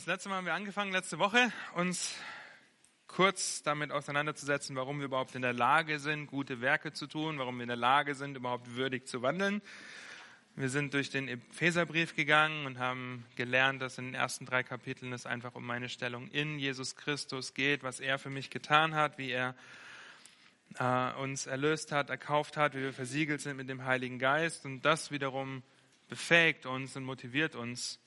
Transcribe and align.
das 0.00 0.06
letzte 0.06 0.30
Mal 0.30 0.36
haben 0.36 0.46
wir 0.46 0.54
angefangen, 0.54 0.92
letzte 0.92 1.18
Woche, 1.18 1.52
uns 1.74 2.14
kurz 3.06 3.62
damit 3.62 3.92
auseinanderzusetzen, 3.92 4.74
warum 4.74 4.98
wir 4.98 5.04
überhaupt 5.04 5.34
in 5.34 5.42
der 5.42 5.52
Lage 5.52 5.98
sind, 5.98 6.26
gute 6.26 6.62
Werke 6.62 6.94
zu 6.94 7.06
tun, 7.06 7.38
warum 7.38 7.56
wir 7.58 7.64
in 7.64 7.68
der 7.68 7.76
Lage 7.76 8.14
sind, 8.14 8.34
überhaupt 8.34 8.76
würdig 8.76 9.06
zu 9.06 9.20
wandeln. 9.20 9.60
Wir 10.54 10.70
sind 10.70 10.94
durch 10.94 11.10
den 11.10 11.28
Epheserbrief 11.28 12.16
gegangen 12.16 12.64
und 12.64 12.78
haben 12.78 13.26
gelernt, 13.36 13.82
dass 13.82 13.98
in 13.98 14.06
den 14.06 14.14
ersten 14.14 14.46
drei 14.46 14.62
Kapiteln 14.62 15.12
es 15.12 15.26
einfach 15.26 15.54
um 15.54 15.66
meine 15.66 15.90
Stellung 15.90 16.28
in 16.28 16.58
Jesus 16.58 16.96
Christus 16.96 17.52
geht, 17.52 17.82
was 17.82 18.00
er 18.00 18.18
für 18.18 18.30
mich 18.30 18.48
getan 18.48 18.94
hat, 18.94 19.18
wie 19.18 19.30
er 19.30 19.54
äh, 20.78 21.12
uns 21.20 21.44
erlöst 21.44 21.92
hat, 21.92 22.08
erkauft 22.08 22.56
hat, 22.56 22.74
wie 22.74 22.80
wir 22.80 22.94
versiegelt 22.94 23.42
sind 23.42 23.58
mit 23.58 23.68
dem 23.68 23.84
Heiligen 23.84 24.18
Geist. 24.18 24.64
Und 24.64 24.80
das 24.80 25.10
wiederum 25.10 25.62
befähigt 26.08 26.64
uns 26.64 26.96
und 26.96 27.04
motiviert 27.04 27.54
uns, 27.54 28.00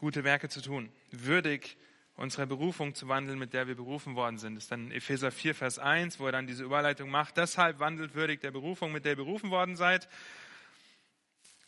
gute 0.00 0.24
Werke 0.24 0.48
zu 0.48 0.62
tun, 0.62 0.90
würdig 1.10 1.76
unserer 2.16 2.46
Berufung 2.46 2.94
zu 2.94 3.06
wandeln, 3.08 3.38
mit 3.38 3.52
der 3.52 3.66
wir 3.68 3.76
berufen 3.76 4.16
worden 4.16 4.38
sind. 4.38 4.54
Das 4.54 4.64
ist 4.64 4.72
dann 4.72 4.90
Epheser 4.90 5.30
4, 5.30 5.54
Vers 5.54 5.78
1, 5.78 6.18
wo 6.18 6.26
er 6.26 6.32
dann 6.32 6.46
diese 6.46 6.64
Überleitung 6.64 7.10
macht. 7.10 7.36
Deshalb 7.36 7.78
wandelt 7.78 8.14
würdig 8.14 8.40
der 8.40 8.50
Berufung, 8.50 8.92
mit 8.92 9.04
der 9.04 9.12
ihr 9.12 9.16
berufen 9.16 9.50
worden 9.50 9.76
seid. 9.76 10.08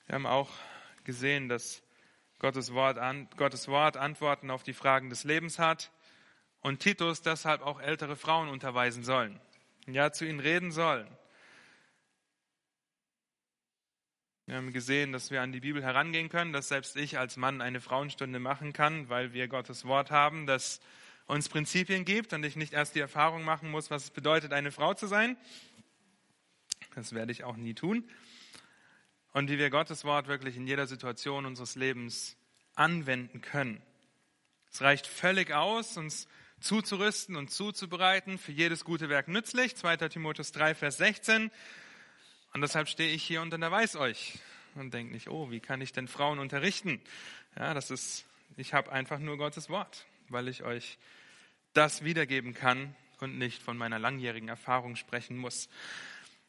Wir 0.07 0.15
haben 0.15 0.27
auch 0.27 0.51
gesehen, 1.05 1.49
dass 1.49 1.83
Gottes 2.39 2.73
Wort, 2.73 2.99
an, 2.99 3.29
Gottes 3.37 3.69
Wort 3.69 3.97
Antworten 3.97 4.51
auf 4.51 4.63
die 4.63 4.73
Fragen 4.73 5.11
des 5.11 5.25
Lebens 5.25 5.59
hat 5.59 5.93
und 6.61 6.81
Titus 6.81 7.23
deshalb 7.23 7.61
auch 7.63 7.81
ältere 7.81 8.17
Frauen 8.17 8.49
unterweisen 8.49 9.05
sollen. 9.05 9.41
Ja, 9.87 10.11
zu 10.11 10.25
ihnen 10.25 10.41
reden 10.41 10.73
sollen. 10.73 11.07
Wir 11.07 11.11
haben 11.11 11.19
gesehen, 14.47 15.13
dass 15.13 15.31
wir 15.31 15.43
an 15.43 15.53
die 15.53 15.61
Bibel 15.61 15.83
herangehen 15.83 16.29
können, 16.29 16.53
dass 16.53 16.69
selbst 16.69 16.97
ich 16.97 17.19
als 17.19 17.37
Mann 17.37 17.61
eine 17.61 17.81
Frauenstunde 17.81 18.39
machen 18.39 18.73
kann, 18.73 19.09
weil 19.09 19.33
wir 19.33 19.49
Gottes 19.49 19.85
Wort 19.85 20.11
haben, 20.11 20.47
das 20.47 20.81
uns 21.27 21.49
Prinzipien 21.49 22.05
gibt 22.05 22.33
und 22.33 22.45
ich 22.45 22.57
nicht 22.57 22.73
erst 22.73 22.95
die 22.95 23.01
Erfahrung 23.01 23.45
machen 23.45 23.71
muss, 23.71 23.91
was 23.91 24.05
es 24.05 24.11
bedeutet, 24.11 24.53
eine 24.53 24.73
Frau 24.73 24.95
zu 24.95 25.07
sein. 25.07 25.37
Das 26.95 27.15
werde 27.15 27.33
ich 27.33 27.45
auch 27.45 27.57
nie 27.57 27.75
tun. 27.75 28.05
Und 29.33 29.49
wie 29.49 29.59
wir 29.59 29.71
Gottes 29.71 30.05
Wort 30.05 30.27
wirklich 30.27 30.57
in 30.57 30.67
jeder 30.67 30.87
Situation 30.87 31.47
unseres 31.47 31.75
Lebens 31.75 32.37
anwenden 32.75 33.41
können. 33.41 33.81
Es 34.71 34.83
reicht 34.83 35.07
völlig 35.07 35.53
aus, 35.53 35.97
uns 35.97 36.27
zuzurüsten 36.61 37.37
und 37.37 37.51
zuzubereiten, 37.51 38.39
für 38.39 38.53
jedes 38.53 38.85
gute 38.85 39.09
Werk 39.09 39.29
nützlich. 39.29 39.77
2. 39.77 39.97
Timotheus 40.09 40.53
3, 40.53 40.75
Vers 40.75 40.99
16. 40.99 41.51
Und 42.53 42.61
deshalb 42.61 42.89
stehe 42.89 43.13
ich 43.13 43.23
hier 43.23 43.41
und 43.41 43.55
unterweise 43.55 43.99
euch 43.99 44.39
und 44.75 44.93
denke 44.93 45.13
nicht, 45.13 45.29
oh, 45.29 45.51
wie 45.51 45.61
kann 45.61 45.81
ich 45.81 45.93
denn 45.93 46.07
Frauen 46.07 46.39
unterrichten? 46.39 47.01
Ja, 47.57 47.73
das 47.73 47.91
ist, 47.91 48.27
ich 48.57 48.75
habe 48.75 48.93
einfach 48.93 49.19
nur 49.19 49.39
Gottes 49.39 49.71
Wort, 49.71 50.07
weil 50.29 50.49
ich 50.49 50.63
euch 50.63 50.99
das 51.73 52.05
wiedergeben 52.05 52.53
kann 52.53 52.95
und 53.21 53.39
nicht 53.39 53.63
von 53.63 53.79
meiner 53.79 53.99
langjährigen 53.99 54.49
Erfahrung 54.49 54.97
sprechen 54.97 55.37
muss. 55.39 55.69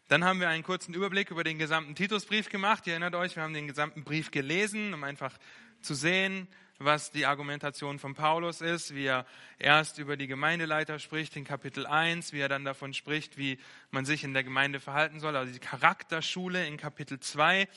Dann 0.09 0.25
haben 0.25 0.41
wir 0.41 0.49
einen 0.49 0.63
kurzen 0.63 0.93
Überblick 0.93 1.31
über 1.31 1.45
den 1.45 1.57
gesamten 1.57 1.95
Titusbrief 1.95 2.49
gemacht. 2.49 2.85
Ihr 2.85 2.93
erinnert 2.93 3.15
euch, 3.15 3.35
wir 3.37 3.43
haben 3.43 3.53
den 3.53 3.67
gesamten 3.67 4.03
Brief 4.03 4.31
gelesen, 4.31 4.93
um 4.93 5.03
einfach 5.05 5.37
zu 5.81 5.93
sehen, 5.93 6.47
was 6.79 7.11
die 7.11 7.25
Argumentation 7.25 7.99
von 7.99 8.15
Paulus 8.15 8.61
ist, 8.61 8.95
wie 8.95 9.05
er 9.05 9.25
erst 9.59 9.99
über 9.99 10.17
die 10.17 10.27
Gemeindeleiter 10.27 10.99
spricht 10.99 11.35
in 11.35 11.45
Kapitel 11.45 11.85
1, 11.85 12.33
wie 12.33 12.39
er 12.39 12.49
dann 12.49 12.65
davon 12.65 12.93
spricht, 12.93 13.37
wie 13.37 13.59
man 13.91 14.05
sich 14.05 14.23
in 14.23 14.33
der 14.33 14.43
Gemeinde 14.43 14.79
verhalten 14.79 15.19
soll, 15.19 15.35
also 15.35 15.53
die 15.53 15.59
Charakterschule 15.59 16.65
in 16.65 16.77
Kapitel 16.77 17.19
2, 17.19 17.67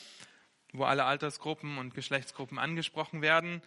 wo 0.73 0.85
alle 0.85 1.05
Altersgruppen 1.05 1.79
und 1.79 1.95
Geschlechtsgruppen 1.95 2.59
angesprochen 2.59 3.23
werden, 3.23 3.63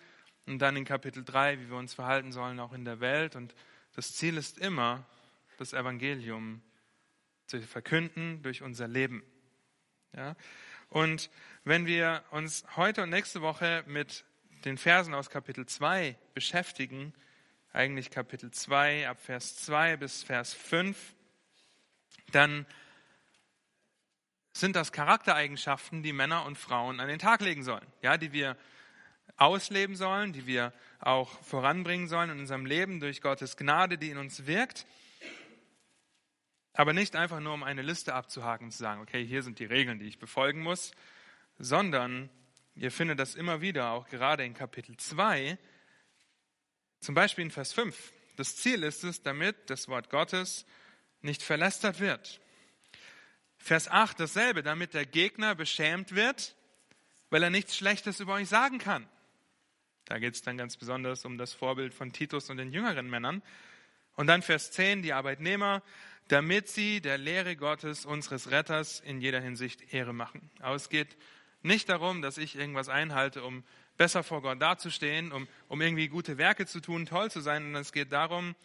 und 0.49 0.59
dann 0.59 0.75
in 0.75 0.83
Kapitel 0.83 1.23
3, 1.23 1.59
wie 1.59 1.69
wir 1.69 1.77
uns 1.77 1.93
verhalten 1.93 2.31
sollen, 2.31 2.59
auch 2.59 2.73
in 2.73 2.83
der 2.83 2.99
Welt. 2.99 3.36
Und 3.36 3.53
das 3.95 4.14
Ziel 4.14 4.36
ist 4.36 4.58
immer, 4.58 5.05
das 5.58 5.73
Evangelium 5.73 6.61
zu 7.45 7.61
verkünden 7.61 8.41
durch 8.41 8.64
unser 8.64 8.87
Leben. 8.87 9.23
Ja? 10.15 10.36
Und 10.89 11.30
wenn 11.64 11.86
wir 11.86 12.23
uns 12.32 12.65
heute 12.76 13.03
und 13.03 13.09
nächste 13.11 13.42
Woche 13.42 13.83
mit 13.86 14.26
den 14.65 14.77
Versen 14.77 15.14
aus 15.14 15.30
Kapitel 15.30 15.65
2 15.65 16.17
beschäftigen, 16.33 17.14
eigentlich 17.71 18.09
Kapitel 18.09 18.52
2 18.52 19.08
ab 19.08 19.20
Vers 19.21 19.58
2 19.58 19.97
bis 19.97 20.23
Vers 20.23 20.53
5, 20.53 21.15
dann 22.31 22.65
sind 24.52 24.75
das 24.75 24.92
Charaktereigenschaften, 24.92 26.03
die 26.03 26.14
Männer 26.14 26.45
und 26.45 26.58
Frauen 26.58 26.99
an 26.99 27.08
den 27.08 27.20
Tag 27.20 27.42
legen 27.42 27.64
sollen, 27.64 27.86
ja, 28.02 28.17
die 28.17 28.33
wir 28.33 28.58
ausleben 29.37 29.95
sollen, 29.95 30.33
die 30.33 30.45
wir 30.45 30.73
auch 30.99 31.30
voranbringen 31.43 32.08
sollen 32.08 32.30
in 32.30 32.39
unserem 32.39 32.65
Leben 32.65 32.99
durch 32.99 33.21
Gottes 33.21 33.55
Gnade, 33.55 33.97
die 33.97 34.09
in 34.09 34.17
uns 34.17 34.45
wirkt. 34.47 34.86
Aber 36.73 36.93
nicht 36.93 37.15
einfach 37.15 37.39
nur, 37.39 37.53
um 37.53 37.64
eine 37.64 37.81
Liste 37.81 38.14
abzuhaken 38.14 38.65
und 38.65 38.71
zu 38.71 38.80
sagen, 38.80 39.02
okay, 39.02 39.26
hier 39.26 39.43
sind 39.43 39.59
die 39.59 39.65
Regeln, 39.65 39.99
die 39.99 40.08
ich 40.08 40.20
befolgen 40.20 40.61
muss, 40.61 40.91
sondern 41.58 42.30
Ihr 42.75 42.91
findet 42.91 43.19
das 43.19 43.35
immer 43.35 43.61
wieder, 43.61 43.91
auch 43.91 44.07
gerade 44.07 44.45
in 44.45 44.53
Kapitel 44.53 44.95
2, 44.95 45.57
zum 46.99 47.15
Beispiel 47.15 47.45
in 47.45 47.52
Vers 47.52 47.73
5. 47.73 48.13
Das 48.35 48.55
Ziel 48.55 48.83
ist 48.83 49.03
es, 49.03 49.21
damit 49.21 49.69
das 49.69 49.87
Wort 49.87 50.09
Gottes 50.09 50.65
nicht 51.21 51.43
verlästert 51.43 51.99
wird. 51.99 52.39
Vers 53.58 53.89
8 53.89 54.19
dasselbe, 54.19 54.63
damit 54.63 54.93
der 54.93 55.05
Gegner 55.05 55.55
beschämt 55.55 56.15
wird, 56.15 56.55
weil 57.29 57.43
er 57.43 57.49
nichts 57.49 57.75
Schlechtes 57.75 58.19
über 58.19 58.35
euch 58.35 58.47
sagen 58.47 58.79
kann. 58.79 59.08
Da 60.05 60.17
geht 60.17 60.33
es 60.33 60.41
dann 60.41 60.58
ganz 60.58 60.77
besonders 60.77 61.25
um 61.25 61.37
das 61.37 61.53
Vorbild 61.53 61.93
von 61.93 62.11
Titus 62.13 62.49
und 62.49 62.58
den 62.58 62.71
jüngeren 62.71 63.09
Männern. 63.09 63.43
Und 64.15 64.27
dann 64.27 64.41
Vers 64.41 64.71
10, 64.71 65.02
die 65.02 65.13
Arbeitnehmer, 65.13 65.83
damit 66.29 66.67
sie 66.67 67.02
der 67.02 67.17
Lehre 67.17 67.55
Gottes, 67.55 68.05
unseres 68.05 68.49
Retters, 68.52 68.99
in 68.99 69.21
jeder 69.21 69.41
Hinsicht 69.41 69.93
Ehre 69.93 70.13
machen. 70.13 70.49
Aber 70.59 70.75
es 70.75 70.89
geht 70.89 71.17
nicht 71.61 71.89
darum, 71.89 72.21
dass 72.21 72.37
ich 72.37 72.55
irgendwas 72.55 72.89
einhalte, 72.89 73.43
um 73.43 73.64
besser 73.97 74.23
vor 74.23 74.42
Gott 74.42 74.61
dazustehen, 74.61 75.31
um, 75.31 75.47
um 75.67 75.81
irgendwie 75.81 76.08
gute 76.08 76.37
Werke 76.37 76.65
zu 76.65 76.80
tun, 76.80 77.05
toll 77.05 77.30
zu 77.30 77.42
sein, 77.42 77.64
sondern 77.64 77.81
es 77.81 77.92
geht 77.92 78.11
darum, 78.11 78.55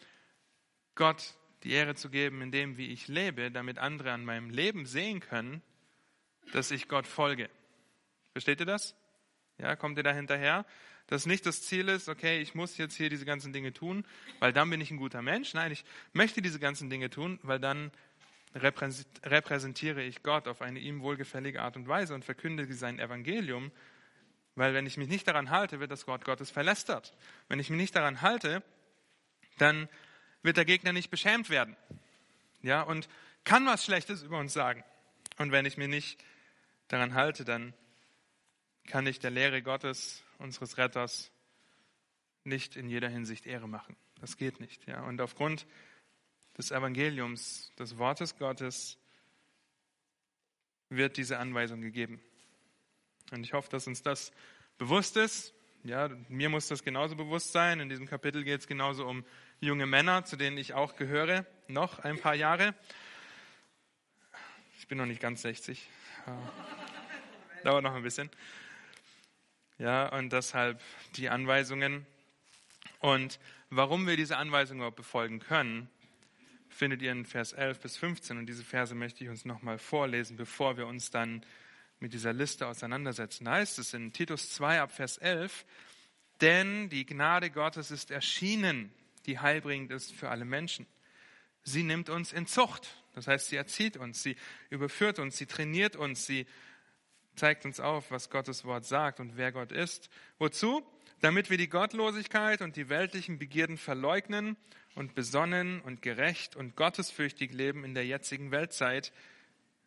Gott 0.94 1.34
die 1.64 1.72
Ehre 1.72 1.94
zu 1.94 2.10
geben, 2.10 2.42
in 2.42 2.52
dem, 2.52 2.76
wie 2.76 2.88
ich 2.88 3.08
lebe, 3.08 3.50
damit 3.50 3.78
andere 3.78 4.12
an 4.12 4.24
meinem 4.24 4.50
Leben 4.50 4.86
sehen 4.86 5.20
können, 5.20 5.62
dass 6.52 6.70
ich 6.70 6.88
Gott 6.88 7.06
folge. 7.06 7.50
Versteht 8.32 8.60
ihr 8.60 8.66
das? 8.66 8.94
Ja, 9.58 9.74
kommt 9.76 9.96
ihr 9.96 10.02
da 10.02 10.12
hinterher? 10.12 10.66
Dass 11.06 11.26
nicht 11.26 11.46
das 11.46 11.62
Ziel 11.62 11.88
ist, 11.88 12.08
okay, 12.08 12.40
ich 12.40 12.54
muss 12.54 12.76
jetzt 12.76 12.94
hier 12.94 13.10
diese 13.10 13.24
ganzen 13.24 13.52
Dinge 13.52 13.72
tun, 13.72 14.06
weil 14.40 14.52
dann 14.52 14.70
bin 14.70 14.80
ich 14.80 14.90
ein 14.90 14.96
guter 14.96 15.22
Mensch. 15.22 15.52
Nein, 15.54 15.72
ich 15.72 15.84
möchte 16.12 16.42
diese 16.42 16.58
ganzen 16.58 16.90
Dinge 16.90 17.10
tun, 17.10 17.38
weil 17.42 17.58
dann 17.58 17.90
repräsentiere 18.54 20.02
ich 20.02 20.22
Gott 20.22 20.46
auf 20.48 20.62
eine 20.62 20.78
ihm 20.78 21.02
wohlgefällige 21.02 21.62
Art 21.62 21.76
und 21.76 21.88
Weise 21.88 22.14
und 22.14 22.24
verkündige 22.24 22.74
sein 22.74 22.98
Evangelium, 22.98 23.72
weil 24.54 24.74
wenn 24.74 24.86
ich 24.86 24.96
mich 24.96 25.08
nicht 25.08 25.26
daran 25.26 25.50
halte, 25.50 25.80
wird 25.80 25.90
das 25.90 26.06
Wort 26.06 26.24
Gottes 26.24 26.50
verlästert. 26.50 27.16
Wenn 27.48 27.58
ich 27.58 27.70
mich 27.70 27.80
nicht 27.80 27.96
daran 27.96 28.22
halte, 28.22 28.62
dann 29.58 29.88
wird 30.42 30.56
der 30.56 30.64
Gegner 30.64 30.92
nicht 30.92 31.10
beschämt 31.10 31.50
werden. 31.50 31.76
Ja, 32.62 32.82
und 32.82 33.08
kann 33.42 33.66
was 33.66 33.84
Schlechtes 33.84 34.22
über 34.22 34.38
uns 34.38 34.52
sagen. 34.52 34.84
Und 35.38 35.50
wenn 35.50 35.66
ich 35.66 35.76
mich 35.76 35.88
nicht 35.88 36.24
daran 36.88 37.14
halte, 37.14 37.44
dann 37.44 37.74
kann 38.86 39.06
ich 39.06 39.18
der 39.18 39.30
Lehre 39.30 39.62
Gottes, 39.62 40.22
unseres 40.38 40.78
Retters, 40.78 41.32
nicht 42.44 42.76
in 42.76 42.88
jeder 42.88 43.08
Hinsicht 43.08 43.46
Ehre 43.46 43.68
machen. 43.68 43.96
Das 44.20 44.36
geht 44.36 44.60
nicht. 44.60 44.86
Ja. 44.86 45.02
Und 45.02 45.20
aufgrund 45.20 45.66
des 46.56 46.70
Evangeliums, 46.70 47.72
des 47.78 47.98
Wortes 47.98 48.36
Gottes, 48.36 48.98
wird 50.88 51.16
diese 51.16 51.38
Anweisung 51.38 51.80
gegeben. 51.80 52.20
Und 53.32 53.42
ich 53.44 53.52
hoffe, 53.52 53.68
dass 53.70 53.86
uns 53.86 54.02
das 54.02 54.32
bewusst 54.78 55.16
ist. 55.16 55.54
Ja, 55.82 56.08
mir 56.28 56.48
muss 56.48 56.68
das 56.68 56.82
genauso 56.82 57.16
bewusst 57.16 57.52
sein. 57.52 57.80
In 57.80 57.88
diesem 57.88 58.06
Kapitel 58.06 58.44
geht 58.44 58.60
es 58.60 58.66
genauso 58.66 59.06
um 59.06 59.24
junge 59.60 59.86
Männer, 59.86 60.24
zu 60.24 60.36
denen 60.36 60.56
ich 60.56 60.74
auch 60.74 60.96
gehöre, 60.96 61.46
noch 61.68 61.98
ein 61.98 62.18
paar 62.18 62.34
Jahre. 62.34 62.74
Ich 64.78 64.88
bin 64.88 64.98
noch 64.98 65.06
nicht 65.06 65.20
ganz 65.20 65.42
60. 65.42 65.88
Dauert 67.64 67.82
noch 67.82 67.94
ein 67.94 68.02
bisschen. 68.02 68.30
Ja, 69.78 70.08
und 70.08 70.32
deshalb 70.32 70.80
die 71.16 71.28
Anweisungen. 71.28 72.06
Und 73.00 73.40
warum 73.70 74.06
wir 74.06 74.16
diese 74.16 74.36
Anweisungen 74.36 74.80
überhaupt 74.80 74.96
befolgen 74.96 75.40
können, 75.40 75.90
findet 76.74 77.02
ihr 77.02 77.12
in 77.12 77.24
Vers 77.24 77.52
11 77.52 77.80
bis 77.80 77.96
15. 77.96 78.38
Und 78.38 78.46
diese 78.46 78.64
Verse 78.64 78.94
möchte 78.94 79.24
ich 79.24 79.30
uns 79.30 79.44
nochmal 79.44 79.78
vorlesen, 79.78 80.36
bevor 80.36 80.76
wir 80.76 80.86
uns 80.86 81.10
dann 81.10 81.44
mit 82.00 82.12
dieser 82.12 82.32
Liste 82.32 82.66
auseinandersetzen. 82.66 83.44
Da 83.44 83.52
heißt 83.52 83.78
es 83.78 83.94
in 83.94 84.12
Titus 84.12 84.50
2 84.50 84.80
ab 84.80 84.92
Vers 84.92 85.18
11, 85.18 85.64
denn 86.40 86.88
die 86.88 87.06
Gnade 87.06 87.50
Gottes 87.50 87.90
ist 87.90 88.10
erschienen, 88.10 88.92
die 89.26 89.38
heilbringend 89.38 89.92
ist 89.92 90.12
für 90.12 90.28
alle 90.28 90.44
Menschen. 90.44 90.86
Sie 91.62 91.82
nimmt 91.82 92.10
uns 92.10 92.32
in 92.32 92.46
Zucht. 92.46 92.96
Das 93.14 93.28
heißt, 93.28 93.48
sie 93.48 93.56
erzieht 93.56 93.96
uns, 93.96 94.22
sie 94.22 94.36
überführt 94.70 95.18
uns, 95.18 95.36
sie 95.36 95.46
trainiert 95.46 95.94
uns, 95.94 96.26
sie 96.26 96.46
zeigt 97.36 97.64
uns 97.64 97.78
auf, 97.78 98.10
was 98.10 98.28
Gottes 98.28 98.64
Wort 98.64 98.84
sagt 98.84 99.20
und 99.20 99.36
wer 99.36 99.52
Gott 99.52 99.70
ist. 99.70 100.10
Wozu? 100.38 100.84
damit 101.24 101.48
wir 101.48 101.56
die 101.56 101.70
Gottlosigkeit 101.70 102.60
und 102.60 102.76
die 102.76 102.90
weltlichen 102.90 103.38
Begierden 103.38 103.78
verleugnen 103.78 104.58
und 104.94 105.14
besonnen 105.14 105.80
und 105.80 106.02
gerecht 106.02 106.56
und 106.56 106.76
gottesfürchtig 106.76 107.52
leben 107.52 107.84
in 107.84 107.94
der 107.94 108.06
jetzigen 108.06 108.50
Weltzeit. 108.50 109.12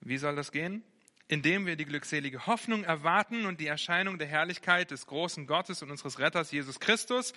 Wie 0.01 0.18
soll 0.18 0.36
das 0.36 0.51
gehen? 0.51 0.83
Indem 1.27 1.65
wir 1.65 1.75
die 1.75 1.86
glückselige 1.86 2.45
Hoffnung 2.45 2.83
erwarten 2.83 3.45
und 3.45 3.59
die 3.59 3.68
Erscheinung 3.68 4.18
der 4.18 4.27
Herrlichkeit 4.27 4.92
des 4.92 5.07
großen 5.07 5.48
Gottes 5.48 5.81
und 5.81 5.92
unseres 5.92 6.19
Retters 6.19 6.51
Jesus 6.51 6.80
Christus, 6.80 7.33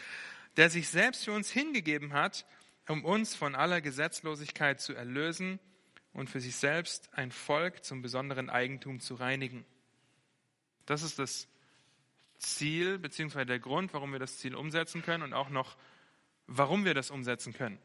der 0.57 0.71
sich 0.71 0.89
selbst 0.89 1.25
für 1.25 1.33
uns 1.33 1.51
hingegeben 1.51 2.13
hat, 2.13 2.45
um 2.89 3.05
uns 3.05 3.35
von 3.35 3.55
aller 3.55 3.81
Gesetzlosigkeit 3.81 4.81
zu 4.81 4.95
erlösen 4.95 5.61
und 6.13 6.29
für 6.29 6.41
sich 6.41 6.57
selbst 6.57 7.09
ein 7.13 7.31
Volk 7.31 7.85
zum 7.85 8.03
besonderen 8.03 8.51
Eigentum 8.51 9.01
zu 9.01 9.15
reinigen. 9.15 9.65
Das 10.87 11.03
ist 11.03 11.19
das 11.19 11.49
Ziel, 12.39 12.99
beziehungsweise 12.99 13.47
der 13.47 13.61
Grund, 13.61 13.95
warum 13.95 14.13
wir 14.13 14.19
das 14.19 14.39
Ziel 14.39 14.55
umsetzen 14.55 15.03
können 15.03 15.23
und 15.23 15.35
auch 15.35 15.51
noch, 15.51 15.77
warum 16.51 16.85
wir 16.85 16.95
das 16.95 17.11
umsetzen 17.11 17.53
können. 17.53 17.79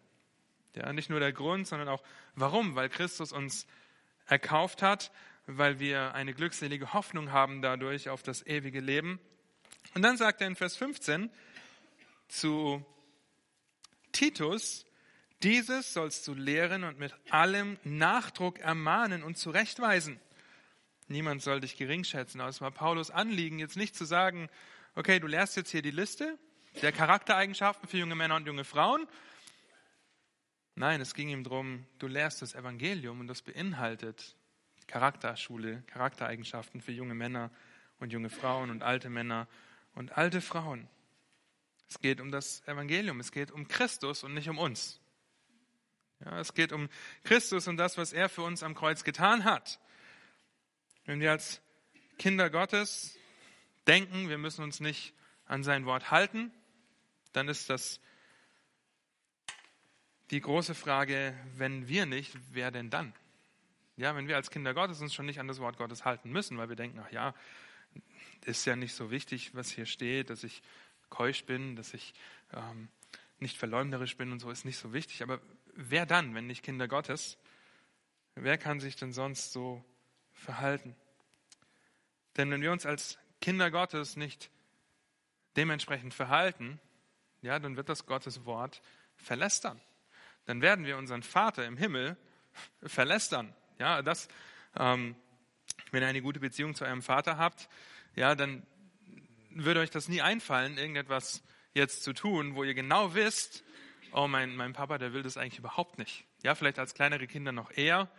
Ja, 0.76 0.92
nicht 0.92 1.10
nur 1.10 1.20
der 1.20 1.32
Grund, 1.32 1.68
sondern 1.68 1.88
auch 1.88 2.04
warum, 2.36 2.76
weil 2.76 2.90
Christus 2.90 3.32
uns 3.32 3.68
erkauft 4.26 4.82
hat, 4.82 5.12
weil 5.46 5.80
wir 5.80 6.16
eine 6.16 6.34
glückselige 6.34 6.94
Hoffnung 6.94 7.32
haben 7.32 7.62
dadurch 7.62 8.10
auf 8.10 8.24
das 8.24 8.46
ewige 8.46 8.82
Leben. 8.82 9.20
Und 9.94 10.02
dann 10.02 10.18
sagt 10.18 10.42
er 10.42 10.48
in 10.48 10.56
Vers 10.56 10.76
15 10.76 11.30
zu 12.28 12.84
Titus, 14.12 14.86
dieses 15.44 15.94
sollst 15.94 16.28
du 16.28 16.34
lehren 16.34 16.84
und 16.84 16.98
mit 16.98 17.14
allem 17.30 17.78
Nachdruck 17.84 18.60
ermahnen 18.60 19.24
und 19.24 19.38
zurechtweisen. 19.38 20.20
Niemand 21.08 21.44
soll 21.44 21.62
dich 21.62 21.78
gering 21.78 22.04
schätzen. 22.04 22.42
Aber 22.42 22.50
es 22.50 22.62
war 22.62 22.72
Paulus 22.72 23.12
Anliegen, 23.12 23.60
jetzt 23.60 23.78
nicht 23.78 23.96
zu 23.96 24.06
sagen, 24.06 24.50
okay, 24.96 25.20
du 25.20 25.28
lehrst 25.28 25.56
jetzt 25.56 25.70
hier 25.70 25.84
die 25.84 25.92
Liste 25.92 26.40
der 26.82 26.92
Charaktereigenschaften 26.92 27.88
für 27.88 27.98
junge 27.98 28.16
Männer 28.16 28.36
und 28.36 28.48
junge 28.48 28.64
Frauen. 28.64 29.08
Nein, 30.76 31.00
es 31.00 31.14
ging 31.14 31.30
ihm 31.30 31.44
darum, 31.44 31.86
du 32.00 32.08
lehrst 32.08 32.42
das 32.42 32.54
Evangelium 32.54 33.22
und 33.22 33.28
das 33.28 33.42
beinhaltet 33.42 34.36
Charakterschule, 34.88 35.84
Charaktereigenschaften 35.88 36.82
für 36.82 36.92
junge 36.92 37.16
Männer 37.16 37.50
und 38.00 38.12
junge 38.12 38.30
Frauen 38.30 38.70
und 38.70 38.84
alte 38.84 39.10
Männer 39.10 39.48
und 39.94 40.18
alte 40.18 40.42
Frauen. 40.42 40.88
Es 41.88 42.00
geht 42.00 42.20
um 42.20 42.32
das 42.32 42.62
Evangelium, 42.68 43.20
es 43.20 43.32
geht 43.32 43.52
um 43.52 43.68
Christus 43.68 44.24
und 44.24 44.34
nicht 44.34 44.50
um 44.50 44.58
uns. 44.58 45.00
Ja, 46.24 46.40
es 46.40 46.54
geht 46.54 46.72
um 46.72 46.90
Christus 47.24 47.68
und 47.68 47.78
das, 47.78 47.98
was 47.98 48.14
er 48.14 48.30
für 48.30 48.42
uns 48.42 48.64
am 48.64 48.76
Kreuz 48.76 49.04
getan 49.04 49.44
hat. 49.44 49.80
Wenn 51.06 51.20
wir 51.20 51.32
als 51.32 51.62
Kinder 52.18 52.50
Gottes 52.50 53.18
denken, 53.88 54.30
wir 54.30 54.38
müssen 54.38 54.64
uns 54.64 54.80
nicht 54.80 55.14
an 55.46 55.64
sein 55.64 55.86
Wort 55.86 56.12
halten, 56.12 56.52
dann 57.36 57.48
ist 57.48 57.70
das 57.70 58.00
die 60.32 60.42
große 60.42 60.74
Frage, 60.74 61.38
wenn 61.56 61.88
wir 61.88 62.06
nicht, 62.06 62.38
wer 62.52 62.72
denn 62.72 62.90
dann? 62.90 63.14
Ja, 63.98 64.16
wenn 64.16 64.28
wir 64.28 64.36
als 64.36 64.50
Kinder 64.50 64.74
Gottes 64.74 65.02
uns 65.02 65.14
schon 65.14 65.26
nicht 65.26 65.40
an 65.40 65.48
das 65.48 65.60
Wort 65.60 65.78
Gottes 65.78 66.04
halten 66.04 66.32
müssen, 66.32 66.58
weil 66.58 66.70
wir 66.70 66.76
denken, 66.76 67.00
ach 67.00 67.12
ja, 67.12 67.34
ist 68.46 68.66
ja 68.66 68.76
nicht 68.76 68.94
so 68.94 69.12
wichtig, 69.12 69.54
was 69.54 69.70
hier 69.70 69.86
steht, 69.86 70.30
dass 70.30 70.44
ich 70.44 70.62
keusch 71.10 71.46
bin, 71.46 71.76
dass 71.76 71.94
ich 71.94 72.14
ähm, 72.54 72.90
nicht 73.40 73.58
verleumderisch 73.58 74.18
bin 74.18 74.32
und 74.32 74.40
so, 74.40 74.50
ist 74.50 74.66
nicht 74.66 74.78
so 74.78 74.94
wichtig. 74.94 75.22
Aber 75.22 75.40
wer 75.76 76.06
dann, 76.06 76.36
wenn 76.36 76.48
nicht 76.48 76.64
Kinder 76.64 76.88
Gottes? 76.88 77.38
Wer 78.36 78.58
kann 78.58 78.80
sich 78.80 78.96
denn 78.96 79.14
sonst 79.14 79.54
so 79.54 79.84
verhalten? 80.34 80.96
Denn 82.36 82.52
wenn 82.52 82.62
wir 82.62 82.72
uns 82.72 82.86
als 82.86 83.18
Kinder 83.40 83.72
Gottes 83.72 84.18
nicht 84.18 84.50
dementsprechend 85.56 86.14
verhalten, 86.14 86.80
ja, 87.46 87.60
dann 87.60 87.78
wird 87.78 87.90
das 87.90 88.06
Gottes 88.06 88.46
Wort 88.46 88.82
verlästern. 89.16 89.80
Dann 90.46 90.62
werden 90.62 90.86
wir 90.86 90.98
unseren 90.98 91.24
Vater 91.24 91.66
im 91.66 91.78
Himmel 91.78 92.18
verlästern. 92.84 93.56
Ja, 93.80 94.02
das, 94.02 94.28
ähm, 94.76 95.16
wenn 95.92 96.02
ihr 96.02 96.08
eine 96.08 96.22
gute 96.22 96.40
Beziehung 96.40 96.74
zu 96.74 96.86
eurem 96.86 97.02
Vater 97.04 97.38
habt, 97.38 97.70
ja, 98.16 98.36
dann 98.36 98.66
würde 99.52 99.80
euch 99.80 99.92
das 99.92 100.08
nie 100.08 100.22
einfallen, 100.22 100.78
irgendetwas 100.78 101.44
jetzt 101.74 102.04
zu 102.04 102.14
tun, 102.14 102.56
wo 102.56 102.64
ihr 102.64 102.74
genau 102.74 103.14
wisst, 103.14 103.64
oh, 104.12 104.28
mein, 104.28 104.56
mein 104.56 104.74
Papa, 104.74 104.98
der 104.98 105.14
will 105.14 105.24
das 105.24 105.38
eigentlich 105.38 105.60
überhaupt 105.60 105.98
nicht. 105.98 106.26
Ja, 106.44 106.56
vielleicht 106.56 106.80
als 106.80 106.94
kleinere 106.94 107.28
Kinder 107.28 107.52
noch 107.52 107.72
eher, 107.72 108.10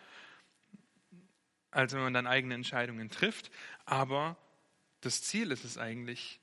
als 1.70 1.94
wenn 1.94 2.00
man 2.00 2.14
dann 2.14 2.26
eigene 2.26 2.54
Entscheidungen 2.54 3.10
trifft. 3.10 3.50
Aber 3.86 4.36
das 5.00 5.22
Ziel 5.22 5.50
ist 5.50 5.64
es 5.64 5.78
eigentlich, 5.78 6.40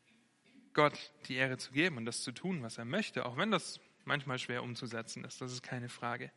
Gott 0.73 1.11
die 1.27 1.35
Ehre 1.35 1.57
zu 1.57 1.71
geben 1.71 1.97
und 1.97 2.05
das 2.05 2.21
zu 2.21 2.31
tun, 2.31 2.63
was 2.63 2.77
er 2.77 2.85
möchte, 2.85 3.25
auch 3.25 3.37
wenn 3.37 3.51
das 3.51 3.79
manchmal 4.05 4.39
schwer 4.39 4.63
umzusetzen 4.63 5.23
ist. 5.23 5.41
Das 5.41 5.51
ist 5.51 5.63
keine 5.63 5.89
Frage. 5.89 6.31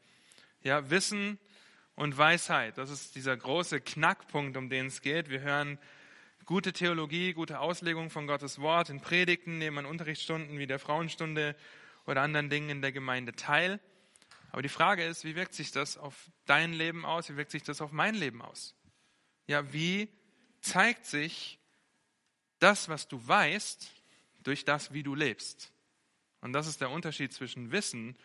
Ja, 0.62 0.91
Wissen 0.91 1.38
und 1.94 2.17
Weisheit, 2.17 2.79
das 2.79 2.91
ist 2.91 3.15
dieser 3.15 3.37
große 3.37 3.81
Knackpunkt, 3.81 4.56
um 4.56 4.69
den 4.69 4.87
es 4.87 5.00
geht. 5.00 5.29
Wir 5.29 5.41
hören 5.41 5.79
gute 6.44 6.73
Theologie, 6.73 7.33
gute 7.33 7.61
Auslegung 7.61 8.11
von 8.11 8.27
Gottes 8.27 8.61
Wort 8.61 8.91
in 8.91 9.00
Predigten, 9.00 9.59
nehmen 9.59 9.79
an 9.79 9.87
Unterrichtsstunden 9.87 10.59
wie 10.59 10.67
der 10.67 10.79
Frauenstunde 10.79 11.56
oder 12.06 12.23
anderen 12.23 12.50
Dingen 12.50 12.71
in 12.71 12.83
der 12.83 12.93
Gemeinde 12.93 13.33
teil. 13.33 13.81
Aber 14.53 14.62
die 14.62 14.69
Frage 14.69 15.05
ist, 15.05 15.25
wie 15.25 15.35
wirkt 15.35 15.55
sich 15.55 15.73
das 15.73 15.99
auf 15.99 16.31
dein 16.47 16.73
Leben 16.73 17.05
aus? 17.05 17.29
Wie 17.29 17.37
wirkt 17.37 17.50
sich 17.50 17.62
das 17.62 17.81
auf 17.81 17.93
mein 17.93 18.15
Leben 18.15 18.43
aus? 18.43 18.75
Ja, 19.47 19.73
wie 19.73 20.09
zeigt 20.61 21.05
sich 21.05 21.59
das, 22.59 22.88
was 22.88 23.09
du 23.09 23.27
weißt, 23.27 23.91
durch 24.47 24.65
das, 24.65 24.93
wie 24.93 25.03
du 25.03 25.15
lebst? 25.15 25.73
Und 26.41 26.53
das 26.53 26.67
ist 26.67 26.81
der 26.81 26.91
Unterschied 26.91 27.33
zwischen 27.33 27.73
Wissen 27.73 28.17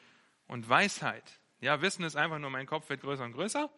und 0.48 0.68
Weisheit. 0.70 1.40
Ja, 1.60 1.82
Wissen 1.82 2.04
ist 2.04 2.16
einfach 2.16 2.40
nur, 2.40 2.50
mein 2.50 2.66
Kopf 2.66 2.90
wird 2.90 3.02
größer 3.02 3.24
und 3.24 3.34
größer. 3.34 3.70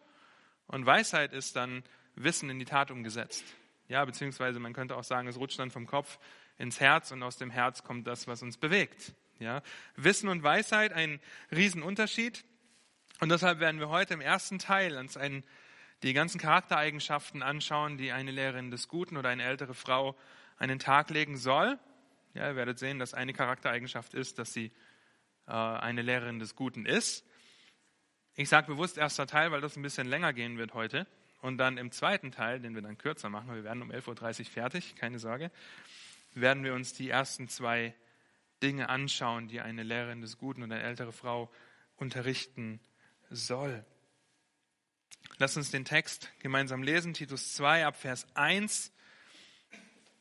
Und 0.66 0.86
Weisheit 0.86 1.32
ist 1.32 1.56
dann 1.56 1.82
Wissen 2.14 2.50
in 2.50 2.58
die 2.58 2.64
Tat 2.64 2.90
umgesetzt. 2.90 3.44
Ja, 3.88 4.04
beziehungsweise 4.04 4.58
man 4.58 4.72
könnte 4.72 4.96
auch 4.96 5.04
sagen, 5.04 5.28
es 5.28 5.36
rutscht 5.36 5.58
dann 5.58 5.70
vom 5.70 5.86
Kopf 5.86 6.18
ins 6.56 6.80
Herz 6.80 7.10
und 7.10 7.22
aus 7.22 7.36
dem 7.36 7.50
Herz 7.50 7.82
kommt 7.82 8.06
das, 8.06 8.26
was 8.26 8.42
uns 8.42 8.56
bewegt. 8.56 9.12
Ja, 9.38 9.62
Wissen 9.96 10.28
und 10.28 10.42
Weisheit, 10.42 10.92
ein 10.92 11.20
Riesenunterschied. 11.50 12.44
Und 13.20 13.28
deshalb 13.28 13.60
werden 13.60 13.80
wir 13.80 13.88
heute 13.88 14.14
im 14.14 14.20
ersten 14.20 14.58
Teil 14.58 14.96
uns 14.96 15.16
einen, 15.16 15.44
die 16.02 16.12
ganzen 16.12 16.40
Charaktereigenschaften 16.40 17.42
anschauen, 17.42 17.98
die 17.98 18.12
eine 18.12 18.30
Lehrerin 18.30 18.70
des 18.70 18.88
Guten 18.88 19.16
oder 19.16 19.28
eine 19.28 19.44
ältere 19.44 19.74
Frau 19.74 20.16
an 20.56 20.68
den 20.68 20.78
Tag 20.78 21.10
legen 21.10 21.36
soll. 21.36 21.78
Ja, 22.34 22.48
ihr 22.48 22.56
werdet 22.56 22.78
sehen, 22.78 22.98
dass 22.98 23.14
eine 23.14 23.32
Charaktereigenschaft 23.32 24.12
ist, 24.12 24.38
dass 24.38 24.52
sie 24.52 24.72
äh, 25.46 25.52
eine 25.52 26.02
Lehrerin 26.02 26.40
des 26.40 26.56
Guten 26.56 26.84
ist. 26.84 27.24
Ich 28.34 28.48
sage 28.48 28.66
bewusst 28.66 28.98
erster 28.98 29.26
Teil, 29.28 29.52
weil 29.52 29.60
das 29.60 29.76
ein 29.76 29.82
bisschen 29.82 30.08
länger 30.08 30.32
gehen 30.32 30.58
wird 30.58 30.74
heute. 30.74 31.06
Und 31.40 31.58
dann 31.58 31.78
im 31.78 31.92
zweiten 31.92 32.32
Teil, 32.32 32.58
den 32.58 32.74
wir 32.74 32.82
dann 32.82 32.98
kürzer 32.98 33.28
machen, 33.28 33.54
wir 33.54 33.62
werden 33.62 33.82
um 33.82 33.92
11.30 33.92 34.40
Uhr 34.40 34.44
fertig, 34.46 34.96
keine 34.96 35.18
Sorge, 35.18 35.52
werden 36.32 36.64
wir 36.64 36.74
uns 36.74 36.94
die 36.94 37.10
ersten 37.10 37.48
zwei 37.48 37.94
Dinge 38.62 38.88
anschauen, 38.88 39.46
die 39.46 39.60
eine 39.60 39.82
Lehrerin 39.82 40.20
des 40.20 40.38
Guten 40.38 40.62
oder 40.62 40.76
eine 40.76 40.84
ältere 40.84 41.12
Frau 41.12 41.52
unterrichten 41.96 42.80
soll. 43.30 43.84
Lass 45.36 45.56
uns 45.56 45.70
den 45.70 45.84
Text 45.84 46.32
gemeinsam 46.40 46.82
lesen, 46.82 47.12
Titus 47.12 47.52
2 47.54 47.86
ab 47.86 47.96
Vers 47.96 48.26
1. 48.34 48.93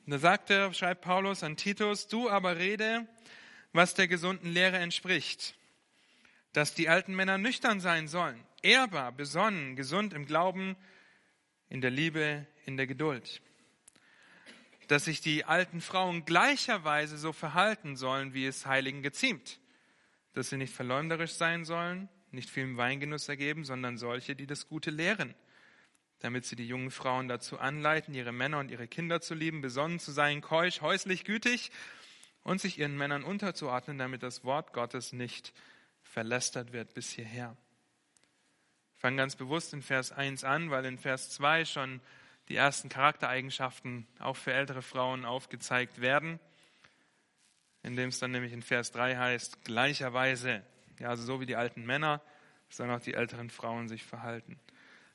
Da 0.05 0.19
sagt 0.19 0.49
er, 0.49 0.73
schreibt 0.73 1.01
Paulus 1.01 1.43
an 1.43 1.55
Titus, 1.55 2.07
du 2.07 2.29
aber 2.29 2.57
rede, 2.57 3.07
was 3.71 3.93
der 3.93 4.09
gesunden 4.09 4.51
Lehre 4.51 4.77
entspricht, 4.77 5.55
dass 6.51 6.73
die 6.73 6.89
alten 6.89 7.15
Männer 7.15 7.37
nüchtern 7.37 7.79
sein 7.79 8.09
sollen, 8.09 8.43
ehrbar, 8.61 9.13
besonnen, 9.13 9.77
gesund 9.77 10.13
im 10.13 10.25
Glauben, 10.25 10.75
in 11.69 11.79
der 11.79 11.89
Liebe, 11.89 12.45
in 12.65 12.75
der 12.75 12.85
Geduld. 12.85 13.41
Dass 14.89 15.05
sich 15.05 15.21
die 15.21 15.45
alten 15.45 15.79
Frauen 15.79 16.25
gleicherweise 16.25 17.17
so 17.17 17.31
verhalten 17.31 17.95
sollen, 17.95 18.33
wie 18.33 18.45
es 18.45 18.65
Heiligen 18.65 19.03
geziemt, 19.03 19.61
dass 20.33 20.49
sie 20.49 20.57
nicht 20.57 20.73
verleumderisch 20.73 21.33
sein 21.33 21.63
sollen, 21.63 22.09
nicht 22.31 22.49
viel 22.49 22.75
Weingenuss 22.75 23.29
ergeben, 23.29 23.63
sondern 23.63 23.97
solche, 23.97 24.35
die 24.35 24.47
das 24.47 24.67
Gute 24.67 24.91
lehren, 24.91 25.33
damit 26.23 26.45
sie 26.45 26.55
die 26.55 26.65
jungen 26.65 26.89
Frauen 26.89 27.27
dazu 27.27 27.59
anleiten, 27.59 28.13
ihre 28.13 28.31
Männer 28.31 28.59
und 28.59 28.71
ihre 28.71 28.87
Kinder 28.87 29.19
zu 29.19 29.33
lieben, 29.33 29.59
besonnen 29.59 29.99
zu 29.99 30.13
sein, 30.13 30.39
keusch, 30.39 30.79
häuslich, 30.79 31.25
gütig 31.25 31.69
und 32.43 32.61
sich 32.61 32.79
ihren 32.79 32.95
Männern 32.95 33.25
unterzuordnen, 33.25 33.97
damit 33.97 34.23
das 34.23 34.45
Wort 34.45 34.71
Gottes 34.71 35.11
nicht 35.11 35.53
verlästert 36.01 36.71
wird 36.71 36.93
bis 36.93 37.11
hierher. 37.11 37.57
Ich 38.95 39.01
fange 39.01 39.17
ganz 39.17 39.35
bewusst 39.35 39.73
in 39.73 39.81
Vers 39.81 40.13
1 40.13 40.45
an, 40.45 40.71
weil 40.71 40.85
in 40.85 40.97
Vers 40.97 41.29
2 41.31 41.65
schon 41.65 41.99
die 42.47 42.55
ersten 42.55 42.87
Charaktereigenschaften 42.87 44.07
auch 44.19 44.37
für 44.37 44.53
ältere 44.53 44.81
Frauen 44.81 45.25
aufgezeigt 45.25 45.99
werden, 45.99 46.39
indem 47.81 48.07
es 48.07 48.19
dann 48.19 48.31
nämlich 48.31 48.53
in 48.53 48.61
Vers 48.61 48.93
3 48.93 49.17
heißt, 49.17 49.65
gleicherweise, 49.65 50.63
ja, 50.99 51.09
also 51.09 51.23
so 51.23 51.41
wie 51.41 51.45
die 51.45 51.57
alten 51.57 51.85
Männer, 51.85 52.21
sollen 52.69 52.91
auch 52.91 53.01
die 53.01 53.13
älteren 53.13 53.49
Frauen 53.49 53.89
sich 53.89 54.05
verhalten. 54.05 54.57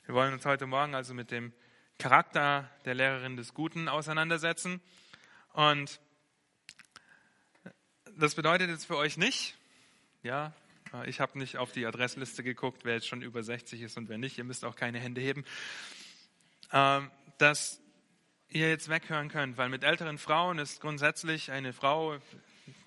Wir 0.09 0.15
wollen 0.15 0.33
uns 0.33 0.43
heute 0.43 0.65
Morgen 0.65 0.95
also 0.95 1.13
mit 1.13 1.29
dem 1.29 1.53
Charakter 1.99 2.67
der 2.83 2.95
Lehrerin 2.95 3.37
des 3.37 3.53
Guten 3.53 3.87
auseinandersetzen. 3.87 4.81
Und 5.53 6.01
Das 8.17 8.33
bedeutet 8.33 8.71
jetzt 8.71 8.85
für 8.85 8.97
euch 8.97 9.17
nicht, 9.17 9.55
ja, 10.23 10.51
ich 11.05 11.19
habe 11.19 11.37
nicht 11.37 11.57
auf 11.57 11.73
die 11.73 11.85
Adressliste 11.85 12.41
geguckt, 12.41 12.85
wer 12.85 12.95
jetzt 12.95 13.07
schon 13.07 13.21
über 13.21 13.43
60 13.43 13.83
ist 13.83 13.97
und 13.97 14.09
wer 14.09 14.17
nicht. 14.17 14.39
Ihr 14.39 14.45
müsst 14.45 14.65
auch 14.65 14.75
keine 14.75 14.99
Hände 14.99 15.21
heben. 15.21 15.45
Ähm, 16.73 17.11
dass 17.37 17.79
ihr 18.47 18.67
jetzt 18.67 18.89
weghören 18.89 19.29
könnt, 19.29 19.57
weil 19.57 19.69
mit 19.69 19.83
älteren 19.83 20.17
Frauen 20.17 20.57
ist 20.57 20.81
grundsätzlich 20.81 21.51
eine 21.51 21.71
Frau, 21.71 22.17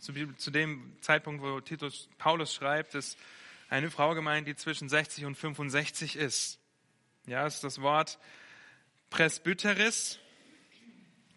zu, 0.00 0.12
zu 0.38 0.50
dem 0.50 0.96
Zeitpunkt, 1.00 1.40
wo 1.40 1.60
Titus 1.60 2.08
Paulus 2.18 2.52
schreibt, 2.52 2.96
ist 2.96 3.16
eine 3.68 3.92
Frau 3.92 4.16
gemeint, 4.16 4.48
die 4.48 4.56
zwischen 4.56 4.88
60 4.88 5.24
und 5.24 5.36
65 5.36 6.16
ist. 6.16 6.58
Ja, 7.26 7.46
ist 7.46 7.62
das 7.62 7.80
Wort 7.80 8.18
Presbyteris, 9.10 10.18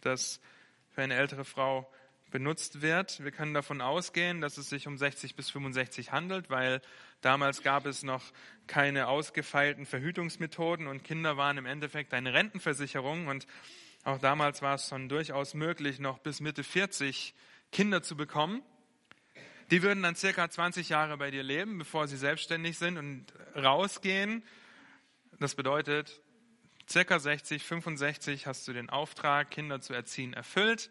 das 0.02 0.42
für 0.90 1.04
eine 1.04 1.14
ältere 1.14 1.46
Frau 1.46 1.88
benutzt 2.32 2.82
wird. 2.82 3.24
Wir 3.24 3.30
können 3.30 3.54
davon 3.54 3.82
ausgehen, 3.82 4.42
dass 4.42 4.58
es 4.58 4.68
sich 4.68 4.88
um 4.88 4.98
60 4.98 5.36
bis 5.36 5.52
65 5.52 6.12
handelt, 6.12 6.50
weil 6.50 6.82
damals 7.22 7.62
gab 7.62 7.86
es 7.86 8.02
noch 8.02 8.24
keine 8.66 9.08
ausgefeilten 9.08 9.86
Verhütungsmethoden 9.86 10.88
und 10.88 11.04
Kinder 11.04 11.38
waren 11.38 11.60
im 11.60 11.68
Endeffekt 11.68 12.16
eine 12.16 12.34
Rentenversicherung 12.34 13.28
und 13.28 13.46
auch 14.04 14.18
damals 14.18 14.64
war 14.64 14.76
es 14.76 14.90
schon 14.90 15.08
durchaus 15.08 15.54
möglich, 15.54 16.00
noch 16.00 16.18
bis 16.18 16.40
Mitte 16.40 16.64
40 16.64 17.36
Kinder 17.72 18.02
zu 18.02 18.18
bekommen. 18.18 18.64
Die 19.70 19.84
würden 19.84 20.02
dann 20.02 20.16
circa 20.16 20.50
20 20.50 20.90
Jahre 20.90 21.18
bei 21.18 21.30
dir 21.30 21.44
leben, 21.44 21.78
bevor 21.78 22.08
sie 22.08 22.18
selbstständig 22.18 22.80
sind 22.80 22.98
und 22.98 23.26
rausgehen. 23.56 24.44
Das 25.40 25.56
bedeutet, 25.56 26.22
circa 26.90 27.20
60, 27.20 27.62
65 27.62 28.48
hast 28.48 28.68
du 28.68 28.74
den 28.74 28.90
Auftrag, 28.90 29.52
Kinder 29.52 29.82
zu 29.82 29.94
erziehen, 29.94 30.34
erfüllt. 30.34 30.90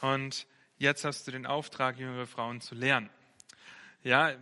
Und 0.00 0.48
jetzt 0.78 1.04
hast 1.04 1.26
du 1.26 1.30
den 1.30 1.46
Auftrag, 1.46 1.98
jüngere 1.98 2.26
Frauen 2.26 2.60
zu 2.60 2.74
lernen. 2.74 3.10
Ja, 4.02 4.34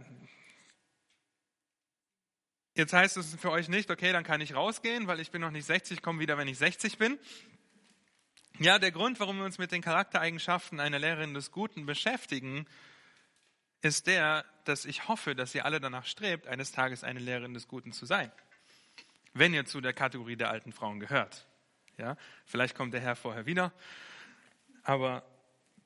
jetzt 2.75 2.95
heißt 2.95 3.19
es 3.19 3.35
für 3.35 3.51
euch 3.51 3.69
nicht, 3.69 3.91
okay, 3.91 4.13
dann 4.13 4.25
kann 4.25 4.41
ich 4.41 4.55
rausgehen, 4.55 5.07
weil 5.07 5.21
ich 5.21 5.31
bin 5.31 5.43
noch 5.43 5.51
nicht 5.51 5.67
60, 5.67 6.01
komme 6.01 6.21
wieder, 6.21 6.39
wenn 6.39 6.49
ich 6.49 6.57
60 6.57 6.97
bin. 6.97 7.19
Ja, 8.59 8.79
der 8.79 8.93
Grund, 8.93 9.21
warum 9.21 9.39
wir 9.39 9.45
uns 9.45 9.59
mit 9.59 9.73
den 9.73 9.83
Charaktereigenschaften 9.83 10.81
einer 10.81 10.99
Lehrerin 10.99 11.35
des 11.35 11.51
Guten 11.51 11.85
beschäftigen, 11.85 12.67
ist 13.83 14.07
der, 14.07 14.47
dass 14.65 14.87
ich 14.87 15.09
hoffe, 15.09 15.35
dass 15.35 15.55
ihr 15.55 15.67
alle 15.67 15.81
danach 15.81 16.07
strebt, 16.07 16.47
eines 16.47 16.73
Tages 16.73 17.05
eine 17.05 17.21
Lehrerin 17.21 17.53
des 17.53 17.69
Guten 17.69 17.93
zu 17.93 18.07
sein. 18.07 18.33
Wenn 19.33 19.55
ihr 19.55 19.65
zu 19.65 19.81
der 19.81 19.93
Kategorie 19.93 20.37
der 20.37 20.51
alten 20.51 20.73
Frauen 20.73 21.01
gehört. 21.01 21.47
Ja, 21.97 22.17
vielleicht 22.47 22.75
kommt 22.75 22.95
der 22.95 23.01
Herr 23.01 23.17
vorher 23.17 23.47
wieder. 23.47 23.73
Aber 24.83 25.25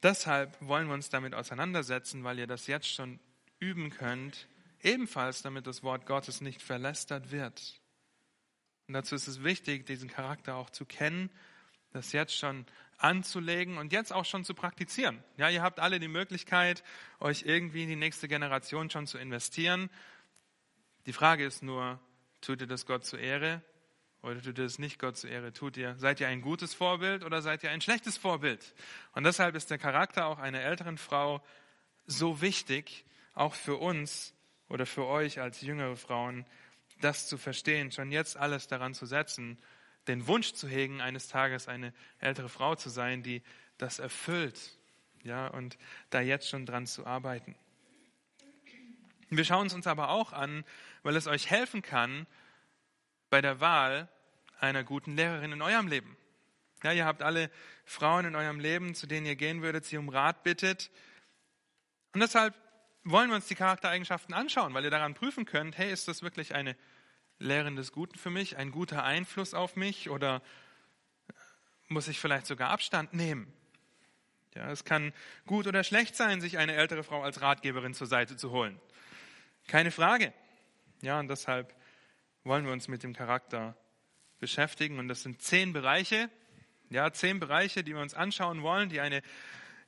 Deshalb 0.04 0.54
wollen 0.60 0.86
wir 0.88 0.92
uns 0.92 1.08
damit 1.08 1.34
auseinandersetzen, 1.34 2.24
weil 2.24 2.38
ihr 2.38 2.46
das 2.46 2.66
jetzt 2.66 2.92
schon 2.92 3.18
üben 3.58 3.88
könnt, 3.88 4.48
ebenfalls 4.82 5.40
damit 5.40 5.66
das 5.66 5.82
Wort 5.82 6.04
Gottes 6.04 6.42
nicht 6.42 6.60
verlästert 6.60 7.32
wird. 7.32 7.80
Und 8.86 8.92
dazu 8.92 9.14
ist 9.14 9.28
es 9.28 9.42
wichtig, 9.42 9.86
diesen 9.86 10.10
Charakter 10.10 10.56
auch 10.56 10.68
zu 10.68 10.84
kennen, 10.84 11.30
das 11.92 12.12
jetzt 12.12 12.36
schon 12.36 12.66
anzulegen 12.98 13.78
und 13.78 13.94
jetzt 13.94 14.12
auch 14.12 14.26
schon 14.26 14.44
zu 14.44 14.52
praktizieren. 14.52 15.24
Ja, 15.38 15.48
ihr 15.48 15.62
habt 15.62 15.80
alle 15.80 15.98
die 15.98 16.08
Möglichkeit, 16.08 16.84
euch 17.18 17.44
irgendwie 17.46 17.84
in 17.84 17.88
die 17.88 17.96
nächste 17.96 18.28
Generation 18.28 18.90
schon 18.90 19.06
zu 19.06 19.16
investieren. 19.16 19.88
Die 21.06 21.14
Frage 21.14 21.46
ist 21.46 21.62
nur, 21.62 21.98
tut 22.44 22.60
ihr 22.60 22.66
das 22.66 22.86
Gott 22.86 23.04
zur 23.04 23.18
Ehre 23.18 23.62
oder 24.22 24.40
tut 24.40 24.58
ihr 24.58 24.64
es 24.64 24.78
nicht 24.78 24.98
Gott 24.98 25.16
zur 25.16 25.30
Ehre? 25.30 25.52
Tut 25.52 25.76
ihr, 25.76 25.96
seid 25.96 26.20
ihr 26.20 26.28
ein 26.28 26.40
gutes 26.40 26.74
Vorbild 26.74 27.24
oder 27.24 27.42
seid 27.42 27.62
ihr 27.62 27.70
ein 27.70 27.80
schlechtes 27.80 28.16
Vorbild? 28.16 28.74
Und 29.12 29.24
deshalb 29.24 29.54
ist 29.54 29.70
der 29.70 29.78
Charakter 29.78 30.26
auch 30.26 30.38
einer 30.38 30.60
älteren 30.60 30.98
Frau 30.98 31.42
so 32.06 32.40
wichtig, 32.40 33.04
auch 33.34 33.54
für 33.54 33.76
uns 33.76 34.34
oder 34.68 34.86
für 34.86 35.06
euch 35.06 35.40
als 35.40 35.60
jüngere 35.60 35.96
Frauen, 35.96 36.46
das 37.00 37.28
zu 37.28 37.36
verstehen, 37.36 37.92
schon 37.92 38.12
jetzt 38.12 38.36
alles 38.36 38.66
daran 38.66 38.94
zu 38.94 39.06
setzen, 39.06 39.58
den 40.06 40.26
Wunsch 40.26 40.52
zu 40.52 40.68
hegen, 40.68 41.00
eines 41.00 41.28
Tages 41.28 41.68
eine 41.68 41.92
ältere 42.18 42.48
Frau 42.48 42.74
zu 42.74 42.88
sein, 42.88 43.22
die 43.22 43.42
das 43.78 43.98
erfüllt, 43.98 44.78
ja, 45.22 45.48
und 45.48 45.78
da 46.10 46.20
jetzt 46.20 46.48
schon 46.48 46.66
dran 46.66 46.86
zu 46.86 47.06
arbeiten. 47.06 47.56
Wir 49.30 49.44
schauen 49.44 49.66
es 49.66 49.74
uns 49.74 49.86
aber 49.86 50.10
auch 50.10 50.32
an, 50.32 50.64
weil 51.02 51.16
es 51.16 51.26
euch 51.26 51.50
helfen 51.50 51.82
kann, 51.82 52.26
bei 53.30 53.40
der 53.40 53.60
Wahl 53.60 54.08
einer 54.60 54.84
guten 54.84 55.16
Lehrerin 55.16 55.52
in 55.52 55.62
eurem 55.62 55.88
Leben. 55.88 56.16
Ja, 56.82 56.92
ihr 56.92 57.06
habt 57.06 57.22
alle 57.22 57.50
Frauen 57.84 58.26
in 58.26 58.36
eurem 58.36 58.60
Leben, 58.60 58.94
zu 58.94 59.06
denen 59.06 59.26
ihr 59.26 59.36
gehen 59.36 59.62
würdet, 59.62 59.84
sie 59.84 59.96
um 59.96 60.08
Rat 60.08 60.42
bittet. 60.42 60.90
Und 62.12 62.20
deshalb 62.20 62.54
wollen 63.04 63.28
wir 63.28 63.36
uns 63.36 63.46
die 63.46 63.54
Charaktereigenschaften 63.54 64.34
anschauen, 64.34 64.74
weil 64.74 64.84
ihr 64.84 64.90
daran 64.90 65.14
prüfen 65.14 65.44
könnt, 65.44 65.76
hey, 65.76 65.90
ist 65.92 66.08
das 66.08 66.22
wirklich 66.22 66.54
eine 66.54 66.76
Lehrerin 67.38 67.76
des 67.76 67.92
Guten 67.92 68.18
für 68.18 68.30
mich, 68.30 68.56
ein 68.56 68.70
guter 68.70 69.04
Einfluss 69.04 69.54
auf 69.54 69.76
mich 69.76 70.08
oder 70.10 70.42
muss 71.88 72.08
ich 72.08 72.20
vielleicht 72.20 72.46
sogar 72.46 72.70
Abstand 72.70 73.12
nehmen? 73.12 73.52
Ja, 74.54 74.70
es 74.70 74.84
kann 74.84 75.12
gut 75.46 75.66
oder 75.66 75.82
schlecht 75.82 76.14
sein, 76.14 76.40
sich 76.40 76.58
eine 76.58 76.74
ältere 76.74 77.02
Frau 77.02 77.22
als 77.22 77.40
Ratgeberin 77.40 77.92
zur 77.92 78.06
Seite 78.06 78.36
zu 78.36 78.50
holen. 78.50 78.80
Keine 79.66 79.90
Frage. 79.90 80.32
Ja, 81.00 81.18
und 81.20 81.28
deshalb 81.28 81.74
wollen 82.44 82.66
wir 82.66 82.72
uns 82.72 82.88
mit 82.88 83.02
dem 83.02 83.14
Charakter 83.14 83.76
beschäftigen. 84.38 84.98
Und 84.98 85.08
das 85.08 85.22
sind 85.22 85.40
zehn 85.42 85.72
Bereiche, 85.72 86.30
ja, 86.90 87.12
zehn 87.12 87.40
Bereiche, 87.40 87.82
die 87.82 87.94
wir 87.94 88.02
uns 88.02 88.14
anschauen 88.14 88.62
wollen, 88.62 88.90
die 88.90 89.00
eine 89.00 89.22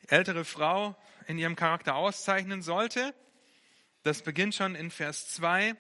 ältere 0.08 0.44
Frau 0.44 0.96
in 1.26 1.38
ihrem 1.38 1.56
Charakter 1.56 1.94
auszeichnen 1.94 2.62
sollte. 2.62 3.14
Das 4.02 4.22
beginnt 4.22 4.54
schon 4.54 4.74
in 4.74 4.90
Vers 4.90 5.28
2. 5.34 5.74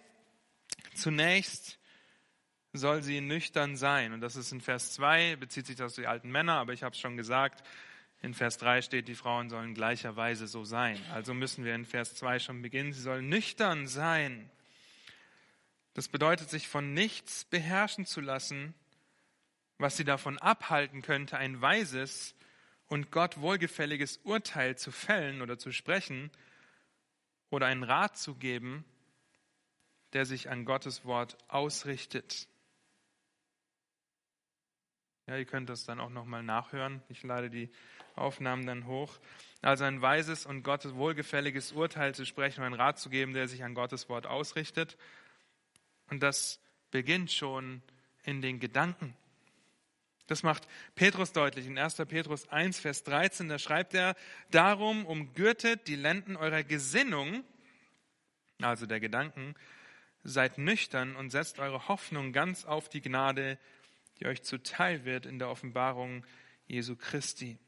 Zunächst 0.94 1.78
soll 2.72 3.02
sie 3.02 3.20
nüchtern 3.20 3.76
sein. 3.76 4.12
Und 4.12 4.20
das 4.20 4.36
ist 4.36 4.52
in 4.52 4.60
Vers 4.60 4.92
2, 4.92 5.36
bezieht 5.36 5.66
sich 5.66 5.76
das 5.76 5.92
auf 5.92 5.96
die 5.96 6.06
alten 6.06 6.30
Männer, 6.30 6.54
aber 6.54 6.72
ich 6.72 6.82
habe 6.82 6.94
es 6.94 7.00
schon 7.00 7.16
gesagt, 7.16 7.66
in 8.22 8.34
Vers 8.34 8.58
3 8.58 8.82
steht, 8.82 9.08
die 9.08 9.14
Frauen 9.14 9.50
sollen 9.50 9.74
gleicherweise 9.74 10.46
so 10.46 10.64
sein. 10.64 11.00
Also 11.12 11.34
müssen 11.34 11.64
wir 11.64 11.74
in 11.74 11.84
Vers 11.84 12.14
2 12.14 12.38
schon 12.38 12.62
beginnen. 12.62 12.92
Sie 12.92 13.00
sollen 13.00 13.28
nüchtern 13.28 13.86
sein. 13.86 14.50
Das 15.94 16.08
bedeutet, 16.08 16.50
sich 16.50 16.68
von 16.68 16.92
nichts 16.94 17.44
beherrschen 17.44 18.04
zu 18.04 18.20
lassen, 18.20 18.74
was 19.78 19.96
sie 19.96 20.04
davon 20.04 20.38
abhalten 20.38 21.02
könnte, 21.02 21.36
ein 21.36 21.60
weises 21.60 22.34
und 22.88 23.10
Gott 23.10 23.40
wohlgefälliges 23.40 24.18
Urteil 24.18 24.76
zu 24.76 24.90
fällen 24.90 25.42
oder 25.42 25.58
zu 25.58 25.72
sprechen 25.72 26.30
oder 27.50 27.66
einen 27.66 27.82
Rat 27.82 28.16
zu 28.18 28.34
geben, 28.34 28.84
der 30.12 30.24
sich 30.24 30.50
an 30.50 30.64
Gottes 30.64 31.04
Wort 31.04 31.36
ausrichtet. 31.48 32.48
Ja, 35.26 35.36
ihr 35.36 35.44
könnt 35.44 35.68
das 35.68 35.84
dann 35.84 35.98
auch 35.98 36.10
nochmal 36.10 36.44
nachhören. 36.44 37.02
Ich 37.08 37.24
lade 37.24 37.50
die 37.50 37.68
Aufnahmen 38.14 38.64
dann 38.64 38.86
hoch. 38.86 39.18
Also 39.60 39.82
ein 39.82 40.00
weises 40.00 40.46
und 40.46 40.62
Gottes 40.62 40.94
wohlgefälliges 40.94 41.72
Urteil 41.72 42.14
zu 42.14 42.24
sprechen 42.24 42.60
und 42.60 42.66
einen 42.66 42.74
Rat 42.80 43.00
zu 43.00 43.10
geben, 43.10 43.32
der 43.32 43.48
sich 43.48 43.64
an 43.64 43.74
Gottes 43.74 44.08
Wort 44.08 44.26
ausrichtet. 44.26 44.96
Und 46.10 46.22
das 46.22 46.60
beginnt 46.92 47.32
schon 47.32 47.82
in 48.22 48.40
den 48.40 48.60
Gedanken. 48.60 49.16
Das 50.28 50.44
macht 50.44 50.68
Petrus 50.94 51.32
deutlich. 51.32 51.66
In 51.66 51.76
1. 51.76 51.96
Petrus 52.08 52.48
1, 52.48 52.78
Vers 52.78 53.02
13, 53.02 53.48
da 53.48 53.58
schreibt 53.58 53.94
er, 53.94 54.14
darum 54.52 55.06
umgürtet 55.06 55.88
die 55.88 55.96
Lenden 55.96 56.36
eurer 56.36 56.62
Gesinnung, 56.62 57.42
also 58.60 58.86
der 58.86 59.00
Gedanken, 59.00 59.56
seid 60.22 60.58
nüchtern 60.58 61.16
und 61.16 61.30
setzt 61.30 61.58
eure 61.58 61.88
Hoffnung 61.88 62.32
ganz 62.32 62.64
auf 62.64 62.88
die 62.88 63.02
Gnade, 63.02 63.58
die 64.18 64.26
euch 64.26 64.42
zuteil 64.42 65.04
wird 65.04 65.26
in 65.26 65.38
der 65.38 65.48
Offenbarung 65.48 66.24
Jesu 66.66 66.96
Christi. 66.96 67.58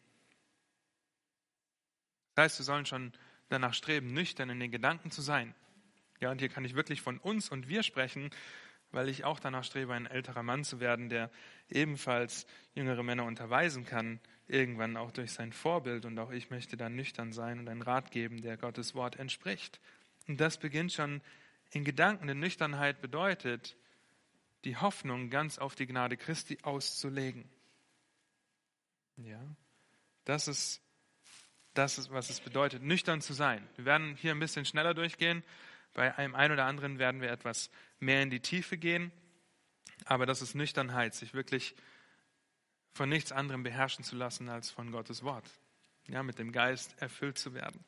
Das 2.35 2.45
heißt, 2.45 2.61
wir 2.61 2.65
sollen 2.65 2.87
schon 2.87 3.13
danach 3.49 3.75
streben, 3.75 4.13
nüchtern 4.13 4.51
in 4.51 4.61
den 4.61 4.71
Gedanken 4.71 5.11
zu 5.11 5.23
sein. 5.23 5.55
Ja, 6.21 6.31
und 6.31 6.41
hier 6.41 6.49
kann 6.49 6.65
ich 6.65 6.75
wirklich 6.75 7.01
von 7.01 7.19
uns 7.19 7.49
und 7.49 7.69
wir 7.69 7.83
sprechen, 7.83 8.31
weil 8.91 9.09
ich 9.09 9.25
auch 9.25 9.39
danach 9.39 9.65
strebe, 9.65 9.95
ein 9.95 10.07
älterer 10.07 10.43
Mann 10.43 10.65
zu 10.65 10.81
werden, 10.81 11.09
der 11.09 11.31
ebenfalls 11.69 12.47
jüngere 12.75 13.03
Männer 13.03 13.25
unterweisen 13.25 13.85
kann, 13.85 14.21
irgendwann 14.47 14.97
auch 14.97 15.11
durch 15.11 15.33
sein 15.33 15.53
Vorbild. 15.53 16.05
Und 16.05 16.19
auch 16.19 16.31
ich 16.31 16.51
möchte 16.51 16.77
dann 16.77 16.97
nüchtern 16.97 17.33
sein 17.33 17.59
und 17.59 17.69
einen 17.69 17.83
Rat 17.83 18.11
geben, 18.11 18.41
der 18.41 18.57
Gottes 18.57 18.95
Wort 18.95 19.17
entspricht. 19.17 19.81
Und 20.27 20.41
das 20.41 20.59
beginnt 20.59 20.93
schon 20.93 21.21
in 21.71 21.85
Gedanken. 21.85 22.27
Denn 22.27 22.41
Nüchternheit 22.41 23.01
bedeutet, 23.01 23.77
die 24.65 24.77
Hoffnung 24.77 25.31
ganz 25.31 25.59
auf 25.59 25.75
die 25.75 25.87
Gnade 25.87 26.17
Christi 26.17 26.59
auszulegen. 26.63 27.49
Ja, 29.17 29.41
das 30.25 30.49
ist, 30.49 30.81
das 31.75 31.99
ist, 31.99 32.11
was 32.11 32.31
es 32.31 32.41
bedeutet, 32.41 32.83
nüchtern 32.83 33.21
zu 33.21 33.33
sein. 33.33 33.67
Wir 33.77 33.85
werden 33.85 34.17
hier 34.17 34.33
ein 34.33 34.39
bisschen 34.39 34.65
schneller 34.65 34.95
durchgehen. 34.95 35.43
Bei 35.95 36.17
einem 36.17 36.35
einen 36.35 36.53
oder 36.53 36.67
anderen 36.67 36.99
werden 36.99 37.21
wir 37.21 37.31
etwas 37.31 37.71
mehr 37.99 38.23
in 38.23 38.31
die 38.31 38.41
Tiefe 38.41 38.79
gehen. 38.79 39.11
Aber 40.05 40.27
das 40.27 40.43
ist 40.43 40.55
Nüchternheit, 40.55 41.15
sich 41.15 41.35
wirklich 41.35 41.75
von 42.93 43.09
nichts 43.09 43.33
anderem 43.33 43.63
beherrschen 43.63 44.05
zu 44.05 44.17
lassen 44.17 44.49
als 44.49 44.71
von 44.71 44.93
Gottes 44.93 45.23
Wort. 45.23 45.49
ja, 46.09 46.23
mit 46.23 46.39
dem 46.39 46.53
Geist 46.53 46.95
erfüllt 47.01 47.39
zu 47.39 47.55
werden. 47.55 47.85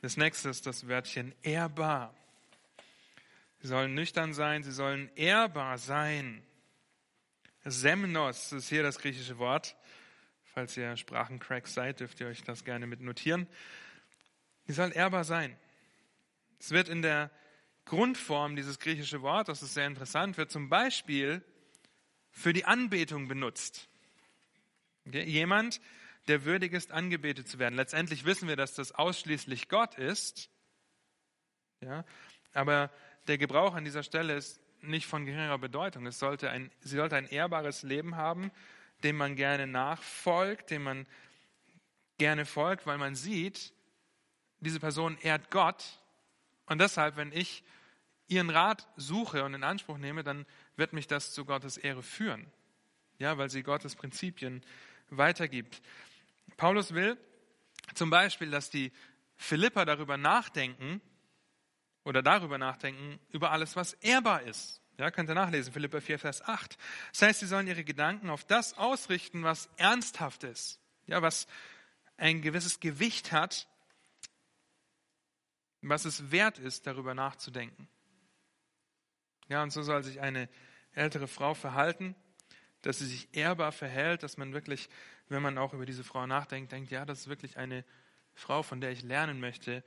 Das 0.00 0.16
nächste 0.16 0.48
ist 0.48 0.66
das 0.66 0.88
Wörtchen 0.88 1.34
ehrbar. 1.42 2.14
Sie 3.60 3.68
sollen 3.68 3.94
nüchtern 3.94 4.34
sein, 4.34 4.62
sie 4.62 4.72
sollen 4.72 5.10
ehrbar 5.16 5.78
sein. 5.78 6.42
Semnos 7.64 8.52
ist 8.52 8.68
hier 8.68 8.82
das 8.82 8.98
griechische 8.98 9.38
Wort. 9.38 9.76
Falls 10.44 10.76
ihr 10.76 10.96
Sprachencracks 10.96 11.74
seid, 11.74 12.00
dürft 12.00 12.20
ihr 12.20 12.28
euch 12.28 12.42
das 12.42 12.64
gerne 12.64 12.86
mit 12.86 13.00
notieren. 13.00 13.46
Sie 14.66 14.72
sollen 14.72 14.92
ehrbar 14.92 15.24
sein. 15.24 15.56
Es 16.58 16.70
wird 16.70 16.88
in 16.88 17.02
der 17.02 17.30
Grundform 17.84 18.56
dieses 18.56 18.78
griechische 18.78 19.22
Wort, 19.22 19.48
das 19.48 19.62
ist 19.62 19.74
sehr 19.74 19.86
interessant, 19.86 20.36
wird 20.36 20.50
zum 20.50 20.68
Beispiel 20.68 21.42
für 22.30 22.52
die 22.52 22.64
Anbetung 22.64 23.28
benutzt. 23.28 23.88
Jemand, 25.04 25.80
der 26.26 26.44
würdig 26.44 26.72
ist, 26.72 26.90
angebetet 26.90 27.48
zu 27.48 27.58
werden. 27.58 27.76
Letztendlich 27.76 28.24
wissen 28.24 28.48
wir, 28.48 28.56
dass 28.56 28.74
das 28.74 28.92
ausschließlich 28.92 29.68
Gott 29.68 29.96
ist. 29.96 30.50
Ja? 31.80 32.04
Aber 32.52 32.90
der 33.26 33.38
Gebrauch 33.38 33.74
an 33.74 33.84
dieser 33.84 34.02
Stelle 34.02 34.34
ist 34.34 34.60
nicht 34.82 35.06
von 35.06 35.24
geringerer 35.24 35.58
Bedeutung. 35.58 36.06
Es 36.06 36.18
sollte 36.18 36.50
ein, 36.50 36.70
sie 36.80 36.96
sollte 36.96 37.16
ein 37.16 37.26
ehrbares 37.26 37.82
Leben 37.82 38.16
haben, 38.16 38.50
dem 39.02 39.16
man 39.16 39.36
gerne 39.36 39.66
nachfolgt, 39.66 40.70
dem 40.70 40.84
man 40.84 41.06
gerne 42.18 42.46
folgt, 42.46 42.86
weil 42.86 42.98
man 42.98 43.14
sieht, 43.14 43.72
diese 44.60 44.80
Person 44.80 45.18
ehrt 45.20 45.50
Gott. 45.50 46.00
Und 46.66 46.80
deshalb, 46.80 47.16
wenn 47.16 47.32
ich 47.32 47.62
ihren 48.28 48.50
Rat 48.50 48.88
suche 48.96 49.44
und 49.44 49.54
in 49.54 49.62
Anspruch 49.62 49.98
nehme, 49.98 50.24
dann 50.24 50.46
wird 50.76 50.92
mich 50.92 51.06
das 51.06 51.32
zu 51.32 51.44
Gottes 51.44 51.76
Ehre 51.76 52.02
führen. 52.02 52.46
Ja, 53.18 53.38
weil 53.38 53.50
sie 53.50 53.62
Gottes 53.62 53.94
Prinzipien 53.94 54.62
weitergibt. 55.10 55.80
Paulus 56.56 56.94
will 56.94 57.16
zum 57.94 58.10
Beispiel, 58.10 58.50
dass 58.50 58.70
die 58.70 58.92
Philipper 59.36 59.84
darüber 59.84 60.16
nachdenken 60.16 61.00
oder 62.06 62.22
darüber 62.22 62.56
nachdenken, 62.56 63.18
über 63.32 63.50
alles, 63.50 63.74
was 63.74 63.94
ehrbar 63.94 64.42
ist. 64.42 64.80
Ja, 64.96 65.10
könnt 65.10 65.28
ihr 65.28 65.34
nachlesen, 65.34 65.72
Philipper 65.72 66.00
4, 66.00 66.20
Vers 66.20 66.40
8. 66.40 66.78
Das 67.10 67.22
heißt, 67.22 67.40
sie 67.40 67.46
sollen 67.46 67.66
ihre 67.66 67.82
Gedanken 67.82 68.30
auf 68.30 68.44
das 68.44 68.78
ausrichten, 68.78 69.42
was 69.42 69.68
ernsthaft 69.76 70.44
ist. 70.44 70.78
Ja, 71.08 71.20
was 71.20 71.48
ein 72.16 72.42
gewisses 72.42 72.78
Gewicht 72.78 73.32
hat, 73.32 73.66
was 75.82 76.04
es 76.04 76.30
wert 76.30 76.60
ist, 76.60 76.86
darüber 76.86 77.12
nachzudenken. 77.12 77.88
Ja, 79.48 79.64
und 79.64 79.70
so 79.70 79.82
soll 79.82 80.04
sich 80.04 80.20
eine 80.20 80.48
ältere 80.92 81.26
Frau 81.26 81.54
verhalten, 81.54 82.14
dass 82.82 83.00
sie 83.00 83.06
sich 83.06 83.28
ehrbar 83.32 83.72
verhält, 83.72 84.22
dass 84.22 84.36
man 84.36 84.52
wirklich, 84.52 84.88
wenn 85.28 85.42
man 85.42 85.58
auch 85.58 85.74
über 85.74 85.86
diese 85.86 86.04
Frau 86.04 86.24
nachdenkt, 86.24 86.70
denkt, 86.70 86.92
ja, 86.92 87.04
das 87.04 87.22
ist 87.22 87.28
wirklich 87.28 87.56
eine 87.56 87.84
Frau, 88.32 88.62
von 88.62 88.80
der 88.80 88.92
ich 88.92 89.02
lernen 89.02 89.40
möchte 89.40 89.82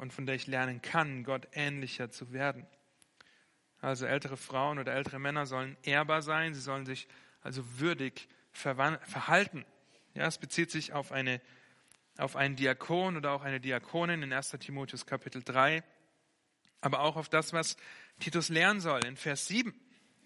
und 0.00 0.12
von 0.12 0.26
der 0.26 0.34
ich 0.34 0.46
lernen 0.46 0.82
kann, 0.82 1.24
Gott 1.24 1.48
ähnlicher 1.52 2.10
zu 2.10 2.32
werden. 2.32 2.66
Also 3.80 4.06
ältere 4.06 4.36
Frauen 4.36 4.78
oder 4.78 4.94
ältere 4.94 5.18
Männer 5.18 5.46
sollen 5.46 5.76
ehrbar 5.82 6.22
sein, 6.22 6.54
sie 6.54 6.60
sollen 6.60 6.86
sich 6.86 7.08
also 7.42 7.78
würdig 7.78 8.28
verhalten. 8.52 9.66
Ja, 10.14 10.26
es 10.26 10.38
bezieht 10.38 10.70
sich 10.70 10.92
auf, 10.92 11.12
eine, 11.12 11.40
auf 12.16 12.36
einen 12.36 12.56
Diakon 12.56 13.16
oder 13.16 13.32
auch 13.32 13.42
eine 13.42 13.60
Diakonin 13.60 14.22
in 14.22 14.32
1. 14.32 14.50
Timotheus 14.60 15.06
Kapitel 15.06 15.42
3, 15.42 15.82
aber 16.80 17.00
auch 17.00 17.16
auf 17.16 17.28
das, 17.28 17.52
was 17.52 17.76
Titus 18.20 18.48
lernen 18.48 18.80
soll 18.80 19.04
in 19.04 19.16
Vers 19.16 19.48
7. 19.48 19.74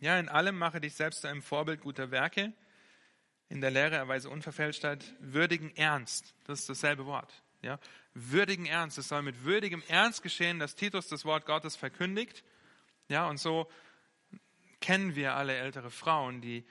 Ja, 0.00 0.18
in 0.18 0.28
allem 0.28 0.56
mache 0.56 0.80
dich 0.80 0.94
selbst 0.94 1.22
zu 1.22 1.26
einem 1.26 1.42
Vorbild 1.42 1.80
guter 1.80 2.10
Werke, 2.10 2.52
in 3.48 3.60
der 3.60 3.70
Lehre 3.70 3.96
erweise 3.96 4.28
Unverfälschtheit, 4.28 5.04
würdigen 5.20 5.74
Ernst. 5.74 6.34
Das 6.44 6.60
ist 6.60 6.68
dasselbe 6.68 7.06
Wort. 7.06 7.42
Ja, 7.62 7.80
würdigen 8.14 8.66
Ernst. 8.66 8.98
Es 8.98 9.08
soll 9.08 9.22
mit 9.22 9.44
würdigem 9.44 9.82
Ernst 9.88 10.22
geschehen, 10.22 10.58
dass 10.58 10.76
Titus 10.76 11.08
das 11.08 11.24
Wort 11.24 11.44
Gottes 11.46 11.76
verkündigt. 11.76 12.44
Ja, 13.08 13.28
und 13.28 13.38
so 13.38 13.68
kennen 14.80 15.16
wir 15.16 15.34
alle 15.34 15.56
ältere 15.56 15.90
Frauen, 15.90 16.40
die 16.40 16.64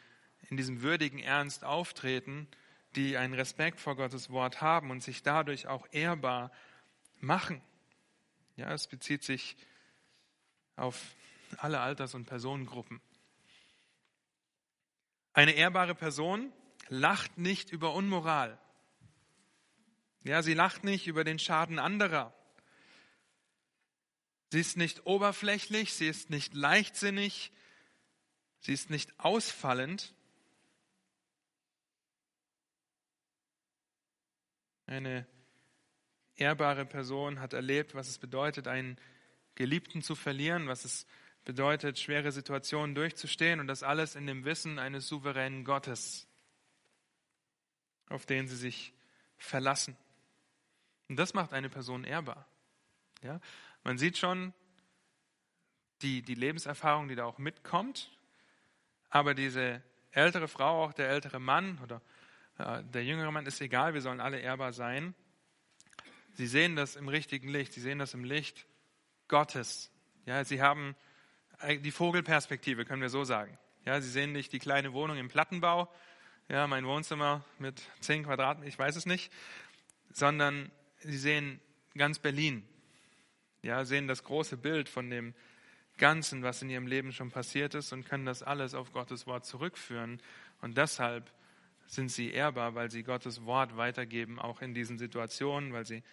in 0.49 0.57
diesem 0.57 0.81
würdigen 0.81 1.19
Ernst 1.19 1.65
auftreten, 1.65 2.47
die 2.95 3.17
einen 3.17 3.33
Respekt 3.33 3.79
vor 3.79 3.95
Gottes 3.95 4.29
Wort 4.29 4.61
haben 4.61 4.91
und 4.91 5.03
sich 5.03 5.23
dadurch 5.23 5.67
auch 5.67 5.85
ehrbar 5.91 6.51
machen. 7.19 7.61
Ja, 8.55 8.71
es 8.73 8.87
bezieht 8.87 9.23
sich 9.23 9.57
auf 10.75 11.15
alle 11.57 11.79
Alters- 11.79 12.15
und 12.15 12.25
Personengruppen. 12.25 13.01
Eine 15.33 15.51
ehrbare 15.51 15.95
Person 15.95 16.51
lacht 16.87 17.37
nicht 17.37 17.71
über 17.71 17.93
Unmoral. 17.93 18.57
Ja, 20.27 20.43
sie 20.43 20.53
lacht 20.53 20.83
nicht 20.83 21.07
über 21.07 21.23
den 21.23 21.39
Schaden 21.39 21.79
anderer. 21.79 22.33
Sie 24.51 24.59
ist 24.59 24.75
nicht 24.75 25.05
oberflächlich, 25.05 25.93
sie 25.93 26.09
ist 26.09 26.29
nicht 26.29 26.53
leichtsinnig, 26.53 27.53
sie 28.59 28.73
ist 28.73 28.89
nicht 28.89 29.17
ausfallend. 29.21 30.13
Eine 34.85 35.25
ehrbare 36.35 36.85
Person 36.85 37.39
hat 37.39 37.53
erlebt, 37.53 37.95
was 37.95 38.09
es 38.09 38.17
bedeutet, 38.17 38.67
einen 38.67 38.97
Geliebten 39.55 40.01
zu 40.01 40.13
verlieren, 40.13 40.67
was 40.67 40.83
es 40.83 41.07
bedeutet, 41.45 41.99
schwere 41.99 42.33
Situationen 42.33 42.95
durchzustehen 42.95 43.61
und 43.61 43.67
das 43.67 43.81
alles 43.81 44.15
in 44.15 44.27
dem 44.27 44.43
Wissen 44.43 44.77
eines 44.77 45.07
souveränen 45.07 45.63
Gottes, 45.63 46.27
auf 48.09 48.25
den 48.25 48.49
sie 48.49 48.57
sich 48.57 48.93
verlassen. 49.37 49.95
Und 51.09 51.17
das 51.17 51.33
macht 51.33 51.53
eine 51.53 51.69
Person 51.69 52.03
ehrbar. 52.03 52.47
Ja? 53.21 53.39
Man 53.83 53.97
sieht 53.97 54.17
schon 54.17 54.53
die, 56.01 56.21
die 56.21 56.35
Lebenserfahrung, 56.35 57.07
die 57.07 57.15
da 57.15 57.25
auch 57.25 57.37
mitkommt, 57.37 58.11
aber 59.09 59.33
diese 59.33 59.81
ältere 60.11 60.47
Frau, 60.47 60.83
auch 60.83 60.93
der 60.93 61.09
ältere 61.09 61.39
Mann 61.39 61.79
oder 61.83 62.01
äh, 62.57 62.83
der 62.83 63.03
jüngere 63.03 63.31
Mann, 63.31 63.45
ist 63.45 63.61
egal, 63.61 63.93
wir 63.93 64.01
sollen 64.01 64.19
alle 64.19 64.39
ehrbar 64.39 64.73
sein. 64.73 65.15
Sie 66.33 66.47
sehen 66.47 66.75
das 66.75 66.95
im 66.95 67.07
richtigen 67.07 67.49
Licht, 67.49 67.73
sie 67.73 67.81
sehen 67.81 67.99
das 67.99 68.13
im 68.13 68.23
Licht 68.23 68.67
Gottes. 69.27 69.91
Ja, 70.25 70.43
sie 70.43 70.61
haben 70.61 70.95
die 71.81 71.91
Vogelperspektive, 71.91 72.85
können 72.85 73.01
wir 73.01 73.09
so 73.09 73.23
sagen. 73.23 73.57
Ja, 73.85 73.99
sie 74.01 74.09
sehen 74.09 74.33
nicht 74.33 74.51
die 74.53 74.59
kleine 74.59 74.93
Wohnung 74.93 75.17
im 75.17 75.29
Plattenbau, 75.29 75.91
ja, 76.49 76.67
mein 76.67 76.85
Wohnzimmer 76.85 77.43
mit 77.57 77.81
zehn 77.99 78.23
Quadratmetern, 78.23 78.67
ich 78.67 78.77
weiß 78.77 78.95
es 78.95 79.05
nicht, 79.05 79.31
sondern 80.11 80.71
sie 80.99 81.17
sehen 81.17 81.59
ganz 81.95 82.19
Berlin. 82.19 82.63
Ja, 83.61 83.85
sehen 83.85 84.07
das 84.07 84.23
große 84.23 84.57
Bild 84.57 84.87
von 84.89 85.09
dem 85.09 85.33
Ganzen, 85.97 86.43
was 86.43 86.61
in 86.61 86.69
ihrem 86.69 86.87
Leben 86.87 87.11
schon 87.11 87.31
passiert 87.31 87.73
ist 87.73 87.91
und 87.91 88.05
können 88.05 88.25
das 88.25 88.43
alles 88.43 88.75
auf 88.75 88.93
Gottes 88.93 89.25
Wort 89.25 89.45
zurückführen. 89.45 90.21
Und 90.61 90.77
deshalb 90.77 91.31
sind 91.87 92.11
sie 92.11 92.31
ehrbar, 92.31 92.75
weil 92.75 92.91
sie 92.91 93.03
Gottes 93.03 93.45
Wort 93.45 93.77
weitergeben, 93.77 94.39
auch 94.39 94.61
in 94.61 94.73
diesen 94.73 94.97
Situationen, 94.97 95.73
weil 95.73 95.85
sie 95.85 96.03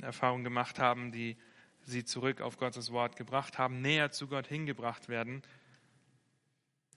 Erfahrungen 0.00 0.44
gemacht 0.44 0.78
haben, 0.78 1.12
die 1.12 1.36
sie 1.82 2.04
zurück 2.04 2.40
auf 2.40 2.58
Gottes 2.58 2.92
Wort 2.92 3.16
gebracht 3.16 3.58
haben, 3.58 3.82
näher 3.82 4.10
zu 4.10 4.26
Gott 4.26 4.46
hingebracht 4.46 5.08
werden. 5.08 5.42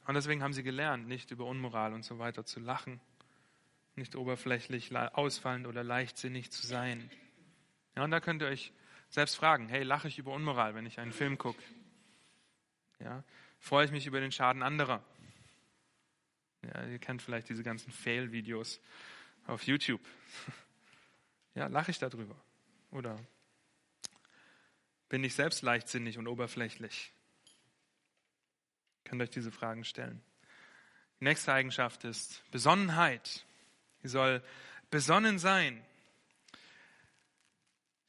Und 0.05 0.15
deswegen 0.15 0.43
haben 0.43 0.53
sie 0.53 0.63
gelernt, 0.63 1.07
nicht 1.07 1.31
über 1.31 1.45
Unmoral 1.45 1.93
und 1.93 2.03
so 2.03 2.19
weiter 2.19 2.45
zu 2.45 2.59
lachen, 2.59 2.99
nicht 3.95 4.15
oberflächlich 4.15 4.95
ausfallend 4.95 5.67
oder 5.67 5.83
leichtsinnig 5.83 6.51
zu 6.51 6.65
sein. 6.65 7.09
Ja, 7.95 8.03
und 8.03 8.11
da 8.11 8.19
könnt 8.19 8.41
ihr 8.41 8.47
euch 8.47 8.71
selbst 9.09 9.35
fragen, 9.35 9.69
hey, 9.69 9.83
lache 9.83 10.07
ich 10.07 10.17
über 10.17 10.33
Unmoral, 10.33 10.73
wenn 10.75 10.85
ich 10.85 10.99
einen 10.99 11.13
Film 11.13 11.37
gucke? 11.37 11.61
Ja, 12.99 13.23
freue 13.59 13.85
ich 13.85 13.91
mich 13.91 14.07
über 14.07 14.19
den 14.19 14.31
Schaden 14.31 14.63
anderer? 14.63 15.03
Ja, 16.63 16.85
ihr 16.85 16.99
kennt 16.99 17.21
vielleicht 17.21 17.49
diese 17.49 17.63
ganzen 17.63 17.91
Fail-Videos 17.91 18.81
auf 19.47 19.63
YouTube. 19.63 20.01
Ja, 21.55 21.67
lache 21.67 21.91
ich 21.91 21.99
darüber? 21.99 22.35
Oder 22.89 23.15
bin 25.07 25.23
ich 25.23 25.35
selbst 25.35 25.61
leichtsinnig 25.61 26.17
und 26.17 26.27
oberflächlich? 26.27 27.13
Ihr 28.95 29.09
könnt 29.11 29.21
euch 29.21 29.29
diese 29.29 29.51
Fragen 29.51 29.83
stellen. 29.83 30.19
Die 31.19 31.25
nächste 31.25 31.53
Eigenschaft 31.53 32.05
ist 32.05 32.43
Besonnenheit. 32.49 33.45
Sie 34.03 34.09
soll 34.09 34.43
besonnen 34.91 35.39
sein. 35.39 35.83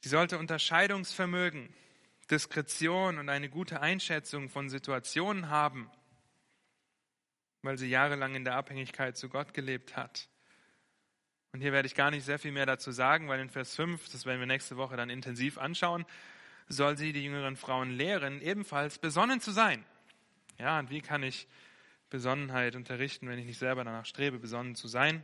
Sie 0.01 0.09
sollte 0.09 0.37
Unterscheidungsvermögen, 0.37 1.73
Diskretion 2.29 3.17
und 3.17 3.29
eine 3.29 3.49
gute 3.49 3.81
Einschätzung 3.81 4.49
von 4.49 4.69
Situationen 4.69 5.49
haben, 5.49 5.89
weil 7.61 7.77
sie 7.77 7.87
jahrelang 7.87 8.35
in 8.35 8.43
der 8.43 8.55
Abhängigkeit 8.55 9.17
zu 9.17 9.29
Gott 9.29 9.53
gelebt 9.53 9.95
hat. 9.95 10.29
Und 11.53 11.61
hier 11.61 11.71
werde 11.71 11.87
ich 11.87 11.95
gar 11.95 12.11
nicht 12.11 12.25
sehr 12.25 12.37
viel 12.37 12.51
mehr 12.51 12.65
dazu 12.65 12.91
sagen, 12.91 13.29
weil 13.29 13.39
in 13.39 13.49
Vers 13.49 13.75
5, 13.75 14.09
das 14.09 14.25
werden 14.25 14.39
wir 14.39 14.45
nächste 14.45 14.75
Woche 14.77 14.97
dann 14.97 15.09
intensiv 15.09 15.57
anschauen, 15.57 16.05
soll 16.67 16.97
sie 16.97 17.13
die 17.13 17.23
jüngeren 17.23 17.55
Frauen 17.55 17.91
lehren, 17.91 18.41
ebenfalls 18.41 18.99
besonnen 18.99 19.39
zu 19.39 19.51
sein. 19.51 19.85
Ja, 20.59 20.79
und 20.79 20.89
wie 20.89 21.01
kann 21.01 21.23
ich 21.23 21.47
Besonnenheit 22.09 22.75
unterrichten, 22.75 23.27
wenn 23.27 23.39
ich 23.39 23.45
nicht 23.45 23.59
selber 23.59 23.83
danach 23.83 24.05
strebe, 24.05 24.37
besonnen 24.37 24.75
zu 24.75 24.87
sein? 24.87 25.23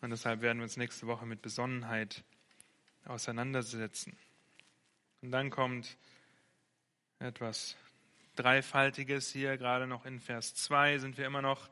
Und 0.00 0.10
deshalb 0.10 0.42
werden 0.42 0.58
wir 0.58 0.64
uns 0.64 0.76
nächste 0.76 1.06
Woche 1.06 1.26
mit 1.26 1.42
Besonnenheit 1.42 2.22
auseinandersetzen. 3.04 4.16
Und 5.22 5.30
dann 5.30 5.50
kommt 5.50 5.96
etwas 7.18 7.76
Dreifaltiges 8.36 9.32
hier, 9.32 9.56
gerade 9.56 9.86
noch 9.86 10.04
in 10.04 10.20
Vers 10.20 10.54
2 10.54 10.98
sind 10.98 11.16
wir 11.16 11.26
immer 11.26 11.42
noch 11.42 11.70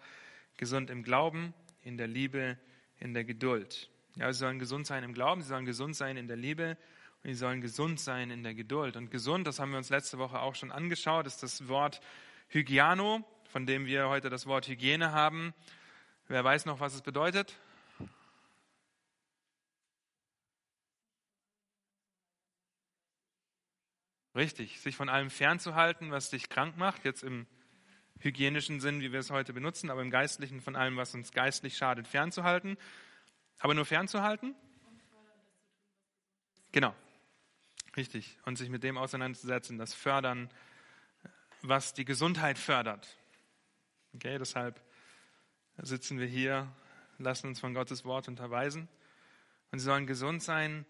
gesund 0.57 0.91
im 0.91 1.03
Glauben, 1.03 1.53
in 1.83 1.99
der 1.99 2.07
Liebe, 2.07 2.59
in 2.99 3.13
der 3.13 3.25
Geduld. 3.25 3.91
Ja, 4.17 4.33
sie 4.33 4.39
sollen 4.39 4.59
gesund 4.59 4.87
sein 4.87 5.05
im 5.05 5.13
Glauben, 5.13 5.43
sie 5.43 5.49
sollen 5.49 5.67
gesund 5.67 5.95
sein 5.95 6.17
in 6.17 6.27
der 6.27 6.37
Liebe 6.37 6.79
und 7.23 7.31
sie 7.31 7.37
sollen 7.37 7.61
gesund 7.61 8.01
sein 8.01 8.31
in 8.31 8.43
der 8.43 8.55
Geduld. 8.55 8.97
Und 8.97 9.11
gesund, 9.11 9.47
das 9.47 9.59
haben 9.59 9.73
wir 9.73 9.79
uns 9.79 9.91
letzte 9.91 10.19
Woche 10.19 10.41
auch 10.41 10.55
schon 10.55 10.73
angeschaut, 10.73 11.27
ist 11.27 11.43
das 11.43 11.69
Wort 11.69 12.01
Hygiano, 12.49 13.25
von 13.51 13.67
dem 13.67 13.87
wir 13.87 14.09
heute 14.09 14.31
das 14.31 14.47
Wort 14.47 14.69
Hygiene 14.69 15.13
haben. 15.13 15.53
Wer 16.29 16.43
weiß 16.43 16.65
noch, 16.65 16.81
was 16.81 16.95
es 16.95 17.03
bedeutet? 17.03 17.59
Richtig, 24.35 24.81
sich 24.81 24.97
von 24.97 25.09
allem 25.09 25.31
fernzuhalten, 25.31 26.11
was 26.11 26.31
dich 26.31 26.49
krank 26.49 26.77
macht, 26.77 27.05
jetzt 27.05 27.23
im 27.23 27.47
hygienischen 28.19 28.81
Sinn, 28.81 29.01
wie 29.01 29.13
wir 29.13 29.21
es 29.21 29.31
heute 29.31 29.53
benutzen, 29.53 29.91
aber 29.91 30.03
im 30.03 30.11
geistlichen 30.11 30.61
von 30.61 30.75
allem, 30.75 30.97
was 30.97 31.15
uns 31.15 31.33
geistlich 31.33 31.77
schadet, 31.77 32.09
fernzuhalten. 32.09 32.77
Aber 33.61 33.75
nur 33.75 33.85
fernzuhalten? 33.85 34.57
Genau, 36.73 36.95
richtig. 37.97 38.37
Und 38.45 38.57
sich 38.59 38.71
mit 38.71 38.83
dem 38.83 38.99
auseinanderzusetzen, 38.99 39.79
das 39.79 39.95
Fördern, 39.95 40.51
was 41.63 41.95
die 41.95 42.05
Gesundheit 42.05 42.59
fördert. 42.59 43.17
Okay, 44.15 44.39
deshalb 44.39 44.81
sitzen 45.79 46.19
wir 46.19 46.27
hier, 46.27 46.73
lassen 47.19 47.47
uns 47.49 47.61
von 47.61 47.75
Gottes 47.75 48.05
Wort 48.05 48.27
unterweisen. 48.27 48.89
Und 49.71 49.79
sie 49.79 49.85
sollen 49.85 50.07
gesund 50.07 50.43
sein 50.43 50.87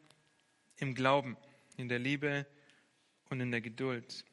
im 0.77 0.95
Glauben, 0.95 1.37
in 1.77 1.89
der 1.89 1.99
Liebe, 1.99 2.47
und 3.31 3.41
in 3.41 3.51
der 3.51 3.61
Geduld. 3.61 4.25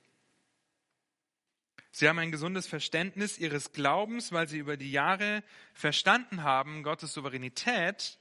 Sie 1.93 2.07
haben 2.07 2.19
ein 2.19 2.31
gesundes 2.31 2.67
Verständnis 2.67 3.37
ihres 3.37 3.73
Glaubens, 3.73 4.31
weil 4.31 4.47
sie 4.47 4.57
über 4.57 4.77
die 4.77 4.91
Jahre 4.91 5.43
verstanden 5.73 6.43
haben, 6.43 6.83
Gottes 6.83 7.13
Souveränität 7.13 8.17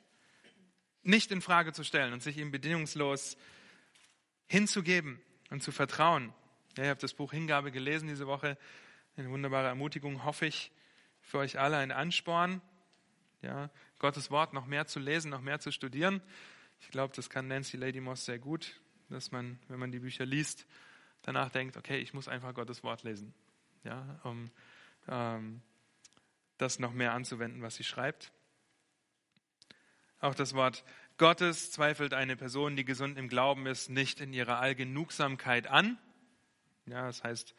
nicht 1.02 1.30
in 1.30 1.40
Frage 1.40 1.72
zu 1.72 1.84
stellen 1.84 2.12
und 2.12 2.22
sich 2.22 2.36
ihm 2.36 2.50
bedingungslos 2.50 3.36
hinzugeben 4.46 5.20
und 5.50 5.62
zu 5.62 5.70
vertrauen. 5.70 6.34
Ja, 6.76 6.84
ihr 6.84 6.90
habt 6.90 7.02
das 7.02 7.14
Buch 7.14 7.32
Hingabe 7.32 7.70
gelesen 7.70 8.08
diese 8.08 8.26
Woche. 8.26 8.58
Eine 9.16 9.30
wunderbare 9.30 9.68
Ermutigung, 9.68 10.24
hoffe 10.24 10.46
ich, 10.46 10.72
für 11.20 11.38
euch 11.38 11.58
alle 11.58 11.76
ein 11.76 11.92
Ansporn, 11.92 12.60
ja, 13.42 13.70
Gottes 13.98 14.30
Wort 14.30 14.52
noch 14.52 14.66
mehr 14.66 14.86
zu 14.86 14.98
lesen, 14.98 15.30
noch 15.30 15.40
mehr 15.40 15.60
zu 15.60 15.70
studieren. 15.70 16.22
Ich 16.80 16.88
glaube, 16.88 17.14
das 17.14 17.30
kann 17.30 17.46
Nancy 17.46 17.76
Lady 17.76 18.00
Moss 18.00 18.24
sehr 18.24 18.38
gut 18.38 18.80
dass 19.10 19.30
man, 19.30 19.58
wenn 19.68 19.78
man 19.78 19.90
die 19.92 19.98
Bücher 19.98 20.24
liest, 20.24 20.66
danach 21.22 21.50
denkt, 21.50 21.76
okay, 21.76 21.98
ich 21.98 22.14
muss 22.14 22.28
einfach 22.28 22.54
Gottes 22.54 22.82
Wort 22.82 23.02
lesen, 23.02 23.34
ja, 23.84 24.20
um 24.24 24.50
ähm, 25.08 25.62
das 26.58 26.78
noch 26.78 26.92
mehr 26.92 27.12
anzuwenden, 27.12 27.62
was 27.62 27.76
sie 27.76 27.84
schreibt. 27.84 28.32
Auch 30.20 30.34
das 30.34 30.54
Wort 30.54 30.84
Gottes 31.16 31.70
zweifelt 31.70 32.14
eine 32.14 32.36
Person, 32.36 32.76
die 32.76 32.84
gesund 32.84 33.18
im 33.18 33.28
Glauben 33.28 33.66
ist, 33.66 33.90
nicht 33.90 34.20
in 34.20 34.32
ihrer 34.32 34.58
Allgenugsamkeit 34.58 35.66
an. 35.66 35.98
Ja, 36.86 37.06
das 37.06 37.24
heißt 37.24 37.54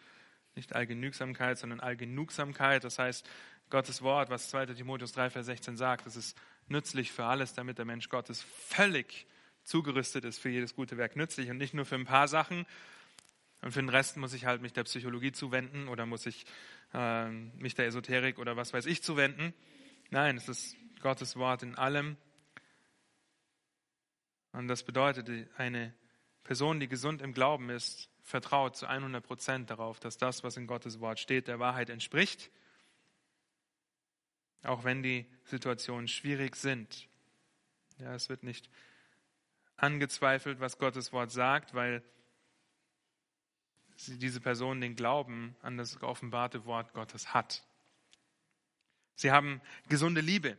nicht 0.55 0.75
Allgenügsamkeit, 0.75 1.57
sondern 1.57 1.79
Allgenugsamkeit. 1.79 2.83
Das 2.83 2.99
heißt, 2.99 3.27
Gottes 3.69 4.01
Wort, 4.01 4.29
was 4.29 4.49
2. 4.49 4.67
Timotheus 4.67 5.13
3, 5.13 5.29
Vers 5.29 5.45
16 5.45 5.77
sagt, 5.77 6.05
das 6.05 6.15
ist 6.15 6.37
nützlich 6.67 7.11
für 7.11 7.25
alles, 7.25 7.53
damit 7.53 7.77
der 7.77 7.85
Mensch 7.85 8.09
Gottes 8.09 8.41
völlig 8.41 9.25
zugerüstet 9.63 10.25
ist 10.25 10.39
für 10.39 10.49
jedes 10.49 10.75
gute 10.75 10.97
Werk 10.97 11.15
nützlich 11.15 11.49
und 11.49 11.57
nicht 11.57 11.73
nur 11.73 11.85
für 11.85 11.95
ein 11.95 12.05
paar 12.05 12.27
Sachen. 12.27 12.65
Und 13.61 13.71
für 13.71 13.79
den 13.79 13.89
Rest 13.89 14.17
muss 14.17 14.33
ich 14.33 14.45
halt 14.45 14.61
mich 14.61 14.73
der 14.73 14.83
Psychologie 14.83 15.31
zuwenden 15.31 15.87
oder 15.87 16.05
muss 16.05 16.25
ich 16.25 16.45
äh, 16.93 17.29
mich 17.29 17.75
der 17.75 17.85
Esoterik 17.85 18.39
oder 18.39 18.57
was 18.57 18.73
weiß 18.73 18.85
ich 18.87 19.03
zuwenden. 19.03 19.53
Nein, 20.09 20.35
es 20.37 20.49
ist 20.49 20.75
Gottes 21.01 21.35
Wort 21.35 21.63
in 21.63 21.75
allem. 21.75 22.17
Und 24.51 24.67
das 24.67 24.83
bedeutet, 24.83 25.49
eine 25.57 25.93
Person, 26.43 26.79
die 26.79 26.87
gesund 26.87 27.21
im 27.21 27.33
Glauben 27.33 27.69
ist, 27.69 28.09
vertraut 28.23 28.75
zu 28.75 28.87
100 28.87 29.23
Prozent 29.23 29.69
darauf, 29.69 29.99
dass 29.99 30.17
das, 30.17 30.43
was 30.43 30.57
in 30.57 30.67
Gottes 30.67 30.99
Wort 30.99 31.19
steht, 31.19 31.47
der 31.47 31.59
Wahrheit 31.59 31.89
entspricht. 31.89 32.51
Auch 34.63 34.83
wenn 34.83 35.01
die 35.01 35.25
Situationen 35.45 36.07
schwierig 36.07 36.55
sind. 36.55 37.07
Ja, 37.99 38.13
es 38.15 38.29
wird 38.29 38.43
nicht 38.43 38.69
angezweifelt, 39.81 40.59
was 40.59 40.77
Gottes 40.77 41.11
Wort 41.11 41.31
sagt, 41.31 41.73
weil 41.73 42.03
diese 44.07 44.39
Person 44.39 44.81
den 44.81 44.95
Glauben 44.95 45.55
an 45.61 45.77
das 45.77 45.99
geoffenbarte 45.99 46.65
Wort 46.65 46.93
Gottes 46.93 47.33
hat. 47.33 47.63
Sie 49.15 49.31
haben 49.31 49.61
gesunde 49.89 50.21
Liebe. 50.21 50.57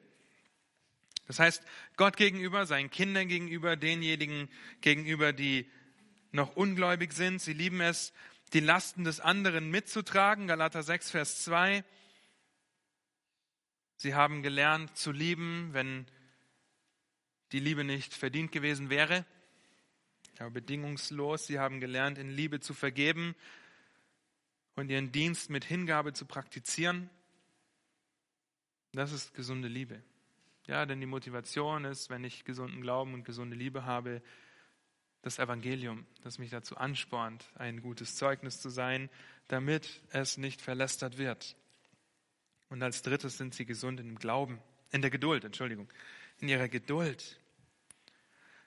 Das 1.27 1.39
heißt, 1.39 1.65
Gott 1.97 2.17
gegenüber, 2.17 2.67
seinen 2.67 2.91
Kindern 2.91 3.29
gegenüber, 3.29 3.77
denjenigen 3.77 4.49
gegenüber, 4.81 5.33
die 5.33 5.71
noch 6.31 6.57
ungläubig 6.57 7.13
sind. 7.13 7.41
Sie 7.41 7.53
lieben 7.53 7.81
es, 7.81 8.13
die 8.53 8.61
Lasten 8.61 9.05
des 9.05 9.21
anderen 9.21 9.71
mitzutragen. 9.71 10.47
Galater 10.47 10.83
6, 10.83 11.11
Vers 11.11 11.43
2. 11.45 11.85
Sie 13.97 14.15
haben 14.15 14.43
gelernt 14.43 14.97
zu 14.97 15.13
lieben, 15.13 15.71
wenn 15.73 16.07
die 17.53 17.61
Liebe 17.61 17.85
nicht 17.85 18.15
verdient 18.15 18.53
gewesen 18.53 18.91
wäre. 18.91 19.25
Aber 20.39 20.51
bedingungslos. 20.51 21.47
Sie 21.47 21.59
haben 21.59 21.81
gelernt, 21.81 22.19
in 22.19 22.31
Liebe 22.31 22.61
zu 22.61 22.75
vergeben 22.75 23.35
und 24.75 24.91
ihren 24.91 25.13
Dienst 25.13 25.51
mit 25.51 25.65
Hingabe 25.65 26.13
zu 26.13 26.25
praktizieren. 26.25 27.11
Das 28.93 29.13
ist 29.13 29.35
gesunde 29.35 29.69
Liebe. 29.69 30.03
Ja, 30.67 30.87
denn 30.87 31.01
die 31.01 31.07
Motivation 31.07 31.85
ist, 31.85 32.09
wenn 32.11 32.25
ich 32.25 32.45
gesunden 32.45 32.83
Glauben 32.83 33.15
und 33.15 33.25
gesunde 33.25 33.57
Liebe 33.57 33.85
habe, 33.85 34.23
das 35.23 35.39
Evangelium, 35.39 36.07
das 36.23 36.39
mich 36.39 36.51
dazu 36.51 36.77
anspornt, 36.77 37.47
ein 37.55 37.81
gutes 37.81 38.17
Zeugnis 38.17 38.61
zu 38.61 38.71
sein, 38.71 39.09
damit 39.49 40.03
es 40.11 40.37
nicht 40.37 40.61
verlästert 40.61 41.19
wird. 41.19 41.57
Und 42.69 42.83
als 42.83 43.03
drittes 43.03 43.39
sind 43.39 43.55
sie 43.55 43.65
gesund 43.65 44.01
in 44.01 44.07
dem 44.07 44.19
Glauben, 44.19 44.61
in 44.91 45.01
der 45.01 45.11
Geduld, 45.11 45.45
Entschuldigung, 45.45 45.89
in 46.39 46.49
ihrer 46.49 46.69
Geduld. 46.69 47.39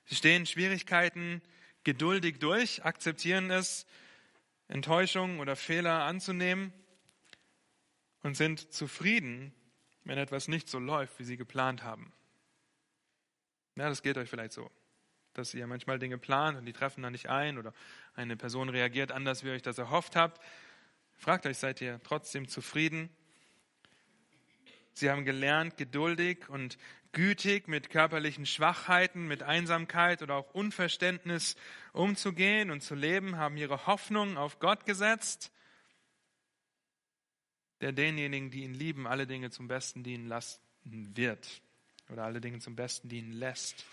Sie 0.06 0.16
stehen 0.16 0.46
Schwierigkeiten 0.46 1.42
geduldig 1.84 2.40
durch, 2.40 2.84
akzeptieren 2.86 3.52
es, 3.52 3.86
Enttäuschungen 4.68 5.40
oder 5.40 5.56
Fehler 5.56 6.04
anzunehmen 6.04 6.74
und 8.24 8.36
sind 8.36 8.74
zufrieden, 8.74 9.54
wenn 10.04 10.18
etwas 10.18 10.48
nicht 10.48 10.70
so 10.70 10.80
läuft, 10.80 11.20
wie 11.20 11.24
sie 11.24 11.38
geplant 11.38 11.84
haben. 11.84 12.12
Ja, 13.76 13.90
das 13.90 14.02
geht 14.02 14.18
euch 14.18 14.30
vielleicht 14.30 14.54
so, 14.54 14.72
dass 15.34 15.54
ihr 15.54 15.68
manchmal 15.68 16.00
Dinge 16.00 16.18
plant 16.18 16.58
und 16.58 16.66
die 16.66 16.74
treffen 16.74 17.04
dann 17.04 17.12
nicht 17.12 17.30
ein 17.30 17.58
oder 17.58 17.74
eine 18.14 18.38
Person 18.38 18.70
reagiert 18.70 19.12
anders, 19.12 19.44
wie 19.44 19.50
ihr 19.50 19.54
euch 19.54 19.62
das 19.62 19.78
erhofft 19.78 20.16
habt. 20.16 20.42
Fragt 21.18 21.46
euch, 21.46 21.58
seid 21.58 21.82
ihr 21.82 22.00
trotzdem 22.04 22.48
zufrieden? 22.48 23.10
Sie 24.98 25.10
haben 25.10 25.26
gelernt, 25.26 25.76
geduldig 25.76 26.48
und 26.48 26.78
gütig 27.12 27.68
mit 27.68 27.90
körperlichen 27.90 28.46
Schwachheiten, 28.46 29.28
mit 29.28 29.44
Einsamkeit 29.44 30.22
oder 30.22 30.36
auch 30.36 30.54
Unverständnis 30.54 31.58
umzugehen 31.92 32.72
und 32.72 32.82
zu 32.82 32.96
leben, 32.96 33.38
haben 33.38 33.58
ihre 33.58 33.88
Hoffnung 33.88 34.38
auf 34.38 34.60
Gott 34.60 34.86
gesetzt, 34.86 35.52
der 37.82 37.92
denjenigen, 37.92 38.52
die 38.52 38.64
ihn 38.64 38.74
lieben, 38.74 39.06
alle 39.06 39.28
Dinge 39.28 39.50
zum 39.50 39.68
Besten 39.68 40.02
dienen 40.02 40.28
lassen 40.28 40.62
wird 40.86 41.62
oder 42.08 42.24
alle 42.24 42.40
Dinge 42.40 42.60
zum 42.60 42.78
Besten 42.78 43.10
dienen 43.10 43.34
lässt. 43.34 43.86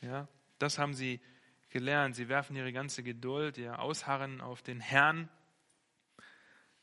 Ja, 0.00 0.28
das 0.60 0.78
haben 0.78 0.94
sie 0.94 1.18
gelernt. 1.70 2.14
Sie 2.14 2.28
werfen 2.28 2.54
ihre 2.54 2.72
ganze 2.72 3.02
Geduld, 3.02 3.58
ihr 3.58 3.80
Ausharren 3.80 4.40
auf 4.40 4.62
den 4.62 4.78
Herrn, 4.78 5.28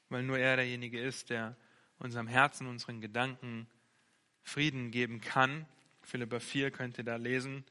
weil 0.10 0.24
nur 0.24 0.38
er 0.38 0.58
derjenige 0.58 1.00
ist, 1.00 1.30
der 1.30 1.56
unserem 2.00 2.28
Herzen, 2.28 2.68
unseren 2.68 3.02
Gedanken 3.02 3.68
Frieden 4.44 4.92
geben 4.92 5.22
kann. 5.22 5.66
Philippa 6.02 6.40
4 6.40 6.72
könnt 6.72 6.98
ihr 6.98 7.04
da 7.04 7.18
lesen. 7.18 7.66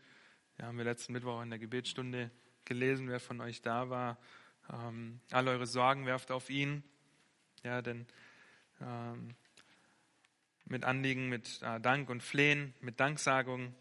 Wir 0.56 0.66
haben 0.66 0.78
wir 0.78 0.84
letzten 0.84 1.12
Mittwoch 1.12 1.42
in 1.42 1.50
der 1.50 1.58
Gebetsstunde 1.58 2.30
gelesen, 2.64 3.08
wer 3.08 3.20
von 3.20 3.40
euch 3.40 3.62
da 3.62 3.88
war. 3.90 4.18
Ähm, 4.70 5.20
all 5.30 5.48
eure 5.48 5.66
Sorgen 5.66 6.06
werft 6.06 6.30
auf 6.30 6.50
ihn. 6.50 6.82
Ja, 7.62 7.82
denn 7.82 8.06
ähm, 8.80 9.34
mit 10.66 10.84
Anliegen, 10.84 11.28
mit 11.28 11.62
äh, 11.62 11.80
Dank 11.80 12.10
und 12.10 12.22
Flehen, 12.22 12.74
mit 12.80 13.00
Danksagung. 13.00 13.74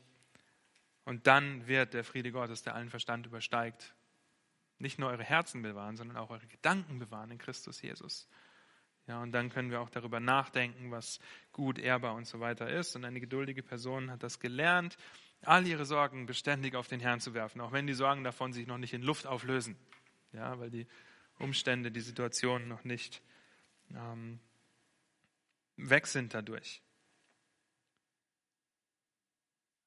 Und 1.03 1.27
dann 1.27 1.67
wird 1.67 1.93
der 1.93 2.03
Friede 2.03 2.31
Gottes, 2.31 2.63
der 2.63 2.75
allen 2.75 2.89
Verstand 2.89 3.25
übersteigt, 3.25 3.93
nicht 4.79 4.99
nur 4.99 5.09
eure 5.09 5.23
Herzen 5.23 5.61
bewahren, 5.61 5.97
sondern 5.97 6.17
auch 6.17 6.29
eure 6.29 6.47
Gedanken 6.47 6.99
bewahren 6.99 7.31
in 7.31 7.37
Christus 7.37 7.81
Jesus. 7.81 8.27
Ja, 9.07 9.21
und 9.21 9.31
dann 9.33 9.49
können 9.49 9.69
wir 9.69 9.81
auch 9.81 9.89
darüber 9.89 10.19
nachdenken, 10.19 10.89
was 10.89 11.19
gut, 11.51 11.77
ehrbar 11.77 12.15
und 12.15 12.25
so 12.25 12.39
weiter 12.39 12.69
ist. 12.69 12.95
Und 12.95 13.05
eine 13.05 13.19
geduldige 13.19 13.61
Person 13.61 14.09
hat 14.09 14.23
das 14.23 14.39
gelernt, 14.39 14.97
all 15.41 15.67
ihre 15.67 15.85
Sorgen 15.85 16.25
beständig 16.25 16.75
auf 16.75 16.87
den 16.87 16.99
Herrn 16.99 17.19
zu 17.19 17.33
werfen, 17.33 17.61
auch 17.61 17.71
wenn 17.71 17.85
die 17.85 17.93
Sorgen 17.93 18.23
davon 18.23 18.51
sich 18.51 18.65
noch 18.65 18.79
nicht 18.79 18.93
in 18.93 19.03
Luft 19.03 19.27
auflösen. 19.27 19.77
Ja, 20.33 20.59
weil 20.59 20.71
die 20.71 20.87
Umstände, 21.37 21.91
die 21.91 22.01
Situation 22.01 22.67
noch 22.67 22.83
nicht 22.83 23.21
ähm, 23.93 24.39
weg 25.77 26.07
sind 26.07 26.33
dadurch. 26.33 26.81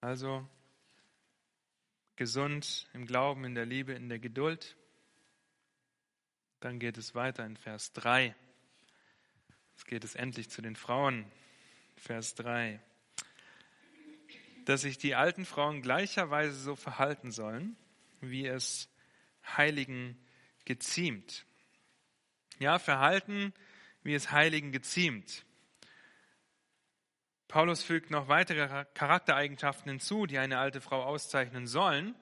Also 0.01 0.47
gesund 2.15 2.89
im 2.93 3.05
Glauben, 3.07 3.45
in 3.45 3.55
der 3.55 3.67
Liebe, 3.67 3.93
in 3.95 4.09
der 4.09 4.19
Geduld. 4.19 4.77
Dann 6.61 6.79
geht 6.79 6.99
es 6.99 7.15
weiter 7.15 7.45
in 7.45 7.57
Vers 7.57 7.93
3. 7.95 8.35
Jetzt 9.79 9.87
geht 9.87 10.03
es 10.03 10.17
endlich 10.17 10.51
zu 10.51 10.61
den 10.61 10.75
Frauen. 10.75 11.25
Vers 11.97 12.35
3. 12.35 12.81
Dass 14.65 14.81
sich 14.81 14.99
die 14.99 15.15
alten 15.15 15.45
Frauen 15.45 15.83
gleicherweise 15.83 16.59
so 16.59 16.75
verhalten 16.75 17.31
sollen, 17.31 17.77
wie 18.21 18.45
es 18.45 18.89
Heiligen 19.57 20.19
geziemt. 20.65 21.47
Ja, 22.59 22.81
Verhalten, 22.81 23.55
wie 24.03 24.15
es 24.15 24.33
Heiligen 24.33 24.73
geziemt. 24.73 25.47
Paulus 27.47 27.85
fügt 27.85 28.11
noch 28.11 28.27
weitere 28.27 28.85
Charaktereigenschaften 28.95 29.91
hinzu, 29.91 30.27
die 30.27 30.39
eine 30.39 30.59
alte 30.59 30.81
Frau 30.81 31.05
auszeichnen 31.05 31.69
sollen, 31.69 32.17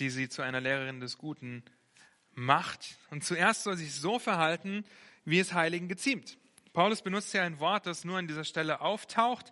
die 0.00 0.10
sie 0.10 0.28
zu 0.28 0.42
einer 0.42 0.60
Lehrerin 0.60 0.98
des 0.98 1.16
Guten 1.16 1.62
macht. 2.36 2.96
Und 3.10 3.24
zuerst 3.24 3.64
soll 3.64 3.76
sich 3.76 3.94
so 3.94 4.20
verhalten, 4.20 4.84
wie 5.24 5.40
es 5.40 5.54
Heiligen 5.54 5.88
geziemt. 5.88 6.38
Paulus 6.72 7.02
benutzt 7.02 7.32
ja 7.32 7.42
ein 7.42 7.58
Wort, 7.58 7.86
das 7.86 8.04
nur 8.04 8.18
an 8.18 8.28
dieser 8.28 8.44
Stelle 8.44 8.80
auftaucht. 8.80 9.50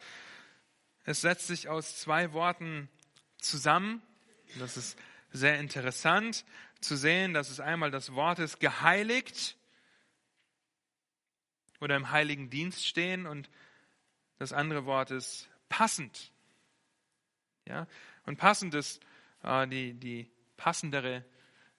Es 1.04 1.22
setzt 1.22 1.48
sich 1.48 1.68
aus 1.68 1.98
zwei 1.98 2.32
Worten 2.32 2.88
zusammen. 3.38 4.02
Das 4.58 4.76
ist 4.76 4.96
sehr 5.32 5.58
interessant 5.58 6.44
zu 6.80 6.96
sehen, 6.96 7.34
dass 7.34 7.50
es 7.50 7.60
einmal 7.60 7.90
das 7.90 8.14
Wort 8.14 8.38
ist 8.38 8.60
geheiligt 8.60 9.56
oder 11.80 11.96
im 11.96 12.10
heiligen 12.10 12.50
Dienst 12.50 12.86
stehen 12.86 13.26
und 13.26 13.50
das 14.38 14.52
andere 14.52 14.84
Wort 14.84 15.10
ist 15.10 15.48
passend. 15.68 16.30
Ja? 17.66 17.86
Und 18.26 18.36
passend 18.36 18.74
ist 18.74 19.00
äh, 19.42 19.66
die, 19.66 19.94
die 19.94 20.30
passendere 20.56 21.24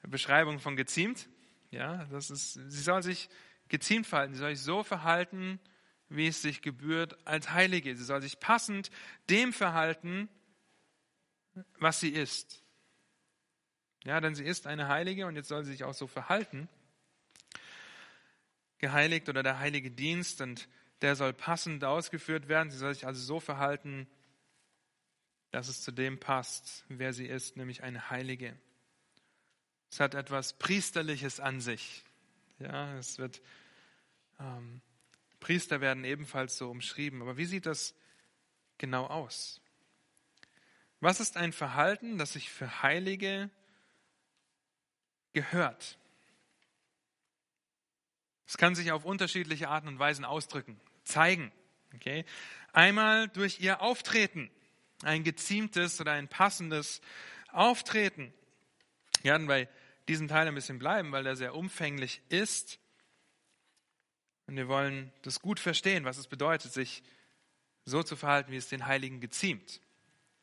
Beschreibung 0.07 0.59
von 0.59 0.75
geziemt. 0.75 1.29
Ja, 1.71 2.05
das 2.05 2.29
ist, 2.29 2.53
sie 2.53 2.81
soll 2.81 3.03
sich 3.03 3.29
geziemt 3.67 4.07
verhalten, 4.07 4.33
sie 4.33 4.39
soll 4.39 4.55
sich 4.55 4.63
so 4.63 4.83
verhalten, 4.83 5.59
wie 6.09 6.27
es 6.27 6.41
sich 6.41 6.61
gebührt 6.61 7.17
als 7.27 7.51
Heilige. 7.51 7.95
Sie 7.95 8.03
soll 8.03 8.21
sich 8.21 8.39
passend 8.39 8.91
dem 9.29 9.53
verhalten, 9.53 10.29
was 11.79 11.99
sie 11.99 12.09
ist. 12.09 12.63
Ja, 14.03 14.21
denn 14.21 14.35
sie 14.35 14.45
ist 14.45 14.67
eine 14.67 14.87
Heilige 14.87 15.25
und 15.25 15.35
jetzt 15.35 15.47
soll 15.47 15.63
sie 15.63 15.71
sich 15.71 15.83
auch 15.83 15.95
so 15.95 16.05
verhalten 16.05 16.69
geheiligt 18.79 19.29
oder 19.29 19.43
der 19.43 19.59
heilige 19.59 19.91
Dienst 19.91 20.41
und 20.41 20.67
der 21.01 21.15
soll 21.15 21.33
passend 21.33 21.83
ausgeführt 21.83 22.47
werden. 22.47 22.69
Sie 22.69 22.77
soll 22.77 22.93
sich 22.93 23.07
also 23.07 23.21
so 23.21 23.39
verhalten, 23.39 24.07
dass 25.51 25.67
es 25.67 25.81
zu 25.81 25.91
dem 25.91 26.19
passt, 26.19 26.85
wer 26.89 27.13
sie 27.13 27.25
ist, 27.25 27.57
nämlich 27.57 27.83
eine 27.83 28.09
Heilige. 28.09 28.57
Es 29.95 30.01
hat 30.01 30.13
etwas 30.13 30.51
Priesterliches 30.51 31.39
an 31.39 31.61
sich. 31.61 32.03
Ja, 32.59 32.97
es 32.97 33.17
wird, 33.17 33.41
ähm, 34.41 34.81
Priester 35.39 35.79
werden 35.79 36.03
ebenfalls 36.03 36.57
so 36.57 36.69
umschrieben. 36.69 37.21
Aber 37.21 37.37
wie 37.37 37.45
sieht 37.45 37.65
das 37.65 37.95
genau 38.77 39.05
aus? 39.05 39.61
Was 40.99 41.21
ist 41.21 41.37
ein 41.37 41.53
Verhalten, 41.53 42.17
das 42.17 42.33
sich 42.33 42.49
für 42.49 42.83
Heilige 42.83 43.49
gehört? 45.31 45.97
Es 48.47 48.57
kann 48.57 48.75
sich 48.75 48.91
auf 48.91 49.05
unterschiedliche 49.05 49.69
Arten 49.69 49.87
und 49.87 49.97
Weisen 49.97 50.25
ausdrücken, 50.25 50.77
zeigen. 51.05 51.53
Okay? 51.93 52.25
Einmal 52.73 53.29
durch 53.29 53.61
ihr 53.61 53.81
Auftreten, 53.81 54.51
ein 55.03 55.23
geziemtes 55.23 56.01
oder 56.01 56.11
ein 56.11 56.27
passendes 56.27 56.99
Auftreten. 57.53 58.33
Wir 59.21 59.31
werden 59.31 59.47
bei 59.47 59.69
diesem 60.07 60.27
Teil 60.27 60.47
ein 60.47 60.55
bisschen 60.55 60.79
bleiben, 60.79 61.11
weil 61.11 61.23
der 61.23 61.35
sehr 61.35 61.55
umfänglich 61.55 62.21
ist. 62.29 62.79
Und 64.47 64.55
wir 64.55 64.67
wollen 64.67 65.11
das 65.23 65.41
gut 65.41 65.59
verstehen, 65.59 66.05
was 66.05 66.17
es 66.17 66.27
bedeutet, 66.27 66.71
sich 66.71 67.03
so 67.85 68.03
zu 68.03 68.15
verhalten, 68.15 68.51
wie 68.51 68.57
es 68.57 68.69
den 68.69 68.85
Heiligen 68.85 69.19
geziemt. 69.19 69.81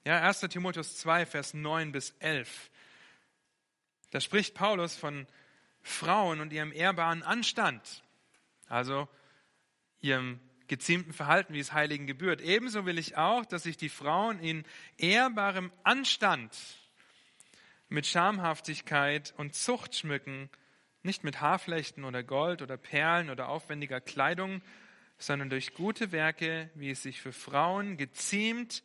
Ja, 0.04 0.20
1. 0.20 0.40
Timotheus 0.40 0.96
2, 0.96 1.26
Vers 1.26 1.54
9 1.54 1.92
bis 1.92 2.10
11. 2.18 2.70
Da 4.10 4.20
spricht 4.20 4.54
Paulus 4.54 4.96
von 4.96 5.26
Frauen 5.80 6.40
und 6.40 6.52
ihrem 6.52 6.72
ehrbaren 6.72 7.22
Anstand, 7.22 8.02
also 8.68 9.08
ihrem 10.00 10.40
geziemten 10.66 11.12
Verhalten, 11.12 11.54
wie 11.54 11.60
es 11.60 11.72
Heiligen 11.72 12.06
gebührt. 12.06 12.40
Ebenso 12.40 12.86
will 12.86 12.98
ich 12.98 13.16
auch, 13.16 13.44
dass 13.44 13.64
sich 13.64 13.76
die 13.76 13.88
Frauen 13.88 14.38
in 14.40 14.64
ehrbarem 14.96 15.72
Anstand 15.82 16.56
mit 17.92 18.06
Schamhaftigkeit 18.06 19.34
und 19.36 19.54
Zucht 19.54 19.94
schmücken, 19.94 20.48
nicht 21.02 21.24
mit 21.24 21.40
Haarflechten 21.40 22.04
oder 22.04 22.22
Gold 22.22 22.62
oder 22.62 22.76
Perlen 22.76 23.28
oder 23.28 23.48
aufwendiger 23.48 24.00
Kleidung, 24.00 24.62
sondern 25.18 25.50
durch 25.50 25.74
gute 25.74 26.10
Werke, 26.10 26.70
wie 26.74 26.90
es 26.90 27.02
sich 27.02 27.20
für 27.20 27.32
Frauen 27.32 27.96
geziemt, 27.96 28.82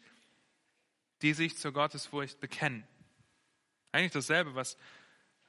die 1.21 1.33
sich 1.33 1.57
zur 1.57 1.71
Gottesfurcht 1.71 2.39
bekennen. 2.39 2.85
Eigentlich 3.91 4.11
dasselbe, 4.11 4.55
was 4.55 4.77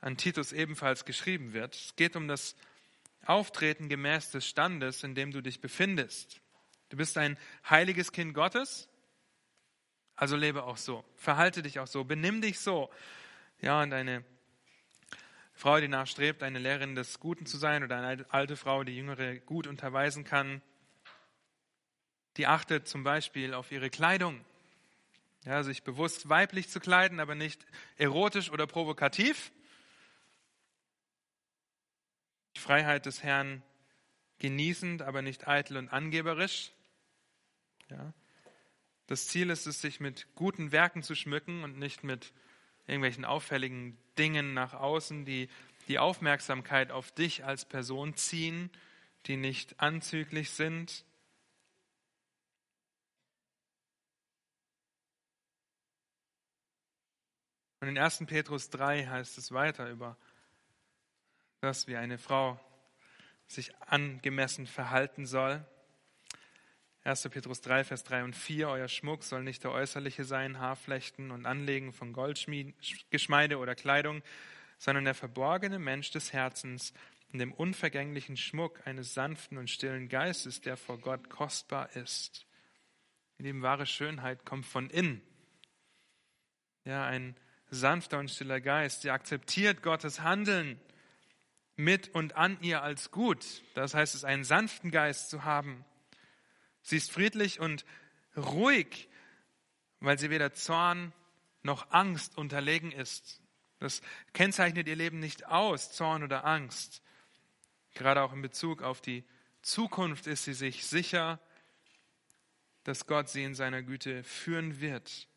an 0.01 0.17
Titus 0.17 0.53
ebenfalls 0.53 1.05
geschrieben 1.05 1.53
wird. 1.53 1.75
Es 1.75 1.97
geht 1.97 2.15
um 2.17 2.29
das 2.29 2.55
Auftreten 3.27 3.89
gemäß 3.89 4.31
des 4.31 4.47
Standes, 4.47 5.03
in 5.03 5.15
dem 5.15 5.33
du 5.33 5.43
dich 5.43 5.61
befindest. 5.61 6.41
Du 6.91 6.97
bist 6.97 7.19
ein 7.19 7.37
heiliges 7.69 8.13
Kind 8.13 8.35
Gottes, 8.35 8.89
also 10.15 10.37
lebe 10.37 10.63
auch 10.63 10.77
so, 10.77 11.05
verhalte 11.17 11.63
dich 11.63 11.81
auch 11.81 11.87
so, 11.87 12.05
benimm 12.05 12.41
dich 12.41 12.61
so. 12.61 12.91
Ja, 13.61 13.83
und 13.83 13.93
eine 13.93 14.25
Frau, 15.53 15.81
die 15.81 15.89
nachstrebt, 15.89 16.45
eine 16.45 16.61
Lehrerin 16.61 16.95
des 16.95 17.19
Guten 17.19 17.45
zu 17.45 17.57
sein 17.57 17.83
oder 17.83 18.01
eine 18.01 18.25
alte 18.33 18.57
Frau, 18.57 18.85
die 18.85 18.97
Jüngere 18.97 19.39
gut 19.39 19.67
unterweisen 19.67 20.23
kann, 20.23 20.63
die 22.37 22.47
achtet 22.47 22.87
zum 22.87 23.03
Beispiel 23.03 23.55
auf 23.55 23.73
ihre 23.73 23.91
Kleidung. 23.91 24.45
Ja, 25.45 25.65
sich 25.65 25.83
bewusst 25.83 26.29
weiblich 26.29 26.69
zu 26.69 26.79
kleiden, 26.79 27.19
aber 27.19 27.35
nicht 27.35 27.67
erotisch 27.97 28.51
oder 28.51 28.69
provokativ, 28.69 29.51
die 32.55 32.61
Freiheit 32.61 33.07
des 33.07 33.25
Herrn 33.25 33.63
genießend, 34.39 35.03
aber 35.03 35.23
nicht 35.23 35.49
eitel 35.49 35.79
und 35.79 35.89
angeberisch. 35.89 36.71
Ja. 37.89 38.13
Das 39.09 39.27
Ziel 39.27 39.51
ist 39.51 39.67
es, 39.67 39.81
sich 39.81 39.99
mit 39.99 40.29
guten 40.37 40.71
Werken 40.71 41.03
zu 41.03 41.17
schmücken 41.17 41.65
und 41.65 41.79
nicht 41.79 42.05
mit 42.05 42.33
irgendwelchen 42.89 43.25
auffälligen 43.25 43.97
Dingen 44.19 44.55
nach 44.55 44.75
außen, 44.75 45.25
die 45.25 45.49
die 45.87 45.99
Aufmerksamkeit 45.99 46.91
auf 46.91 47.13
dich 47.13 47.45
als 47.45 47.65
Person 47.65 48.15
ziehen, 48.15 48.71
die 49.27 49.37
nicht 49.37 49.81
anzüglich 49.81 50.51
sind. 50.51 51.05
Und 57.81 57.89
in 57.89 57.99
1. 57.99 58.25
Petrus 58.27 58.71
3 58.71 59.07
heißt 59.07 59.39
es 59.39 59.53
weiter 59.53 59.89
über 59.89 60.17
dass 61.61 61.87
wie 61.89 61.97
eine 61.97 62.19
Frau 62.19 62.61
sich 63.47 63.75
angemessen 63.81 64.67
verhalten 64.67 65.27
soll. 65.27 65.65
1. 67.05 67.29
Petrus 67.31 67.61
3, 67.61 67.85
Vers 67.85 68.05
3 68.05 68.25
und 68.25 68.37
4, 68.37 68.69
euer 68.69 68.89
Schmuck 68.89 69.23
soll 69.23 69.43
nicht 69.43 69.65
der 69.65 69.73
äußerliche 69.73 70.25
sein, 70.25 70.59
Haarflechten 70.59 71.31
und 71.31 71.47
Anlegen 71.47 71.93
von 71.93 72.13
Goldgeschmeide 72.13 73.59
oder 73.59 73.75
Kleidung, 73.75 74.23
sondern 74.79 75.05
der 75.05 75.15
verborgene 75.15 75.79
Mensch 75.79 76.11
des 76.11 76.33
Herzens 76.33 76.93
in 77.33 77.39
dem 77.39 77.53
unvergänglichen 77.53 78.37
Schmuck 78.37 78.87
eines 78.87 79.15
sanften 79.15 79.59
und 79.59 79.71
stillen 79.71 80.09
Geistes, 80.09 80.61
der 80.61 80.77
vor 80.77 80.99
Gott 80.99 81.29
kostbar 81.29 81.95
ist. 81.97 82.47
In 83.39 83.45
dem 83.45 83.63
wahre 83.63 83.87
Schönheit 83.87 84.45
kommt 84.45 84.67
von 84.67 84.91
innen. 84.91 85.23
Ja, 86.85 87.07
ein 87.07 87.37
sanfter 87.71 88.19
und 88.19 88.31
stiller 88.31 88.61
Geist, 88.61 89.05
der 89.05 89.13
akzeptiert 89.13 89.83
Gottes 89.83 90.21
Handeln 90.21 90.81
mit 91.77 92.09
und 92.15 92.37
an 92.37 92.59
ihr 92.63 92.83
als 92.83 93.11
gut. 93.11 93.63
Das 93.75 93.95
heißt 93.95 94.15
es, 94.15 94.25
einen 94.25 94.45
sanften 94.45 94.91
Geist 94.91 95.31
zu 95.31 95.45
haben. 95.45 95.85
Sie 96.83 96.97
ist 96.97 97.11
friedlich 97.11 97.61
und 97.61 97.85
ruhig, 98.37 99.09
weil 100.01 100.19
sie 100.19 100.31
weder 100.31 100.53
Zorn 100.55 101.13
noch 101.63 101.91
Angst 101.91 102.37
unterlegen 102.39 102.93
ist. 102.93 103.41
Das 103.79 104.01
kennzeichnet 104.33 104.89
ihr 104.89 104.97
Leben 104.97 105.21
nicht 105.21 105.47
aus, 105.47 105.93
Zorn 105.93 106.23
oder 106.23 106.45
Angst. 106.45 107.03
Gerade 107.95 108.23
auch 108.23 108.33
in 108.33 108.43
Bezug 108.43 108.83
auf 108.83 109.01
die 109.01 109.25
Zukunft 109.63 110.27
ist 110.27 110.45
sie 110.45 110.55
sich 110.55 110.87
sicher, 110.87 111.41
dass 112.85 113.07
Gott 113.07 113.29
sie 113.29 113.45
in 113.45 113.55
seiner 113.55 113.83
Güte 113.83 114.25
führen 114.25 114.81
wird. 114.81 115.29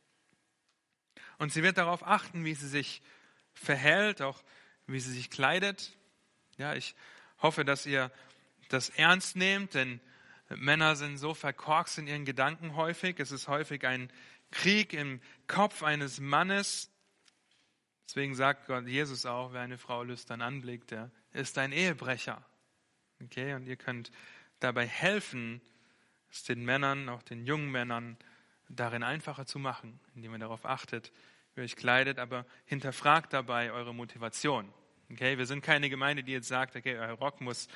Und 1.38 1.52
sie 1.52 1.64
wird 1.64 1.78
darauf 1.78 2.06
achten, 2.06 2.46
wie 2.46 2.54
sie 2.54 2.68
sich 2.68 3.02
verhält, 3.54 4.22
auch 4.22 4.44
wie 4.88 5.00
sie 5.00 5.12
sich 5.12 5.30
kleidet. 5.30 5.98
Ja, 6.58 6.76
ich 6.76 6.96
hoffe, 7.42 7.66
dass 7.66 7.86
ihr 7.86 8.12
das 8.70 8.90
ernst 8.90 9.36
nehmt, 9.36 9.74
denn 9.74 10.00
Männer 10.58 10.96
sind 10.96 11.18
so 11.18 11.34
verkorkst 11.34 11.98
in 11.98 12.08
ihren 12.08 12.26
Gedanken 12.26 12.76
häufig. 12.76 13.20
Es 13.20 13.32
ist 13.32 13.48
häufig 13.48 13.86
ein 13.86 14.12
Krieg 14.52 14.94
im 14.94 15.22
Kopf 15.48 15.84
eines 15.84 16.20
Mannes. 16.20 16.92
Deswegen 18.06 18.36
sagt 18.36 18.68
Gott, 18.68 18.88
Jesus 18.88 19.26
auch, 19.26 19.54
wer 19.54 19.62
eine 19.62 19.78
Frau 19.78 20.04
lüstern 20.04 20.42
anblickt, 20.42 20.92
der 20.92 21.12
ist 21.32 21.58
ein 21.58 21.72
Ehebrecher. 21.72 22.44
Okay, 23.24 23.54
und 23.54 23.66
ihr 23.68 23.78
könnt 23.78 24.12
dabei 24.60 24.86
helfen, 24.86 25.62
es 26.30 26.44
den 26.44 26.64
Männern, 26.66 27.10
auch 27.10 27.24
den 27.24 27.46
jungen 27.46 27.72
Männern, 27.72 28.18
darin 28.70 29.04
einfacher 29.04 29.46
zu 29.46 29.60
machen, 29.60 30.00
indem 30.16 30.34
ihr 30.34 30.40
darauf 30.40 30.66
achtet, 30.66 31.12
wie 31.54 31.62
ihr 31.62 31.66
euch 31.66 31.76
kleidet, 31.76 32.20
aber 32.20 32.46
hinterfragt 32.66 33.34
dabei 33.34 33.72
eure 33.72 33.94
Motivation. 33.94 34.74
Okay, 35.12 35.38
wir 35.38 35.46
sind 35.46 35.62
keine 35.62 35.90
Gemeinde, 35.90 36.24
die 36.24 36.32
jetzt 36.32 36.48
sagt, 36.48 36.78
okay, 36.78 36.98
euer 36.98 37.12
Rock 37.16 37.42
muss 37.42 37.68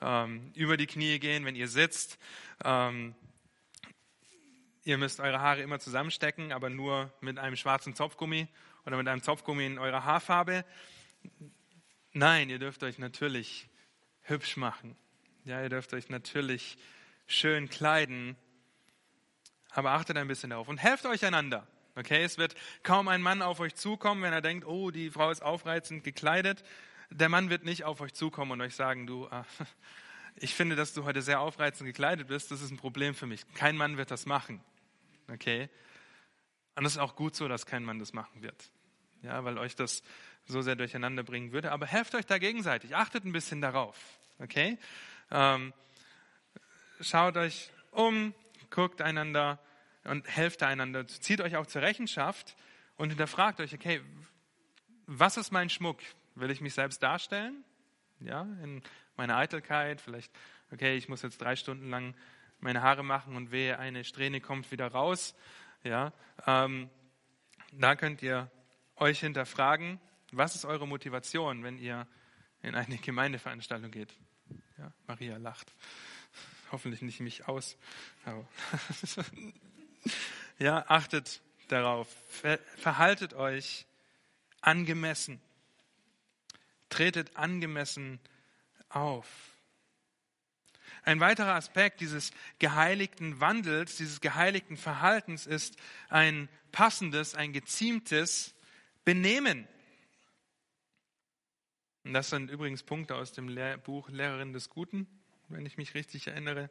ähm, 0.00 0.52
über 0.54 0.76
die 0.76 0.86
Knie 0.86 1.18
gehen, 1.18 1.44
wenn 1.44 1.56
ihr 1.56 1.66
sitzt. 1.66 2.20
Ähm, 2.64 3.16
ihr 4.84 4.96
müsst 4.96 5.18
eure 5.18 5.40
Haare 5.40 5.60
immer 5.60 5.80
zusammenstecken, 5.80 6.52
aber 6.52 6.70
nur 6.70 7.12
mit 7.20 7.40
einem 7.40 7.56
schwarzen 7.56 7.96
Zopfgummi 7.96 8.46
oder 8.86 8.96
mit 8.96 9.08
einem 9.08 9.22
Zopfgummi 9.22 9.66
in 9.66 9.78
eurer 9.78 10.04
Haarfarbe. 10.04 10.64
Nein, 12.12 12.48
ihr 12.48 12.60
dürft 12.60 12.84
euch 12.84 12.98
natürlich 12.98 13.68
hübsch 14.22 14.56
machen. 14.56 14.96
Ja, 15.44 15.60
ihr 15.60 15.70
dürft 15.70 15.94
euch 15.94 16.10
natürlich 16.10 16.78
schön 17.26 17.68
kleiden, 17.68 18.36
aber 19.70 19.90
achtet 19.92 20.16
ein 20.16 20.28
bisschen 20.28 20.50
darauf 20.50 20.68
und 20.68 20.78
helft 20.78 21.06
euch 21.06 21.24
einander. 21.24 21.66
Okay, 21.96 22.24
es 22.24 22.38
wird 22.38 22.56
kaum 22.82 23.06
ein 23.06 23.22
Mann 23.22 23.40
auf 23.40 23.60
euch 23.60 23.76
zukommen, 23.76 24.22
wenn 24.22 24.32
er 24.32 24.40
denkt, 24.40 24.66
oh, 24.66 24.90
die 24.90 25.10
Frau 25.10 25.30
ist 25.30 25.42
aufreizend 25.42 26.02
gekleidet. 26.02 26.64
Der 27.10 27.28
Mann 27.28 27.50
wird 27.50 27.64
nicht 27.64 27.84
auf 27.84 28.00
euch 28.00 28.12
zukommen 28.14 28.50
und 28.50 28.60
euch 28.60 28.74
sagen, 28.74 29.06
du, 29.06 29.28
ah, 29.28 29.46
ich 30.36 30.54
finde, 30.54 30.74
dass 30.74 30.92
du 30.92 31.04
heute 31.04 31.22
sehr 31.22 31.40
aufreizend 31.40 31.86
gekleidet 31.86 32.26
bist, 32.26 32.50
das 32.50 32.62
ist 32.62 32.72
ein 32.72 32.78
Problem 32.78 33.14
für 33.14 33.26
mich. 33.26 33.42
Kein 33.54 33.76
Mann 33.76 33.96
wird 33.96 34.10
das 34.10 34.26
machen. 34.26 34.60
Okay? 35.30 35.68
Und 36.74 36.84
es 36.84 36.92
ist 36.92 36.98
auch 36.98 37.14
gut 37.14 37.36
so, 37.36 37.46
dass 37.46 37.64
kein 37.66 37.84
Mann 37.84 38.00
das 38.00 38.12
machen 38.12 38.42
wird. 38.42 38.70
Ja, 39.22 39.44
weil 39.44 39.56
euch 39.58 39.76
das 39.76 40.02
so 40.46 40.60
sehr 40.62 40.74
durcheinander 40.74 41.22
bringen 41.22 41.52
würde. 41.52 41.70
Aber 41.70 41.86
helft 41.86 42.16
euch 42.16 42.26
da 42.26 42.38
gegenseitig. 42.38 42.96
Achtet 42.96 43.24
ein 43.24 43.32
bisschen 43.32 43.60
darauf. 43.60 43.96
Okay? 44.40 44.78
Ähm, 45.30 45.72
schaut 47.00 47.36
euch 47.36 47.70
um, 47.92 48.34
guckt 48.70 49.00
einander 49.00 49.60
und 50.04 50.28
helft 50.28 50.62
einander. 50.62 51.06
Zieht 51.06 51.40
euch 51.40 51.56
auch 51.56 51.66
zur 51.66 51.82
Rechenschaft 51.82 52.56
und 52.96 53.10
hinterfragt 53.10 53.60
euch, 53.60 53.74
okay, 53.74 54.00
was 55.06 55.36
ist 55.36 55.50
mein 55.50 55.70
Schmuck? 55.70 56.00
Will 56.34 56.50
ich 56.50 56.60
mich 56.60 56.74
selbst 56.74 57.02
darstellen? 57.02 57.64
Ja, 58.20 58.42
in 58.62 58.82
meiner 59.16 59.36
Eitelkeit, 59.36 60.00
vielleicht, 60.00 60.32
okay, 60.72 60.96
ich 60.96 61.08
muss 61.08 61.22
jetzt 61.22 61.40
drei 61.40 61.56
Stunden 61.56 61.90
lang 61.90 62.14
meine 62.60 62.82
Haare 62.82 63.02
machen 63.02 63.36
und 63.36 63.50
wehe, 63.50 63.78
eine 63.78 64.04
Strähne 64.04 64.40
kommt 64.40 64.70
wieder 64.70 64.88
raus. 64.88 65.34
Ja, 65.82 66.12
ähm, 66.46 66.88
da 67.72 67.96
könnt 67.96 68.22
ihr 68.22 68.50
euch 68.96 69.20
hinterfragen, 69.20 70.00
was 70.32 70.54
ist 70.54 70.64
eure 70.64 70.88
Motivation, 70.88 71.62
wenn 71.62 71.78
ihr 71.78 72.06
in 72.62 72.74
eine 72.74 72.96
Gemeindeveranstaltung 72.96 73.90
geht? 73.90 74.16
Ja, 74.78 74.92
Maria 75.06 75.36
lacht. 75.36 75.72
Hoffentlich 76.72 77.02
nicht 77.02 77.20
mich 77.20 77.46
aus. 77.46 77.76
ja, 80.58 80.84
achtet 80.88 81.40
darauf. 81.68 82.08
Ver 82.28 82.58
verhaltet 82.76 83.34
euch 83.34 83.86
angemessen. 84.60 85.40
Tretet 86.88 87.36
angemessen 87.36 88.20
auf. 88.88 89.26
Ein 91.02 91.20
weiterer 91.20 91.54
Aspekt 91.54 92.00
dieses 92.00 92.30
geheiligten 92.58 93.40
Wandels, 93.40 93.96
dieses 93.96 94.20
geheiligten 94.20 94.76
Verhaltens 94.76 95.46
ist 95.46 95.76
ein 96.08 96.48
passendes, 96.72 97.34
ein 97.34 97.52
geziemtes 97.52 98.54
Benehmen. 99.04 99.68
Und 102.04 102.14
das 102.14 102.30
sind 102.30 102.50
übrigens 102.50 102.82
Punkte 102.82 103.16
aus 103.16 103.32
dem 103.32 103.54
Buch 103.84 104.08
Lehrerin 104.08 104.52
des 104.52 104.70
Guten, 104.70 105.06
wenn 105.48 105.66
ich 105.66 105.76
mich 105.76 105.94
richtig 105.94 106.26
erinnere. 106.26 106.70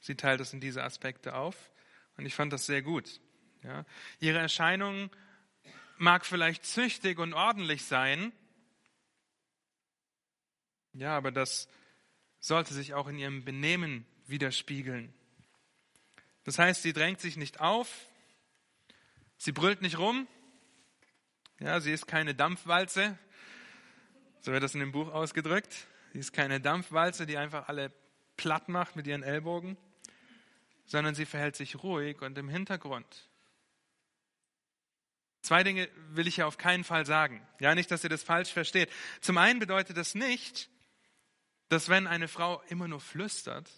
Sie 0.00 0.14
teilt 0.14 0.40
das 0.40 0.52
in 0.52 0.60
diese 0.60 0.84
Aspekte 0.84 1.34
auf. 1.34 1.70
Und 2.16 2.26
ich 2.26 2.34
fand 2.34 2.52
das 2.52 2.66
sehr 2.66 2.82
gut. 2.82 3.20
Ja. 3.62 3.84
Ihre 4.20 4.38
Erscheinung 4.38 5.10
mag 5.98 6.24
vielleicht 6.24 6.64
züchtig 6.64 7.18
und 7.18 7.34
ordentlich 7.34 7.84
sein. 7.84 8.32
Ja, 10.92 11.16
aber 11.16 11.30
das 11.30 11.68
sollte 12.38 12.74
sich 12.74 12.94
auch 12.94 13.08
in 13.08 13.18
ihrem 13.18 13.44
Benehmen 13.44 14.06
widerspiegeln. 14.26 15.12
Das 16.44 16.58
heißt, 16.58 16.82
sie 16.82 16.92
drängt 16.92 17.20
sich 17.20 17.36
nicht 17.36 17.60
auf, 17.60 18.06
sie 19.36 19.52
brüllt 19.52 19.82
nicht 19.82 19.98
rum, 19.98 20.28
ja, 21.58 21.80
sie 21.80 21.90
ist 21.90 22.06
keine 22.06 22.34
Dampfwalze, 22.34 23.18
so 24.40 24.52
wird 24.52 24.62
das 24.62 24.74
in 24.74 24.80
dem 24.80 24.92
Buch 24.92 25.12
ausgedrückt. 25.12 25.88
Sie 26.12 26.20
ist 26.20 26.32
keine 26.32 26.60
Dampfwalze, 26.60 27.26
die 27.26 27.36
einfach 27.36 27.68
alle 27.68 27.92
platt 28.36 28.68
macht 28.68 28.94
mit 28.94 29.06
ihren 29.06 29.22
Ellbogen, 29.22 29.76
sondern 30.86 31.14
sie 31.14 31.26
verhält 31.26 31.56
sich 31.56 31.82
ruhig 31.82 32.22
und 32.22 32.38
im 32.38 32.48
Hintergrund. 32.48 33.06
Zwei 35.42 35.62
Dinge 35.62 35.88
will 36.08 36.26
ich 36.26 36.38
ja 36.38 36.46
auf 36.46 36.58
keinen 36.58 36.82
Fall 36.82 37.06
sagen. 37.06 37.46
Ja, 37.60 37.74
nicht, 37.74 37.90
dass 37.90 38.02
ihr 38.02 38.10
das 38.10 38.24
falsch 38.24 38.52
versteht. 38.52 38.90
Zum 39.20 39.38
einen 39.38 39.60
bedeutet 39.60 39.96
das 39.96 40.14
nicht, 40.14 40.68
dass 41.68 41.88
wenn 41.88 42.06
eine 42.06 42.28
Frau 42.28 42.62
immer 42.68 42.88
nur 42.88 43.00
flüstert 43.00 43.70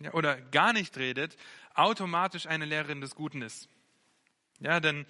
ja, 0.00 0.12
oder 0.12 0.40
gar 0.40 0.72
nicht 0.72 0.96
redet, 0.98 1.36
automatisch 1.74 2.46
eine 2.46 2.64
Lehrerin 2.64 3.00
des 3.00 3.14
Guten 3.14 3.42
ist. 3.42 3.68
Ja, 4.60 4.80
denn 4.80 5.06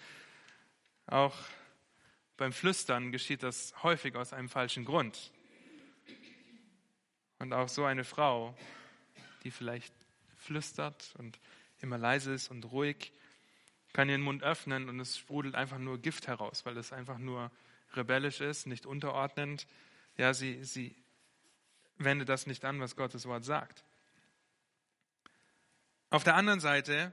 auch 1.06 1.36
beim 2.36 2.52
Flüstern 2.52 3.12
geschieht 3.12 3.42
das 3.42 3.74
häufig 3.82 4.14
aus 4.16 4.32
einem 4.32 4.48
falschen 4.48 4.84
Grund. 4.84 5.32
Und 7.38 7.52
auch 7.52 7.68
so 7.68 7.84
eine 7.84 8.04
Frau, 8.04 8.56
die 9.44 9.50
vielleicht 9.50 9.92
flüstert 10.46 11.14
und 11.18 11.38
immer 11.80 11.98
leise 11.98 12.32
ist 12.32 12.50
und 12.50 12.64
ruhig, 12.64 13.12
kann 13.92 14.08
ihren 14.08 14.22
Mund 14.22 14.42
öffnen 14.42 14.88
und 14.88 15.00
es 15.00 15.18
sprudelt 15.18 15.54
einfach 15.54 15.78
nur 15.78 15.98
Gift 15.98 16.26
heraus, 16.26 16.64
weil 16.64 16.76
es 16.76 16.92
einfach 16.92 17.18
nur 17.18 17.50
rebellisch 17.94 18.40
ist, 18.40 18.66
nicht 18.66 18.86
unterordnend. 18.86 19.66
Ja, 20.16 20.34
sie, 20.34 20.62
sie 20.64 20.94
wendet 21.98 22.28
das 22.28 22.46
nicht 22.46 22.64
an, 22.64 22.80
was 22.80 22.96
Gottes 22.96 23.26
Wort 23.26 23.44
sagt. 23.44 23.84
Auf 26.10 26.24
der 26.24 26.34
anderen 26.34 26.60
Seite 26.60 27.12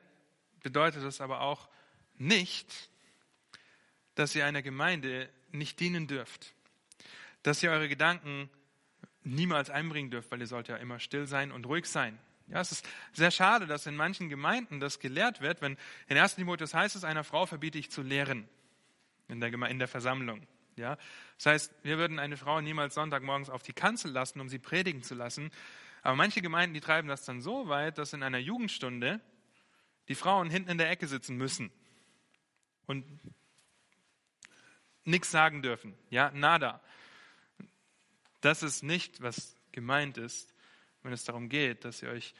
bedeutet 0.62 1.04
es 1.04 1.22
aber 1.22 1.42
auch 1.42 1.70
nicht, 2.18 2.90
dass 4.16 4.36
ihr 4.36 4.46
einer 4.46 4.62
Gemeinde 4.62 5.30
nicht 5.52 5.80
dienen 5.80 6.08
dürft. 6.08 6.54
Dass 7.42 7.64
ihr 7.64 7.72
eure 7.72 7.90
Gedanken 7.90 8.50
niemals 9.24 9.70
einbringen 9.70 10.12
dürft, 10.12 10.32
weil 10.32 10.42
ihr 10.42 10.48
sollt 10.48 10.68
ja 10.68 10.78
immer 10.78 11.00
still 11.00 11.28
sein 11.28 11.52
und 11.52 11.66
ruhig 11.66 11.86
sein. 11.86 12.20
Ja, 12.48 12.60
es 12.60 12.72
ist 12.72 12.88
sehr 13.14 13.32
schade, 13.32 13.68
dass 13.68 13.86
in 13.86 13.96
manchen 13.96 14.30
Gemeinden 14.30 14.80
das 14.80 15.00
gelehrt 15.00 15.42
wird, 15.42 15.62
wenn 15.62 15.78
in 16.08 16.18
1. 16.18 16.36
Timotheus 16.36 16.74
heißt 16.74 16.96
es, 16.96 17.04
einer 17.04 17.24
Frau 17.24 17.46
verbiete 17.46 17.78
ich 17.78 17.90
zu 17.90 18.02
lehren 18.02 18.48
in 19.28 19.40
der, 19.40 19.50
Geme 19.50 19.70
in 19.70 19.80
der 19.80 19.88
Versammlung. 19.88 20.46
Ja, 20.76 20.98
das 21.38 21.46
heißt, 21.46 21.74
wir 21.84 21.98
würden 21.98 22.20
eine 22.20 22.36
Frau 22.36 22.60
niemals 22.60 22.96
Sonntagmorgens 22.96 23.50
auf 23.50 23.64
die 23.64 23.74
Kanzel 23.74 24.12
lassen, 24.12 24.42
um 24.42 24.50
sie 24.50 24.60
predigen 24.60 25.04
zu 25.04 25.14
lassen. 25.14 25.52
Aber 26.02 26.16
manche 26.16 26.42
Gemeinden, 26.42 26.74
die 26.74 26.82
treiben 26.82 27.08
das 27.08 27.26
dann 27.26 27.42
so 27.42 27.68
weit, 27.70 27.98
dass 27.98 28.14
in 28.14 28.24
einer 28.24 28.40
Jugendstunde 28.40 29.22
die 30.10 30.16
Frauen 30.16 30.50
hinten 30.50 30.72
in 30.72 30.78
der 30.78 30.90
Ecke 30.90 31.08
sitzen 31.08 31.38
müssen 31.38 31.72
und 32.88 33.06
nichts 35.06 35.32
sagen 35.32 35.62
dürfen. 35.62 35.96
Ja, 36.10 36.32
nada. 36.34 36.82
Das 38.42 38.64
ist 38.64 38.84
nicht, 38.84 39.22
was 39.22 39.56
gemeint 39.72 40.18
ist, 40.18 40.53
wenn 41.04 41.14
es 41.14 41.24
darum 41.24 41.50
geht, 41.50 41.86
dass 41.86 42.02
ihr 42.02 42.10
euch 42.10 42.34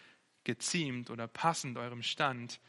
geziemt 0.44 1.10
oder 1.10 1.28
passend 1.28 1.78
eurem 1.78 2.04
Stand 2.04 2.60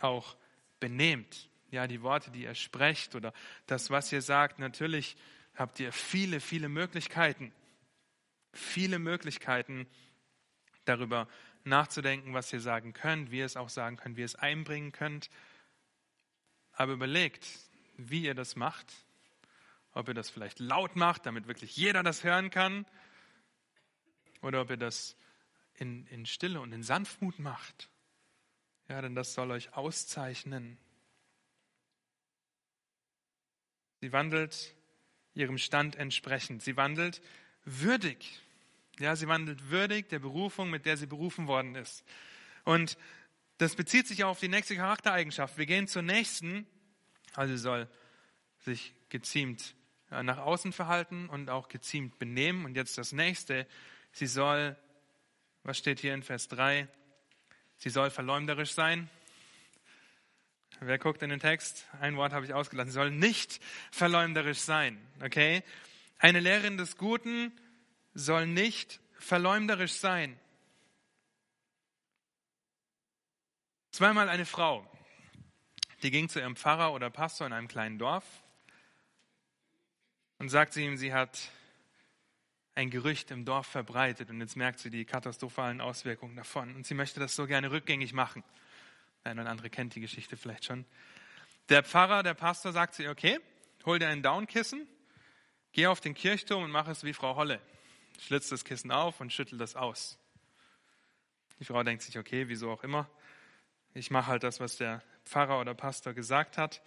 auch 0.00 0.36
benehmt. 0.78 1.48
Ja, 1.70 1.86
die 1.86 2.02
Worte, 2.02 2.30
die 2.30 2.42
ihr 2.42 2.54
sprecht 2.54 3.14
oder 3.14 3.32
das, 3.66 3.90
was 3.90 4.10
ihr 4.12 4.22
sagt, 4.22 4.58
natürlich 4.58 5.16
habt 5.54 5.78
ihr 5.78 5.92
viele, 5.92 6.40
viele 6.40 6.68
Möglichkeiten. 6.68 7.52
Viele 8.52 8.98
Möglichkeiten 8.98 9.86
darüber 10.84 11.28
nachzudenken, 11.62 12.34
was 12.34 12.52
ihr 12.52 12.60
sagen 12.60 12.92
könnt, 12.92 13.30
wie 13.30 13.38
ihr 13.38 13.44
es 13.44 13.56
auch 13.56 13.68
sagen 13.68 13.96
könnt, 13.96 14.16
wie 14.16 14.22
ihr 14.22 14.26
es 14.26 14.34
einbringen 14.34 14.90
könnt. 14.90 15.30
Aber 16.72 16.92
überlegt, 16.92 17.46
wie 17.96 18.24
ihr 18.24 18.34
das 18.34 18.56
macht 18.56 18.86
ob 19.92 20.08
ihr 20.08 20.14
das 20.14 20.30
vielleicht 20.30 20.60
laut 20.60 20.96
macht, 20.96 21.26
damit 21.26 21.46
wirklich 21.46 21.76
jeder 21.76 22.02
das 22.02 22.24
hören 22.24 22.50
kann. 22.50 22.86
oder 24.42 24.62
ob 24.62 24.70
ihr 24.70 24.76
das 24.76 25.16
in, 25.80 26.06
in 26.06 26.26
Stille 26.26 26.60
und 26.60 26.72
in 26.72 26.84
Sanftmut 26.84 27.40
macht. 27.40 27.90
Ja, 28.88 29.00
denn 29.00 29.14
das 29.14 29.34
soll 29.34 29.50
euch 29.50 29.74
auszeichnen. 29.74 30.78
Sie 34.00 34.12
wandelt 34.12 34.74
ihrem 35.34 35.58
Stand 35.58 35.96
entsprechend. 35.96 36.62
Sie 36.62 36.76
wandelt 36.76 37.20
würdig. 37.64 38.40
Ja, 38.98 39.16
sie 39.16 39.28
wandelt 39.28 39.70
würdig 39.70 40.08
der 40.08 40.18
Berufung, 40.18 40.70
mit 40.70 40.86
der 40.86 40.96
sie 40.96 41.06
berufen 41.06 41.46
worden 41.46 41.74
ist. 41.74 42.04
Und 42.64 42.98
das 43.58 43.74
bezieht 43.74 44.06
sich 44.06 44.24
auch 44.24 44.30
auf 44.30 44.40
die 44.40 44.48
nächste 44.48 44.76
Charaktereigenschaft. 44.76 45.56
Wir 45.56 45.66
gehen 45.66 45.88
zur 45.88 46.02
nächsten. 46.02 46.66
Also 47.34 47.56
soll 47.56 47.88
sich 48.58 48.94
geziemt 49.08 49.74
nach 50.10 50.38
außen 50.38 50.72
verhalten 50.72 51.28
und 51.28 51.48
auch 51.48 51.68
geziemt 51.68 52.18
benehmen. 52.18 52.64
Und 52.64 52.74
jetzt 52.74 52.98
das 52.98 53.12
nächste. 53.12 53.66
Sie 54.12 54.26
soll, 54.26 54.76
was 55.62 55.78
steht 55.78 56.00
hier 56.00 56.14
in 56.14 56.22
Vers 56.22 56.48
3? 56.48 56.88
Sie 57.76 57.90
soll 57.90 58.10
verleumderisch 58.10 58.72
sein. 58.72 59.08
Wer 60.80 60.98
guckt 60.98 61.22
in 61.22 61.30
den 61.30 61.40
Text? 61.40 61.86
Ein 62.00 62.16
Wort 62.16 62.32
habe 62.32 62.46
ich 62.46 62.54
ausgelassen. 62.54 62.90
Sie 62.90 62.94
soll 62.94 63.10
nicht 63.10 63.60
verleumderisch 63.90 64.60
sein. 64.60 64.98
Okay? 65.22 65.62
Eine 66.18 66.40
Lehrerin 66.40 66.76
des 66.76 66.96
Guten 66.96 67.52
soll 68.14 68.46
nicht 68.46 69.00
verleumderisch 69.14 69.92
sein. 69.92 70.38
Zweimal 73.90 74.28
eine 74.28 74.46
Frau, 74.46 74.90
die 76.02 76.10
ging 76.10 76.28
zu 76.28 76.40
ihrem 76.40 76.56
Pfarrer 76.56 76.92
oder 76.92 77.10
Pastor 77.10 77.46
in 77.46 77.52
einem 77.52 77.68
kleinen 77.68 77.98
Dorf 77.98 78.24
und 80.38 80.48
sagte 80.48 80.80
ihm, 80.80 80.96
sie 80.96 81.12
hat 81.12 81.50
ein 82.80 82.90
Gerücht 82.90 83.30
im 83.30 83.44
Dorf 83.44 83.66
verbreitet 83.66 84.30
und 84.30 84.40
jetzt 84.40 84.56
merkt 84.56 84.78
sie 84.78 84.90
die 84.90 85.04
katastrophalen 85.04 85.82
Auswirkungen 85.82 86.34
davon 86.34 86.74
und 86.74 86.86
sie 86.86 86.94
möchte 86.94 87.20
das 87.20 87.36
so 87.36 87.46
gerne 87.46 87.70
rückgängig 87.70 88.14
machen. 88.14 88.42
Der 89.22 89.32
eine 89.32 89.42
oder 89.42 89.50
andere 89.50 89.68
kennt 89.68 89.94
die 89.94 90.00
Geschichte 90.00 90.38
vielleicht 90.38 90.64
schon. 90.64 90.86
Der 91.68 91.82
Pfarrer, 91.84 92.22
der 92.22 92.32
Pastor 92.32 92.72
sagt 92.72 92.98
ihr, 92.98 93.10
okay, 93.10 93.38
hol 93.84 93.98
dir 93.98 94.08
ein 94.08 94.22
Downkissen, 94.22 94.88
geh 95.72 95.86
auf 95.88 96.00
den 96.00 96.14
Kirchturm 96.14 96.64
und 96.64 96.70
mach 96.70 96.88
es 96.88 97.04
wie 97.04 97.12
Frau 97.12 97.36
Holle. 97.36 97.60
Schlitzt 98.18 98.50
das 98.50 98.64
Kissen 98.64 98.90
auf 98.90 99.20
und 99.20 99.30
schüttelt 99.30 99.60
das 99.60 99.76
aus. 99.76 100.18
Die 101.58 101.66
Frau 101.66 101.82
denkt 101.82 102.02
sich, 102.02 102.18
okay, 102.18 102.48
wieso 102.48 102.70
auch 102.70 102.82
immer. 102.82 103.10
Ich 103.92 104.10
mache 104.10 104.28
halt 104.28 104.42
das, 104.42 104.58
was 104.58 104.78
der 104.78 105.02
Pfarrer 105.26 105.60
oder 105.60 105.74
Pastor 105.74 106.14
gesagt 106.14 106.56
hat. 106.56 106.80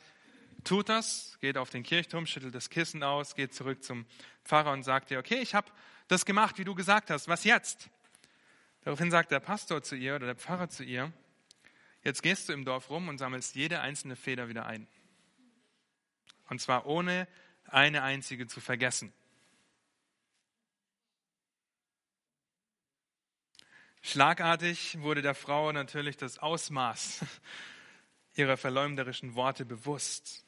Tut 0.64 0.90
das, 0.90 1.38
geht 1.42 1.58
auf 1.58 1.70
den 1.70 1.84
Kirchturm, 1.84 2.26
schüttelt 2.26 2.56
das 2.56 2.70
Kissen 2.70 3.04
aus, 3.04 3.36
geht 3.36 3.54
zurück 3.54 3.84
zum 3.84 4.06
Pfarrer 4.44 4.72
und 4.72 4.84
sagt 4.84 5.12
ihr, 5.12 5.20
okay, 5.20 5.40
ich 5.40 5.56
habe 5.56 5.72
das 6.08 6.26
gemacht, 6.26 6.58
wie 6.58 6.64
du 6.64 6.76
gesagt 6.76 7.10
hast, 7.10 7.28
was 7.28 7.44
jetzt? 7.44 7.90
Daraufhin 8.82 9.12
sagt 9.12 9.32
der 9.32 9.40
Pastor 9.40 9.82
zu 9.82 9.96
ihr 9.96 10.16
oder 10.16 10.28
der 10.28 10.36
Pfarrer 10.36 10.70
zu 10.70 10.84
ihr, 10.84 11.12
jetzt 12.04 12.22
gehst 12.22 12.50
du 12.50 12.54
im 12.54 12.66
Dorf 12.66 12.90
rum 12.90 13.08
und 13.08 13.18
sammelst 13.18 13.56
jede 13.56 13.82
einzelne 13.82 14.16
Feder 14.16 14.50
wieder 14.50 14.66
ein. 14.66 14.88
Und 16.50 16.60
zwar 16.60 16.86
ohne 16.86 17.28
eine 17.66 18.04
einzige 18.04 18.48
zu 18.48 18.62
vergessen. 18.62 19.14
Schlagartig 24.02 25.00
wurde 25.00 25.22
der 25.22 25.34
Frau 25.34 25.72
natürlich 25.72 26.18
das 26.18 26.38
Ausmaß 26.38 27.22
ihrer 28.36 28.58
verleumderischen 28.58 29.34
Worte 29.36 29.66
bewusst. 29.66 30.43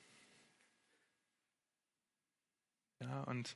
Ja, 3.08 3.22
und 3.24 3.56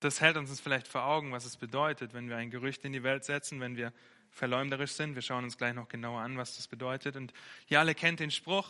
das 0.00 0.20
hält 0.20 0.36
uns 0.36 0.60
vielleicht 0.60 0.88
vor 0.88 1.04
Augen, 1.04 1.32
was 1.32 1.44
es 1.44 1.56
bedeutet, 1.56 2.12
wenn 2.12 2.28
wir 2.28 2.36
ein 2.36 2.50
Gerücht 2.50 2.84
in 2.84 2.92
die 2.92 3.02
Welt 3.02 3.24
setzen, 3.24 3.60
wenn 3.60 3.76
wir 3.76 3.92
verleumderisch 4.30 4.92
sind. 4.92 5.14
Wir 5.14 5.22
schauen 5.22 5.44
uns 5.44 5.56
gleich 5.56 5.74
noch 5.74 5.88
genauer 5.88 6.20
an, 6.20 6.36
was 6.36 6.56
das 6.56 6.66
bedeutet. 6.66 7.16
Und 7.16 7.32
ihr 7.68 7.78
alle 7.78 7.94
kennt 7.94 8.20
den 8.20 8.30
Spruch, 8.32 8.68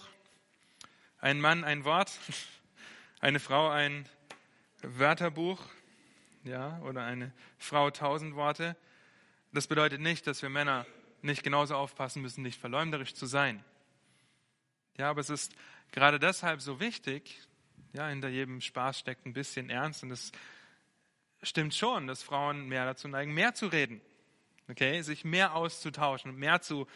ein 1.18 1.40
Mann 1.40 1.64
ein 1.64 1.84
Wort, 1.84 2.12
eine 3.20 3.40
Frau 3.40 3.70
ein 3.70 4.06
Wörterbuch, 4.82 5.64
ja, 6.44 6.78
oder 6.80 7.04
eine 7.04 7.32
Frau 7.56 7.90
tausend 7.90 8.34
Worte. 8.34 8.76
Das 9.52 9.66
bedeutet 9.66 10.02
nicht, 10.02 10.26
dass 10.26 10.42
wir 10.42 10.50
Männer 10.50 10.86
nicht 11.22 11.42
genauso 11.42 11.76
aufpassen 11.76 12.20
müssen, 12.20 12.42
nicht 12.42 12.60
verleumderisch 12.60 13.14
zu 13.14 13.24
sein. 13.24 13.64
Ja, 14.98 15.08
aber 15.08 15.22
es 15.22 15.30
ist 15.30 15.52
gerade 15.92 16.18
deshalb 16.18 16.60
so 16.60 16.78
wichtig, 16.80 17.40
ja, 17.94 18.08
hinter 18.08 18.28
jedem 18.28 18.60
Spaß 18.60 18.98
steckt 18.98 19.24
ein 19.24 19.32
bisschen 19.32 19.70
Ernst 19.70 20.02
und 20.02 20.10
es 20.10 20.32
stimmt 21.42 21.74
schon, 21.74 22.06
dass 22.08 22.22
Frauen 22.22 22.66
mehr 22.66 22.84
dazu 22.84 23.06
neigen, 23.06 23.32
mehr 23.32 23.54
zu 23.54 23.68
reden, 23.68 24.00
okay, 24.68 25.00
sich 25.02 25.24
mehr 25.24 25.54
auszutauschen 25.54 26.32
und 26.32 26.38
mehr 26.38 26.60
zu, 26.60 26.88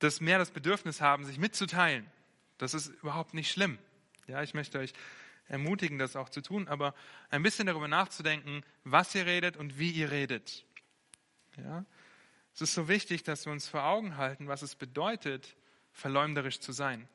dass 0.00 0.20
mehr 0.20 0.38
das 0.38 0.50
Bedürfnis 0.50 1.00
haben, 1.00 1.24
sich 1.24 1.38
mitzuteilen. 1.38 2.10
Das 2.58 2.74
ist 2.74 2.88
überhaupt 2.88 3.32
nicht 3.32 3.50
schlimm. 3.50 3.78
Ja, 4.26 4.42
ich 4.42 4.54
möchte 4.54 4.80
euch 4.80 4.92
ermutigen, 5.46 5.98
das 5.98 6.16
auch 6.16 6.28
zu 6.28 6.40
tun, 6.40 6.66
aber 6.66 6.92
ein 7.30 7.44
bisschen 7.44 7.66
darüber 7.66 7.86
nachzudenken, 7.86 8.64
was 8.82 9.14
ihr 9.14 9.26
redet 9.26 9.56
und 9.56 9.78
wie 9.78 9.90
ihr 9.92 10.10
redet. 10.10 10.64
Ja, 11.56 11.84
es 12.54 12.60
ist 12.60 12.74
so 12.74 12.88
wichtig, 12.88 13.22
dass 13.22 13.46
wir 13.46 13.52
uns 13.52 13.68
vor 13.68 13.84
Augen 13.84 14.16
halten, 14.16 14.48
was 14.48 14.62
es 14.62 14.74
bedeutet, 14.74 15.56
verleumderisch 15.92 16.58
zu 16.58 16.72
sein. 16.72 17.08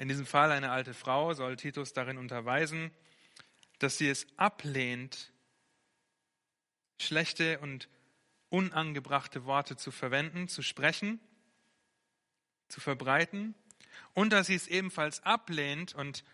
In 0.00 0.08
diesem 0.08 0.24
Fall 0.24 0.50
eine 0.50 0.70
alte 0.70 0.94
Frau 0.94 1.34
soll 1.34 1.56
Titus 1.56 1.92
darin 1.92 2.16
unterweisen, 2.16 2.90
dass 3.80 3.98
sie 3.98 4.08
es 4.08 4.26
ablehnt, 4.38 5.30
schlechte 6.96 7.58
und 7.58 7.86
unangebrachte 8.48 9.44
Worte 9.44 9.76
zu 9.76 9.90
verwenden, 9.90 10.48
zu 10.48 10.62
sprechen, 10.62 11.20
zu 12.68 12.80
verbreiten 12.80 13.54
und 14.14 14.32
dass 14.32 14.46
sie 14.46 14.54
es 14.54 14.68
ebenfalls 14.68 15.22
ablehnt 15.22 15.94
und 15.94 16.24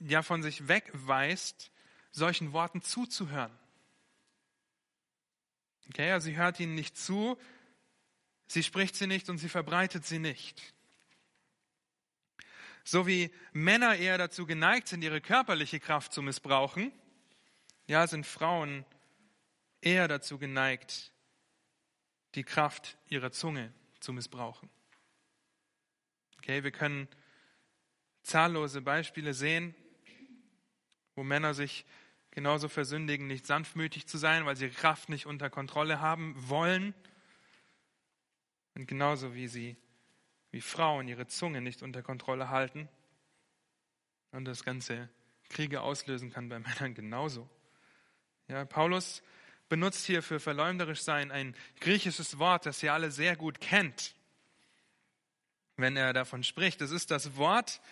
ja 0.00 0.22
von 0.22 0.42
sich 0.42 0.68
wegweist, 0.68 1.70
solchen 2.10 2.52
Worten 2.52 2.82
zuzuhören. 2.82 3.58
Okay, 5.88 6.10
also 6.10 6.26
sie 6.26 6.36
hört 6.36 6.60
ihnen 6.60 6.74
nicht 6.74 6.98
zu, 6.98 7.38
sie 8.50 8.62
spricht 8.64 8.96
sie 8.96 9.06
nicht 9.06 9.28
und 9.28 9.38
sie 9.38 9.48
verbreitet 9.48 10.04
sie 10.04 10.18
nicht. 10.18 10.74
So 12.82 13.06
wie 13.06 13.30
Männer 13.52 13.96
eher 13.96 14.18
dazu 14.18 14.46
geneigt 14.46 14.88
sind, 14.88 15.02
ihre 15.02 15.20
körperliche 15.20 15.78
Kraft 15.78 16.12
zu 16.12 16.20
missbrauchen, 16.22 16.92
ja, 17.86 18.06
sind 18.06 18.26
Frauen 18.26 18.84
eher 19.80 20.08
dazu 20.08 20.38
geneigt, 20.38 21.12
die 22.34 22.42
Kraft 22.42 22.98
ihrer 23.08 23.30
Zunge 23.30 23.72
zu 24.00 24.12
missbrauchen. 24.12 24.68
Okay, 26.38 26.64
wir 26.64 26.72
können 26.72 27.08
zahllose 28.22 28.80
Beispiele 28.80 29.34
sehen, 29.34 29.74
wo 31.14 31.22
Männer 31.22 31.54
sich 31.54 31.84
genauso 32.30 32.68
versündigen, 32.68 33.26
nicht 33.26 33.46
sanftmütig 33.46 34.06
zu 34.06 34.18
sein, 34.18 34.46
weil 34.46 34.56
sie 34.56 34.66
ihre 34.66 34.74
Kraft 34.74 35.08
nicht 35.08 35.26
unter 35.26 35.50
Kontrolle 35.50 36.00
haben 36.00 36.34
wollen. 36.48 36.94
Und 38.80 38.86
genauso 38.86 39.34
wie 39.34 39.46
sie, 39.46 39.76
wie 40.52 40.62
Frauen 40.62 41.06
ihre 41.06 41.26
Zunge 41.26 41.60
nicht 41.60 41.82
unter 41.82 42.02
Kontrolle 42.02 42.48
halten 42.48 42.88
und 44.30 44.46
das 44.46 44.64
ganze 44.64 45.10
Kriege 45.50 45.82
auslösen 45.82 46.32
kann 46.32 46.48
bei 46.48 46.58
Männern 46.60 46.94
genauso. 46.94 47.46
Ja, 48.48 48.64
Paulus 48.64 49.22
benutzt 49.68 50.06
hier 50.06 50.22
für 50.22 50.40
verleumderisch 50.40 51.02
sein 51.02 51.30
ein 51.30 51.54
griechisches 51.80 52.38
Wort, 52.38 52.64
das 52.64 52.82
ihr 52.82 52.94
alle 52.94 53.10
sehr 53.10 53.36
gut 53.36 53.60
kennt, 53.60 54.14
wenn 55.76 55.98
er 55.98 56.14
davon 56.14 56.42
spricht. 56.42 56.80
Das 56.80 56.90
ist 56.90 57.10
das 57.10 57.36
Wort, 57.36 57.82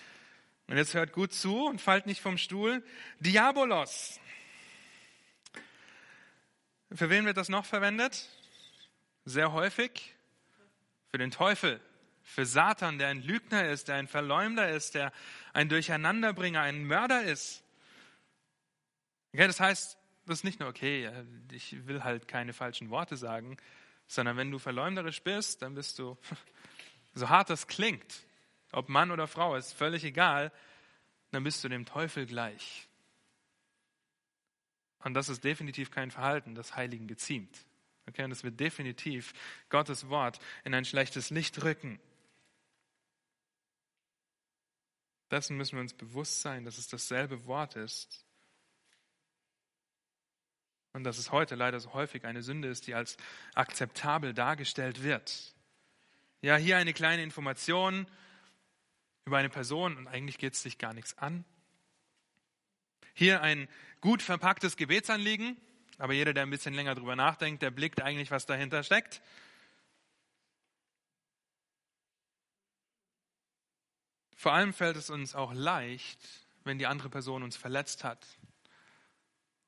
und 0.68 0.78
jetzt 0.78 0.94
hört 0.94 1.12
gut 1.12 1.34
zu 1.34 1.66
und 1.66 1.82
fallt 1.82 2.06
nicht 2.06 2.22
vom 2.22 2.38
Stuhl, 2.38 2.82
Diabolos. 3.20 4.18
Für 6.90 7.10
wen 7.10 7.26
wird 7.26 7.36
das 7.36 7.50
noch 7.50 7.66
verwendet? 7.66 8.26
Sehr 9.26 9.52
häufig 9.52 10.14
für 11.10 11.18
den 11.18 11.30
Teufel, 11.30 11.80
für 12.22 12.44
Satan, 12.44 12.98
der 12.98 13.08
ein 13.08 13.22
Lügner 13.22 13.68
ist, 13.70 13.88
der 13.88 13.96
ein 13.96 14.08
Verleumder 14.08 14.70
ist, 14.70 14.94
der 14.94 15.12
ein 15.52 15.68
Durcheinanderbringer, 15.68 16.60
ein 16.60 16.84
Mörder 16.84 17.24
ist. 17.24 17.64
Okay, 19.32 19.46
das 19.46 19.60
heißt, 19.60 19.98
das 20.26 20.38
ist 20.40 20.44
nicht 20.44 20.60
nur, 20.60 20.68
okay, 20.68 21.10
ich 21.52 21.86
will 21.86 22.04
halt 22.04 22.28
keine 22.28 22.52
falschen 22.52 22.90
Worte 22.90 23.16
sagen, 23.16 23.56
sondern 24.06 24.36
wenn 24.36 24.50
du 24.50 24.58
verleumderisch 24.58 25.22
bist, 25.22 25.62
dann 25.62 25.74
bist 25.74 25.98
du, 25.98 26.18
so 27.14 27.28
hart 27.28 27.50
das 27.50 27.66
klingt, 27.66 28.26
ob 28.72 28.88
Mann 28.88 29.10
oder 29.10 29.26
Frau, 29.26 29.56
ist 29.56 29.72
völlig 29.72 30.04
egal, 30.04 30.52
dann 31.30 31.44
bist 31.44 31.64
du 31.64 31.68
dem 31.68 31.86
Teufel 31.86 32.26
gleich. 32.26 32.88
Und 35.00 35.14
das 35.14 35.28
ist 35.28 35.44
definitiv 35.44 35.90
kein 35.90 36.10
Verhalten, 36.10 36.54
das 36.54 36.76
Heiligen 36.76 37.06
geziemt. 37.06 37.64
Okay, 38.08 38.24
und 38.24 38.32
es 38.32 38.42
wird 38.42 38.58
definitiv 38.58 39.34
Gottes 39.68 40.08
Wort 40.08 40.38
in 40.64 40.72
ein 40.72 40.86
schlechtes 40.86 41.28
Licht 41.28 41.62
rücken. 41.62 42.00
Dessen 45.30 45.58
müssen 45.58 45.76
wir 45.76 45.82
uns 45.82 45.92
bewusst 45.92 46.40
sein, 46.40 46.64
dass 46.64 46.78
es 46.78 46.88
dasselbe 46.88 47.44
Wort 47.44 47.76
ist. 47.76 48.24
Und 50.94 51.04
dass 51.04 51.18
es 51.18 51.32
heute 51.32 51.54
leider 51.54 51.78
so 51.80 51.92
häufig 51.92 52.24
eine 52.24 52.42
Sünde 52.42 52.68
ist, 52.68 52.86
die 52.86 52.94
als 52.94 53.18
akzeptabel 53.54 54.32
dargestellt 54.32 55.02
wird. 55.02 55.54
Ja, 56.40 56.56
hier 56.56 56.78
eine 56.78 56.94
kleine 56.94 57.22
Information 57.22 58.06
über 59.26 59.36
eine 59.36 59.50
Person 59.50 59.98
und 59.98 60.06
eigentlich 60.06 60.38
geht 60.38 60.54
es 60.54 60.62
dich 60.62 60.78
gar 60.78 60.94
nichts 60.94 61.18
an. 61.18 61.44
Hier 63.12 63.42
ein 63.42 63.68
gut 64.00 64.22
verpacktes 64.22 64.78
Gebetsanliegen, 64.78 65.58
aber 65.98 66.12
jeder, 66.12 66.32
der 66.32 66.44
ein 66.44 66.50
bisschen 66.50 66.74
länger 66.74 66.94
drüber 66.94 67.16
nachdenkt, 67.16 67.62
der 67.62 67.70
blickt 67.70 68.00
eigentlich, 68.00 68.30
was 68.30 68.46
dahinter 68.46 68.82
steckt. 68.84 69.20
Vor 74.36 74.52
allem 74.52 74.72
fällt 74.72 74.96
es 74.96 75.10
uns 75.10 75.34
auch 75.34 75.52
leicht, 75.52 76.20
wenn 76.62 76.78
die 76.78 76.86
andere 76.86 77.10
Person 77.10 77.42
uns 77.42 77.56
verletzt 77.56 78.04
hat 78.04 78.24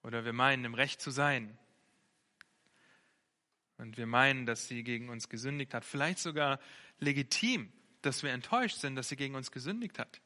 oder 0.02 0.24
wir 0.24 0.32
meinen, 0.32 0.64
im 0.64 0.74
Recht 0.74 1.00
zu 1.00 1.10
sein 1.10 1.58
und 3.76 3.96
wir 3.96 4.06
meinen, 4.06 4.46
dass 4.46 4.68
sie 4.68 4.84
gegen 4.84 5.08
uns 5.08 5.28
gesündigt 5.28 5.74
hat. 5.74 5.84
Vielleicht 5.84 6.20
sogar 6.20 6.60
legitim, 7.00 7.72
dass 8.02 8.22
wir 8.22 8.30
enttäuscht 8.30 8.76
sind, 8.76 8.94
dass 8.94 9.08
sie 9.08 9.16
gegen 9.16 9.34
uns 9.34 9.50
gesündigt 9.50 9.98
hat. 9.98 10.20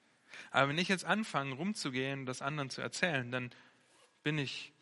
Aber 0.51 0.69
wenn 0.69 0.79
ich 0.79 0.89
jetzt 0.89 1.07
anfange, 1.07 1.55
rumzugehen 1.55 2.21
und 2.21 2.27
das 2.27 2.43
anderen 2.43 2.69
zu 2.69 2.83
erzählen, 2.83 3.31
dann 3.31 3.51
bin 4.23 4.37
ich 4.37 4.74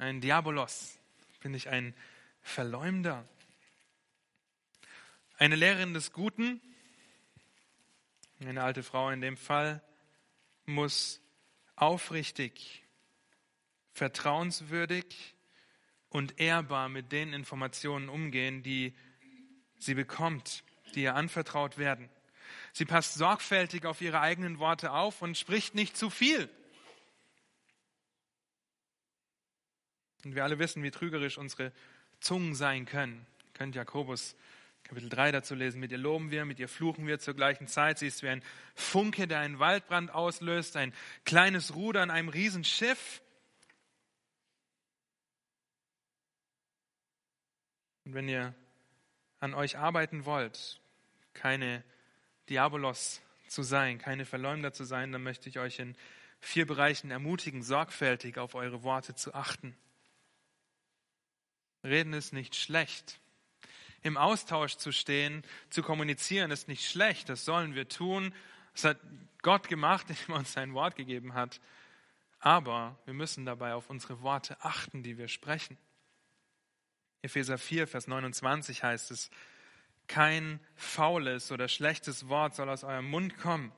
ein 0.00 0.20
Diabolos, 0.20 0.98
bin 1.40 1.54
ich 1.54 1.68
ein 1.68 1.94
Verleumder. 2.42 3.28
Eine 5.36 5.56
Lehrerin 5.56 5.94
des 5.94 6.12
Guten 6.12 6.60
eine 8.40 8.62
alte 8.62 8.82
Frau 8.82 9.10
in 9.10 9.20
dem 9.20 9.36
Fall 9.36 9.82
muss 10.64 11.20
aufrichtig, 11.76 12.86
vertrauenswürdig 13.92 15.34
und 16.08 16.40
ehrbar 16.40 16.88
mit 16.88 17.12
den 17.12 17.34
Informationen 17.34 18.08
umgehen, 18.08 18.62
die 18.62 18.96
sie 19.78 19.92
bekommt, 19.92 20.64
die 20.94 21.02
ihr 21.02 21.14
anvertraut 21.14 21.76
werden. 21.76 22.08
Sie 22.72 22.86
passt 22.86 23.14
sorgfältig 23.14 23.84
auf 23.84 24.00
ihre 24.00 24.20
eigenen 24.20 24.58
Worte 24.58 24.92
auf 24.92 25.20
und 25.20 25.36
spricht 25.36 25.74
nicht 25.74 25.96
zu 25.96 26.08
viel. 26.08 26.48
Und 30.24 30.34
wir 30.34 30.44
alle 30.44 30.58
wissen, 30.58 30.82
wie 30.82 30.90
trügerisch 30.90 31.38
unsere 31.38 31.72
Zungen 32.20 32.54
sein 32.54 32.86
können. 32.86 33.26
Könnt 33.54 33.74
Jakobus 33.74 34.36
Kapitel 34.84 35.08
3 35.08 35.32
dazu 35.32 35.54
lesen. 35.54 35.80
Mit 35.80 35.92
ihr 35.92 35.98
loben 35.98 36.30
wir, 36.30 36.44
mit 36.44 36.58
ihr 36.58 36.68
fluchen 36.68 37.06
wir 37.06 37.18
zur 37.18 37.34
gleichen 37.34 37.68
Zeit. 37.68 37.98
Sie 37.98 38.06
ist 38.06 38.22
wie 38.22 38.28
ein 38.28 38.42
Funke, 38.74 39.28
der 39.28 39.38
einen 39.38 39.58
Waldbrand 39.58 40.12
auslöst, 40.12 40.76
ein 40.76 40.92
kleines 41.24 41.74
Ruder 41.74 42.02
an 42.02 42.10
einem 42.10 42.28
Riesenschiff. 42.28 43.22
Und 48.04 48.14
wenn 48.14 48.28
ihr 48.28 48.54
an 49.38 49.54
euch 49.54 49.78
arbeiten 49.78 50.24
wollt, 50.24 50.80
keine 51.34 51.84
Diabolos 52.48 53.22
zu 53.46 53.62
sein, 53.62 53.98
keine 53.98 54.26
Verleumder 54.26 54.72
zu 54.72 54.84
sein, 54.84 55.12
dann 55.12 55.22
möchte 55.22 55.48
ich 55.48 55.58
euch 55.58 55.78
in 55.78 55.96
vier 56.40 56.66
Bereichen 56.66 57.10
ermutigen, 57.10 57.62
sorgfältig 57.62 58.38
auf 58.38 58.54
eure 58.54 58.82
Worte 58.82 59.14
zu 59.14 59.34
achten. 59.34 59.76
Reden 61.82 62.12
ist 62.12 62.32
nicht 62.32 62.56
schlecht 62.56 63.20
im 64.02 64.16
Austausch 64.16 64.76
zu 64.76 64.92
stehen, 64.92 65.44
zu 65.68 65.82
kommunizieren, 65.82 66.50
ist 66.50 66.68
nicht 66.68 66.88
schlecht. 66.88 67.28
Das 67.28 67.44
sollen 67.44 67.74
wir 67.74 67.88
tun. 67.88 68.34
Das 68.72 68.84
hat 68.84 68.98
Gott 69.42 69.68
gemacht, 69.68 70.06
indem 70.08 70.34
er 70.34 70.38
uns 70.38 70.52
sein 70.52 70.74
Wort 70.74 70.96
gegeben 70.96 71.34
hat. 71.34 71.60
Aber 72.38 72.98
wir 73.04 73.14
müssen 73.14 73.44
dabei 73.44 73.74
auf 73.74 73.90
unsere 73.90 74.22
Worte 74.22 74.56
achten, 74.64 75.02
die 75.02 75.18
wir 75.18 75.28
sprechen. 75.28 75.76
Epheser 77.22 77.58
4, 77.58 77.86
Vers 77.86 78.06
29 78.06 78.82
heißt 78.82 79.10
es, 79.10 79.30
kein 80.06 80.58
faules 80.74 81.52
oder 81.52 81.68
schlechtes 81.68 82.28
Wort 82.28 82.54
soll 82.54 82.70
aus 82.70 82.82
eurem 82.82 83.08
Mund 83.08 83.36
kommen. 83.36 83.72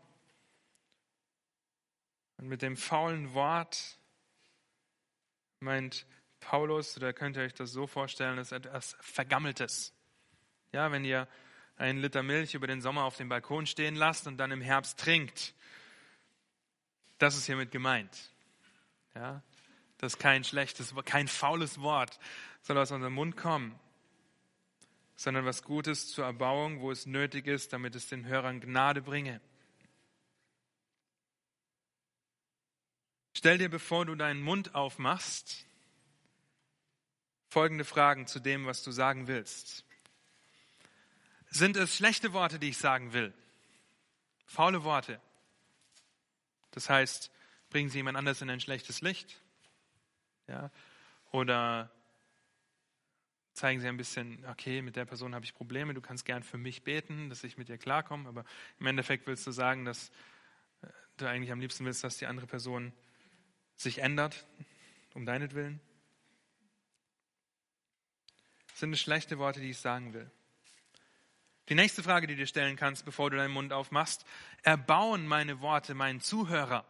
Und 2.37 2.47
mit 2.47 2.63
dem 2.63 2.77
faulen 2.77 3.35
Wort 3.35 3.99
meint 5.59 6.07
Paulus, 6.43 6.97
oder 6.97 7.12
könnt 7.12 7.36
ihr 7.36 7.45
euch 7.45 7.55
das 7.55 7.72
so 7.72 7.86
vorstellen, 7.86 8.36
ist 8.36 8.53
etwas 8.53 8.97
Vergammeltes. 9.01 9.95
Ja, 10.72 10.93
wenn 10.93 11.05
ihr 11.05 11.28
einen 11.76 12.01
Liter 12.01 12.22
Milch 12.22 12.55
über 12.55 12.66
den 12.66 12.82
Sommer 12.82 13.05
auf 13.05 13.16
dem 13.16 13.28
Balkon 13.28 13.66
stehen 13.66 13.95
lasst 13.95 14.26
und 14.26 14.36
dann 14.36 14.51
im 14.51 14.61
Herbst 14.61 14.99
trinkt. 14.99 15.55
Das 17.18 17.36
ist 17.36 17.47
hiermit 17.47 17.70
gemeint. 17.70 18.30
Ja, 19.14 19.43
das 19.99 20.14
ist 20.14 20.18
kein 20.18 20.45
schlechtes, 20.45 20.95
kein 21.05 21.28
faules 21.28 21.80
Wort 21.80 22.18
soll 22.62 22.78
aus 22.78 22.90
unserem 22.90 23.14
Mund 23.14 23.36
kommen, 23.36 23.78
sondern 25.16 25.45
was 25.45 25.62
Gutes 25.62 26.09
zur 26.09 26.24
Erbauung, 26.24 26.80
wo 26.80 26.90
es 26.90 27.07
nötig 27.07 27.47
ist, 27.47 27.72
damit 27.72 27.95
es 27.95 28.09
den 28.09 28.26
Hörern 28.26 28.61
Gnade 28.61 29.01
bringe. 29.01 29.40
Stell 33.34 33.59
dir, 33.59 33.68
bevor 33.68 34.07
du 34.07 34.14
deinen 34.14 34.43
Mund 34.43 34.74
aufmachst, 34.74 35.66
folgende 37.53 37.85
Fragen 37.85 38.27
zu 38.27 38.41
dem, 38.41 38.65
was 38.65 38.83
du 38.83 38.93
sagen 38.93 39.29
willst. 39.29 39.85
Sind 41.51 41.77
es 41.77 41.95
schlechte 41.95 42.33
Worte, 42.33 42.59
die 42.59 42.71
ich 42.71 42.79
sagen 42.79 43.13
will? 43.13 43.35
Faule 44.47 44.85
Worte. 44.85 45.21
Das 46.71 46.89
heißt, 46.89 47.31
bringen 47.69 47.91
sie 47.91 47.99
jemand 47.99 48.17
anders 48.17 48.41
in 48.41 48.49
ein 48.49 48.61
schlechtes 48.61 49.03
Licht? 49.03 49.39
Ja? 50.49 50.71
Oder 51.31 51.91
zeigen 53.53 53.81
sie 53.81 53.89
ein 53.89 53.99
bisschen, 53.99 54.47
okay, 54.47 54.81
mit 54.81 54.97
der 54.97 55.05
Person 55.05 55.35
habe 55.35 55.45
ich 55.45 55.53
Probleme, 55.53 55.93
du 55.93 56.01
kannst 56.01 56.25
gern 56.25 56.43
für 56.43 56.57
mich 56.57 56.85
beten, 56.85 57.29
dass 57.29 57.45
ich 57.45 57.59
mit 57.59 57.69
dir 57.69 57.77
klarkomme, 57.77 58.31
aber 58.31 58.47
im 58.81 58.87
Endeffekt 58.87 59.27
willst 59.27 59.47
du 59.47 59.51
sagen, 59.51 59.85
dass 59.85 60.09
äh, 60.81 60.87
du 61.19 61.27
eigentlich 61.29 61.53
am 61.53 61.61
liebsten 61.61 61.85
willst, 61.85 62.03
dass 62.03 62.17
die 62.17 62.25
andere 62.25 62.47
Person 62.47 62.95
sich 63.77 63.99
ändert, 63.99 64.47
um 65.13 65.27
deinetwillen? 65.27 65.81
Sind 68.83 68.93
es 68.95 69.01
schlechte 69.01 69.39
Worte, 69.39 69.61
die 69.61 69.70
ich 69.70 69.78
sagen 69.78 70.12
will? 70.12 70.28
Die 71.68 71.76
nächste 71.76 72.03
Frage, 72.03 72.26
die 72.26 72.35
du 72.35 72.49
stellen 72.49 72.74
kannst, 72.74 73.05
bevor 73.05 73.30
du 73.30 73.37
deinen 73.37 73.53
Mund 73.53 73.72
aufmachst, 73.72 74.24
erbauen 74.64 75.28
meine 75.28 75.61
Worte 75.61 75.95
meinen 75.95 76.20
Zuhörer? 76.20 76.85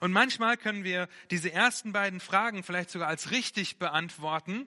Und 0.00 0.10
manchmal 0.10 0.56
können 0.56 0.82
wir 0.82 1.08
diese 1.30 1.52
ersten 1.52 1.92
beiden 1.92 2.18
Fragen 2.18 2.64
vielleicht 2.64 2.90
sogar 2.90 3.06
als 3.06 3.30
richtig 3.30 3.78
beantworten. 3.78 4.66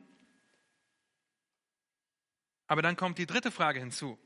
Aber 2.67 2.81
dann 2.81 2.95
kommt 2.95 3.17
die 3.17 3.25
dritte 3.25 3.51
Frage 3.51 3.81
hinzu. 3.81 4.17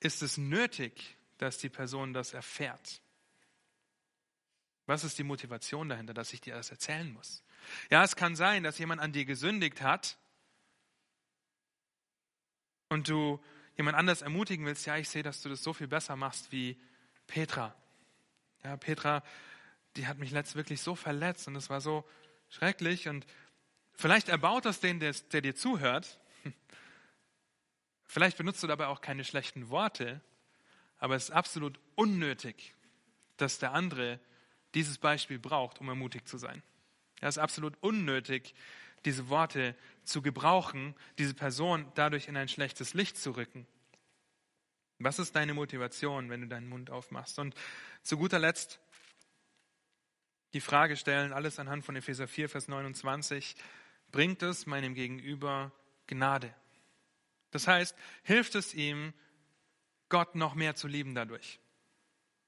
Ist 0.00 0.22
es 0.22 0.38
nötig, 0.38 1.18
dass 1.38 1.58
die 1.58 1.70
Person 1.70 2.12
das 2.12 2.34
erfährt? 2.34 3.00
Was 4.86 5.04
ist 5.04 5.20
die 5.20 5.22
Motivation 5.22 5.88
dahinter, 5.88 6.14
dass 6.14 6.32
ich 6.32 6.40
dir 6.40 6.56
das 6.56 6.72
erzählen 6.72 7.12
muss? 7.12 7.43
Ja, 7.90 8.04
es 8.04 8.16
kann 8.16 8.36
sein, 8.36 8.62
dass 8.62 8.78
jemand 8.78 9.00
an 9.00 9.12
dir 9.12 9.24
gesündigt 9.24 9.82
hat 9.82 10.16
und 12.88 13.08
du 13.08 13.42
jemand 13.76 13.96
anders 13.96 14.22
ermutigen 14.22 14.66
willst, 14.66 14.86
ja, 14.86 14.96
ich 14.96 15.08
sehe, 15.08 15.22
dass 15.22 15.42
du 15.42 15.48
das 15.48 15.62
so 15.62 15.72
viel 15.72 15.88
besser 15.88 16.16
machst 16.16 16.52
wie 16.52 16.80
Petra. 17.26 17.74
Ja, 18.62 18.76
Petra, 18.76 19.22
die 19.96 20.06
hat 20.06 20.18
mich 20.18 20.30
letzt 20.30 20.56
wirklich 20.56 20.80
so 20.80 20.94
verletzt 20.94 21.48
und 21.48 21.56
es 21.56 21.70
war 21.70 21.80
so 21.80 22.08
schrecklich 22.48 23.08
und 23.08 23.26
vielleicht 23.94 24.28
erbaut 24.28 24.64
das 24.64 24.80
den, 24.80 25.00
der, 25.00 25.12
der 25.32 25.40
dir 25.40 25.54
zuhört. 25.54 26.20
Vielleicht 28.06 28.36
benutzt 28.36 28.62
du 28.62 28.66
dabei 28.66 28.86
auch 28.86 29.00
keine 29.00 29.24
schlechten 29.24 29.70
Worte, 29.70 30.20
aber 30.98 31.16
es 31.16 31.24
ist 31.24 31.30
absolut 31.30 31.80
unnötig, 31.96 32.74
dass 33.36 33.58
der 33.58 33.72
andere 33.72 34.20
dieses 34.74 34.98
Beispiel 34.98 35.38
braucht, 35.38 35.80
um 35.80 35.88
ermutigt 35.88 36.28
zu 36.28 36.38
sein. 36.38 36.62
Es 37.20 37.36
ist 37.36 37.38
absolut 37.38 37.76
unnötig, 37.80 38.54
diese 39.04 39.28
Worte 39.28 39.74
zu 40.04 40.22
gebrauchen, 40.22 40.94
diese 41.18 41.34
Person 41.34 41.90
dadurch 41.94 42.28
in 42.28 42.36
ein 42.36 42.48
schlechtes 42.48 42.94
Licht 42.94 43.16
zu 43.16 43.32
rücken. 43.32 43.66
Was 44.98 45.18
ist 45.18 45.34
deine 45.34 45.54
Motivation, 45.54 46.30
wenn 46.30 46.42
du 46.42 46.46
deinen 46.46 46.68
Mund 46.68 46.90
aufmachst? 46.90 47.38
Und 47.38 47.54
zu 48.02 48.16
guter 48.16 48.38
Letzt 48.38 48.80
die 50.54 50.60
Frage 50.60 50.96
stellen, 50.96 51.32
alles 51.32 51.58
anhand 51.58 51.84
von 51.84 51.96
Epheser 51.96 52.28
4, 52.28 52.48
Vers 52.48 52.68
29, 52.68 53.56
bringt 54.12 54.42
es 54.42 54.66
meinem 54.66 54.94
Gegenüber 54.94 55.72
Gnade? 56.06 56.54
Das 57.50 57.66
heißt, 57.66 57.96
hilft 58.22 58.54
es 58.54 58.72
ihm, 58.72 59.12
Gott 60.08 60.36
noch 60.36 60.54
mehr 60.54 60.76
zu 60.76 60.86
lieben 60.86 61.14
dadurch? 61.14 61.58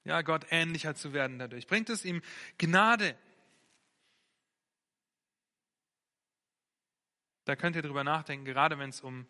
Ja, 0.05 0.21
Gott 0.21 0.47
ähnlicher 0.51 0.95
zu 0.95 1.11
werden 1.11 1.37
dadurch? 1.37 1.67
Bringt 1.67 1.89
es 1.89 2.05
ihm 2.05 2.21
Gnade? 2.57 3.17
Da 7.47 7.55
könnt 7.55 7.77
ihr 7.77 7.81
drüber 7.81 8.03
nachdenken, 8.03 8.43
gerade 8.43 8.77
wenn 8.77 8.89
es 8.89 8.99
um 8.99 9.25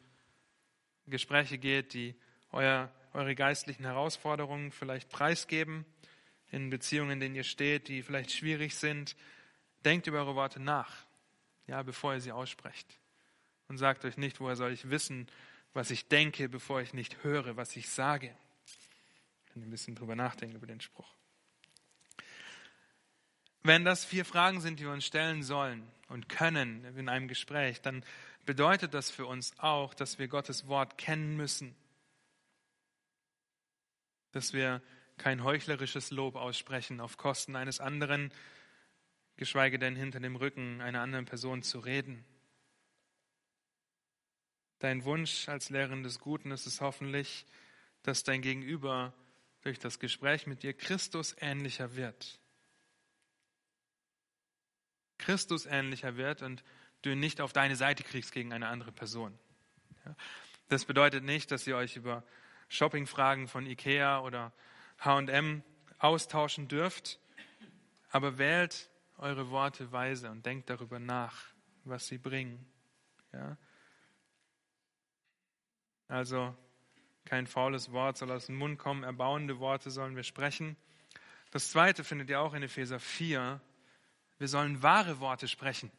Gespräche 1.06 1.60
geht, 1.60 1.94
die 1.94 2.16
euer, 2.52 2.92
eure 3.14 3.36
geistlichen 3.36 3.86
Herausforderungen 3.86 4.72
vielleicht 4.72 5.10
preisgeben, 5.10 5.86
in 6.50 6.72
Beziehungen, 6.72 7.12
in 7.12 7.20
denen 7.20 7.36
ihr 7.36 7.44
steht, 7.44 7.90
die 7.90 8.02
vielleicht 8.02 8.32
schwierig 8.32 8.74
sind. 8.74 9.16
Denkt 9.86 10.08
über 10.08 10.18
eure 10.18 10.34
Worte 10.34 10.60
nach, 10.60 11.06
ja, 11.68 11.84
bevor 11.84 12.16
ihr 12.16 12.20
sie 12.20 12.32
aussprecht. 12.32 12.88
Und 13.68 13.78
sagt 13.78 14.04
euch 14.04 14.18
nicht, 14.18 14.40
woher 14.40 14.56
soll 14.56 14.72
ich 14.72 14.90
wissen, 14.90 15.28
was 15.74 15.92
ich 15.92 16.08
denke, 16.08 16.50
bevor 16.50 16.82
ich 16.82 16.96
nicht 16.96 17.24
höre, 17.24 17.56
was 17.56 17.76
ich 17.76 17.88
sage. 17.88 18.36
Könnt 19.54 19.64
ihr 19.64 19.68
ein 19.68 19.70
bisschen 19.70 19.94
drüber 19.94 20.16
nachdenken 20.16 20.56
über 20.56 20.66
den 20.66 20.82
Spruch. 20.82 21.14
Wenn 23.68 23.84
das 23.84 24.06
vier 24.06 24.24
Fragen 24.24 24.62
sind, 24.62 24.80
die 24.80 24.86
wir 24.86 24.94
uns 24.94 25.06
stellen 25.06 25.44
sollen 25.44 25.86
und 26.08 26.30
können 26.30 26.86
in 26.96 27.10
einem 27.10 27.28
Gespräch, 27.28 27.82
dann 27.82 28.02
bedeutet 28.46 28.94
das 28.94 29.12
für 29.12 29.26
uns 29.26 29.60
auch, 29.60 29.94
dass 29.94 30.20
wir 30.20 30.30
Gottes 30.30 30.68
Wort 30.68 30.98
kennen 30.98 31.36
müssen. 31.36 31.76
Dass 34.32 34.54
wir 34.54 34.82
kein 35.18 35.44
heuchlerisches 35.44 36.12
Lob 36.12 36.38
aussprechen 36.38 37.02
auf 37.02 37.18
Kosten 37.18 37.58
eines 37.58 37.82
anderen, 37.82 38.32
geschweige 39.36 39.78
denn 39.80 39.98
hinter 39.98 40.22
dem 40.22 40.38
Rücken 40.38 40.80
einer 40.80 41.02
anderen 41.02 41.26
Person 41.26 41.62
zu 41.62 41.80
reden. 41.80 42.24
Dein 44.80 45.04
Wunsch 45.04 45.50
als 45.50 45.70
Lehrerin 45.70 46.04
des 46.04 46.20
Guten 46.20 46.52
ist 46.52 46.68
es 46.68 46.80
hoffentlich, 46.80 47.46
dass 48.02 48.24
dein 48.24 48.42
Gegenüber 48.42 49.14
durch 49.60 49.78
das 49.78 50.00
Gespräch 50.00 50.48
mit 50.48 50.64
dir 50.64 50.74
Christus 50.74 51.36
ähnlicher 51.42 51.98
wird. 51.98 52.40
Christus 55.18 55.66
ähnlicher 55.66 56.18
wird 56.18 56.42
und 56.42 56.64
du 57.02 57.12
ihn 57.12 57.20
nicht 57.20 57.42
auf 57.42 57.54
deine 57.54 57.76
Seite 57.76 58.04
kriegst 58.04 58.32
gegen 58.32 58.54
eine 58.54 58.68
andere 58.68 58.92
Person. 58.92 59.38
Das 60.70 60.86
bedeutet 60.86 61.24
nicht, 61.24 61.52
dass 61.52 61.66
ihr 61.68 61.78
euch 61.78 61.96
über 61.96 62.24
Shoppingfragen 62.70 63.48
von 63.48 63.66
Ikea 63.66 64.20
oder 64.22 64.52
HM 65.00 65.64
austauschen 66.00 66.68
dürft, 66.68 67.20
aber 68.10 68.38
wählt 68.38 68.90
eure 69.18 69.50
Worte 69.50 69.92
weise 69.92 70.30
und 70.30 70.46
denkt 70.46 70.70
darüber 70.70 71.00
nach, 71.00 71.36
was 71.84 72.08
sie 72.08 72.18
bringen. 72.18 72.66
Ja? 73.34 73.58
Also 76.08 76.56
kein 77.26 77.48
faules 77.48 77.92
Wort 77.92 78.18
soll 78.18 78.32
aus 78.32 78.46
dem 78.46 78.56
Mund 78.56 78.80
kommen, 78.80 79.04
erbauende 79.04 79.60
Worte 79.60 79.92
sollen 79.92 80.16
wir 80.16 80.24
sprechen. 80.24 80.78
Das 81.52 81.72
zweite 81.72 82.04
findet 82.04 82.30
ihr 82.30 82.40
auch 82.40 82.54
in 82.54 82.64
Epheser 82.64 83.00
4. 83.00 83.60
Wir 84.38 84.48
sollen 84.48 84.84
wahre 84.84 85.20
Worte 85.20 85.48
sprechen. 85.48 85.92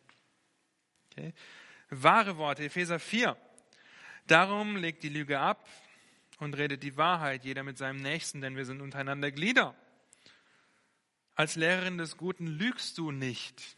Okay? 1.11 1.33
Wahre 1.91 2.37
Worte, 2.37 2.65
Epheser 2.65 2.99
4. 2.99 3.37
Darum 4.27 4.77
legt 4.77 5.03
die 5.03 5.09
Lüge 5.09 5.41
ab 5.41 5.67
und 6.39 6.57
redet 6.57 6.83
die 6.83 6.97
Wahrheit, 6.97 7.45
jeder 7.45 7.63
mit 7.63 7.79
seinem 7.79 8.01
Nächsten, 8.01 8.41
denn 8.41 8.57
wir 8.57 8.65
sind 8.65 8.81
untereinander 8.81 9.31
Glieder. 9.31 9.75
Als 11.35 11.57
Lehrerin 11.57 11.99
des 11.99 12.17
Guten 12.17 12.47
lügst 12.47 12.99
du 12.99 13.11
nicht 13.11 13.77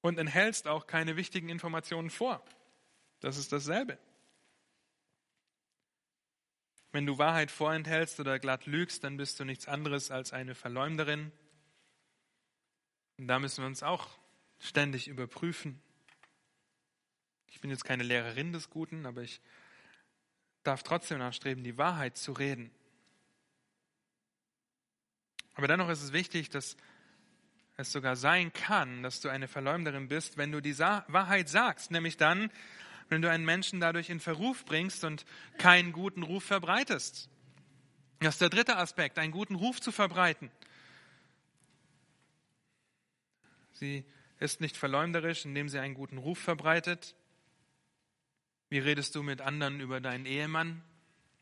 und 0.00 0.18
enthältst 0.18 0.66
auch 0.66 0.86
keine 0.86 1.16
wichtigen 1.16 1.48
Informationen 1.48 2.10
vor. 2.10 2.44
Das 3.20 3.36
ist 3.36 3.52
dasselbe. 3.52 3.98
Wenn 6.92 7.06
du 7.06 7.18
Wahrheit 7.18 7.50
vorenthältst 7.50 8.18
oder 8.18 8.38
glatt 8.38 8.66
lügst, 8.66 9.04
dann 9.04 9.16
bist 9.16 9.38
du 9.38 9.44
nichts 9.44 9.68
anderes 9.68 10.10
als 10.10 10.32
eine 10.32 10.54
Verleumderin. 10.54 11.30
Und 13.20 13.28
da 13.28 13.38
müssen 13.38 13.62
wir 13.62 13.66
uns 13.66 13.82
auch 13.82 14.08
ständig 14.58 15.06
überprüfen. 15.06 15.78
Ich 17.50 17.60
bin 17.60 17.70
jetzt 17.70 17.84
keine 17.84 18.02
Lehrerin 18.02 18.54
des 18.54 18.70
Guten, 18.70 19.04
aber 19.04 19.20
ich 19.20 19.42
darf 20.62 20.82
trotzdem 20.82 21.18
nachstreben, 21.18 21.62
die 21.62 21.76
Wahrheit 21.76 22.16
zu 22.16 22.32
reden. 22.32 22.70
Aber 25.52 25.68
dennoch 25.68 25.90
ist 25.90 26.02
es 26.02 26.14
wichtig, 26.14 26.48
dass 26.48 26.78
es 27.76 27.92
sogar 27.92 28.16
sein 28.16 28.54
kann, 28.54 29.02
dass 29.02 29.20
du 29.20 29.28
eine 29.28 29.48
Verleumderin 29.48 30.08
bist, 30.08 30.38
wenn 30.38 30.50
du 30.50 30.62
die 30.62 30.78
Wahrheit 30.78 31.50
sagst, 31.50 31.90
nämlich 31.90 32.16
dann, 32.16 32.50
wenn 33.10 33.20
du 33.20 33.30
einen 33.30 33.44
Menschen 33.44 33.80
dadurch 33.80 34.08
in 34.08 34.20
Verruf 34.20 34.64
bringst 34.64 35.04
und 35.04 35.26
keinen 35.58 35.92
guten 35.92 36.22
Ruf 36.22 36.44
verbreitest. 36.44 37.28
Das 38.20 38.36
ist 38.36 38.40
der 38.40 38.48
dritte 38.48 38.78
Aspekt, 38.78 39.18
einen 39.18 39.32
guten 39.32 39.56
Ruf 39.56 39.78
zu 39.78 39.92
verbreiten. 39.92 40.50
Sie 43.80 44.04
ist 44.40 44.60
nicht 44.60 44.76
verleumderisch, 44.76 45.46
indem 45.46 45.70
sie 45.70 45.78
einen 45.78 45.94
guten 45.94 46.18
Ruf 46.18 46.38
verbreitet. 46.38 47.16
Wie 48.68 48.78
redest 48.78 49.14
du 49.14 49.22
mit 49.22 49.40
anderen 49.40 49.80
über 49.80 50.02
deinen 50.02 50.26
Ehemann, 50.26 50.84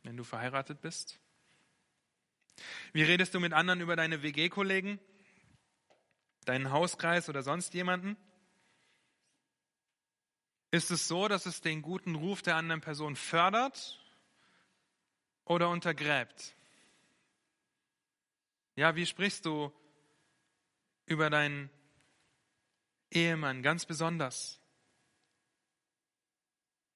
wenn 0.05 0.17
du 0.17 0.23
verheiratet 0.23 0.81
bist? 0.81 1.19
Wie 2.93 3.03
redest 3.03 3.35
du 3.35 3.41
mit 3.41 3.53
anderen 3.53 3.81
über 3.81 3.97
deine 3.97 4.23
WG-Kollegen, 4.23 5.01
deinen 6.45 6.71
Hauskreis 6.71 7.29
oder 7.29 7.43
sonst 7.43 7.75
jemanden? 7.75 8.17
Ist 10.71 10.93
es 10.93 11.09
so, 11.09 11.27
dass 11.27 11.45
es 11.45 11.61
den 11.61 11.83
guten 11.83 12.15
Ruf 12.15 12.41
der 12.43 12.55
anderen 12.55 12.81
Person 12.81 13.17
fördert 13.17 14.01
oder 15.45 15.71
untergräbt? 15.71 16.55
Ja, 18.77 18.95
wie 18.95 19.07
sprichst 19.07 19.45
du 19.45 19.73
über 21.05 21.31
deinen 21.31 21.69
Ehemann 23.11 23.63
ganz 23.63 23.87
besonders? 23.87 24.61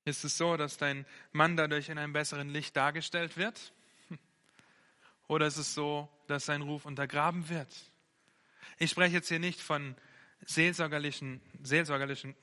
Ist 0.04 0.24
es 0.24 0.36
so, 0.36 0.56
dass 0.56 0.78
dein 0.78 1.06
Mann 1.30 1.56
dadurch 1.56 1.88
in 1.88 1.98
einem 1.98 2.12
besseren 2.12 2.48
Licht 2.48 2.76
dargestellt 2.76 3.36
wird? 3.36 3.72
Oder 5.28 5.46
ist 5.46 5.58
es 5.58 5.74
so, 5.74 6.08
dass 6.26 6.46
sein 6.46 6.62
Ruf 6.62 6.84
untergraben 6.84 7.48
wird? 7.48 7.72
Ich 8.78 8.90
spreche 8.90 9.16
jetzt 9.16 9.28
hier 9.28 9.38
nicht 9.38 9.60
von 9.60 9.94
seelsorgerlichen, 10.44 11.40
seelsorgerlichen, 11.62 12.34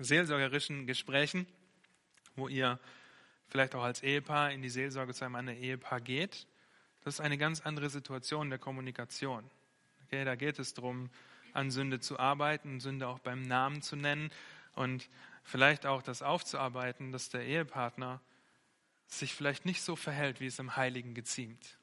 seelsorgerischen 0.00 0.86
Gesprächen, 0.86 1.46
wo 2.34 2.48
ihr 2.48 2.80
vielleicht 3.46 3.74
auch 3.74 3.82
als 3.82 4.02
Ehepaar 4.02 4.50
in 4.50 4.62
die 4.62 4.70
Seelsorge 4.70 5.14
zu 5.14 5.24
einem 5.24 5.36
anderen 5.36 5.60
Ehepaar 5.60 6.00
geht. 6.00 6.46
Das 7.04 7.14
ist 7.14 7.20
eine 7.20 7.38
ganz 7.38 7.60
andere 7.60 7.90
Situation 7.90 8.50
der 8.50 8.58
Kommunikation. 8.58 9.48
Okay, 10.06 10.24
da 10.24 10.34
geht 10.34 10.58
es 10.58 10.74
darum, 10.74 11.10
an 11.54 11.70
Sünde 11.70 12.00
zu 12.00 12.18
arbeiten, 12.18 12.80
Sünde 12.80 13.08
auch 13.08 13.18
beim 13.18 13.42
Namen 13.42 13.82
zu 13.82 13.96
nennen 13.96 14.30
und 14.74 15.08
vielleicht 15.42 15.86
auch 15.86 16.02
das 16.02 16.22
aufzuarbeiten, 16.22 17.12
dass 17.12 17.28
der 17.28 17.44
Ehepartner 17.44 18.20
sich 19.06 19.34
vielleicht 19.34 19.66
nicht 19.66 19.82
so 19.82 19.96
verhält, 19.96 20.40
wie 20.40 20.46
es 20.46 20.58
im 20.58 20.76
Heiligen 20.76 21.14
geziemt. 21.14 21.78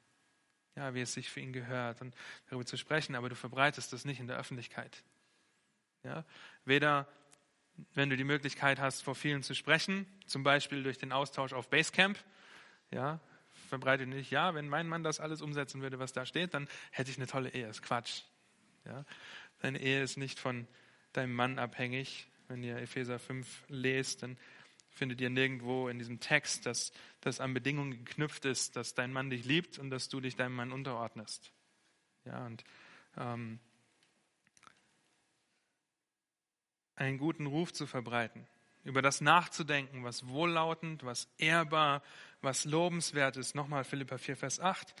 Ja, 0.76 0.94
wie 0.94 1.00
es 1.00 1.12
sich 1.12 1.28
für 1.28 1.40
ihn 1.40 1.52
gehört 1.52 2.00
und 2.00 2.14
darüber 2.48 2.64
zu 2.64 2.76
sprechen, 2.76 3.16
aber 3.16 3.28
du 3.28 3.34
verbreitest 3.34 3.92
das 3.92 4.04
nicht 4.04 4.20
in 4.20 4.28
der 4.28 4.38
Öffentlichkeit. 4.38 5.02
Ja, 6.04 6.24
weder 6.64 7.08
wenn 7.94 8.10
du 8.10 8.16
die 8.16 8.24
Möglichkeit 8.24 8.80
hast, 8.80 9.02
vor 9.02 9.14
vielen 9.14 9.42
zu 9.42 9.54
sprechen, 9.54 10.06
zum 10.26 10.42
Beispiel 10.42 10.82
durch 10.82 10.98
den 10.98 11.12
Austausch 11.12 11.52
auf 11.52 11.68
Basecamp, 11.68 12.18
ja, 12.90 13.20
verbreite 13.68 14.06
nicht, 14.06 14.30
ja, 14.30 14.54
wenn 14.54 14.68
mein 14.68 14.88
Mann 14.88 15.02
das 15.02 15.20
alles 15.20 15.42
umsetzen 15.42 15.82
würde, 15.82 15.98
was 15.98 16.12
da 16.12 16.26
steht, 16.26 16.54
dann 16.54 16.68
hätte 16.90 17.10
ich 17.10 17.18
eine 17.18 17.26
tolle 17.26 17.50
Ehe. 17.50 17.66
Das 17.66 17.76
ist 17.76 17.82
Quatsch. 17.82 18.22
Ja. 18.84 19.04
Deine 19.60 19.80
Ehe 19.80 20.02
ist 20.02 20.16
nicht 20.16 20.38
von 20.38 20.66
deinem 21.12 21.34
Mann 21.34 21.58
abhängig, 21.58 22.28
wenn 22.48 22.62
ihr 22.62 22.76
Epheser 22.78 23.18
5 23.18 23.64
lest, 23.68 24.22
dann 24.22 24.38
findet 24.90 25.20
ihr 25.20 25.30
nirgendwo 25.30 25.88
in 25.88 25.98
diesem 25.98 26.20
Text, 26.20 26.66
dass 26.66 26.92
das 27.20 27.40
an 27.40 27.54
Bedingungen 27.54 28.04
geknüpft 28.04 28.44
ist, 28.44 28.76
dass 28.76 28.94
dein 28.94 29.12
Mann 29.12 29.30
dich 29.30 29.44
liebt 29.44 29.78
und 29.78 29.90
dass 29.90 30.08
du 30.08 30.20
dich 30.20 30.36
deinem 30.36 30.54
Mann 30.54 30.72
unterordnest. 30.72 31.52
Ja, 32.24 32.46
und 32.46 32.64
ähm, 33.16 33.60
einen 36.96 37.18
guten 37.18 37.46
Ruf 37.46 37.72
zu 37.72 37.86
verbreiten, 37.86 38.46
über 38.84 39.02
das 39.02 39.20
nachzudenken, 39.20 40.02
was 40.04 40.26
wohllautend, 40.26 41.04
was 41.04 41.28
ehrbar, 41.38 42.02
was 42.40 42.64
lobenswert 42.64 43.36
ist. 43.36 43.54
Nochmal 43.54 43.84
Philippa 43.84 44.18
4, 44.18 44.36
Vers 44.36 44.60
8. 44.60 44.94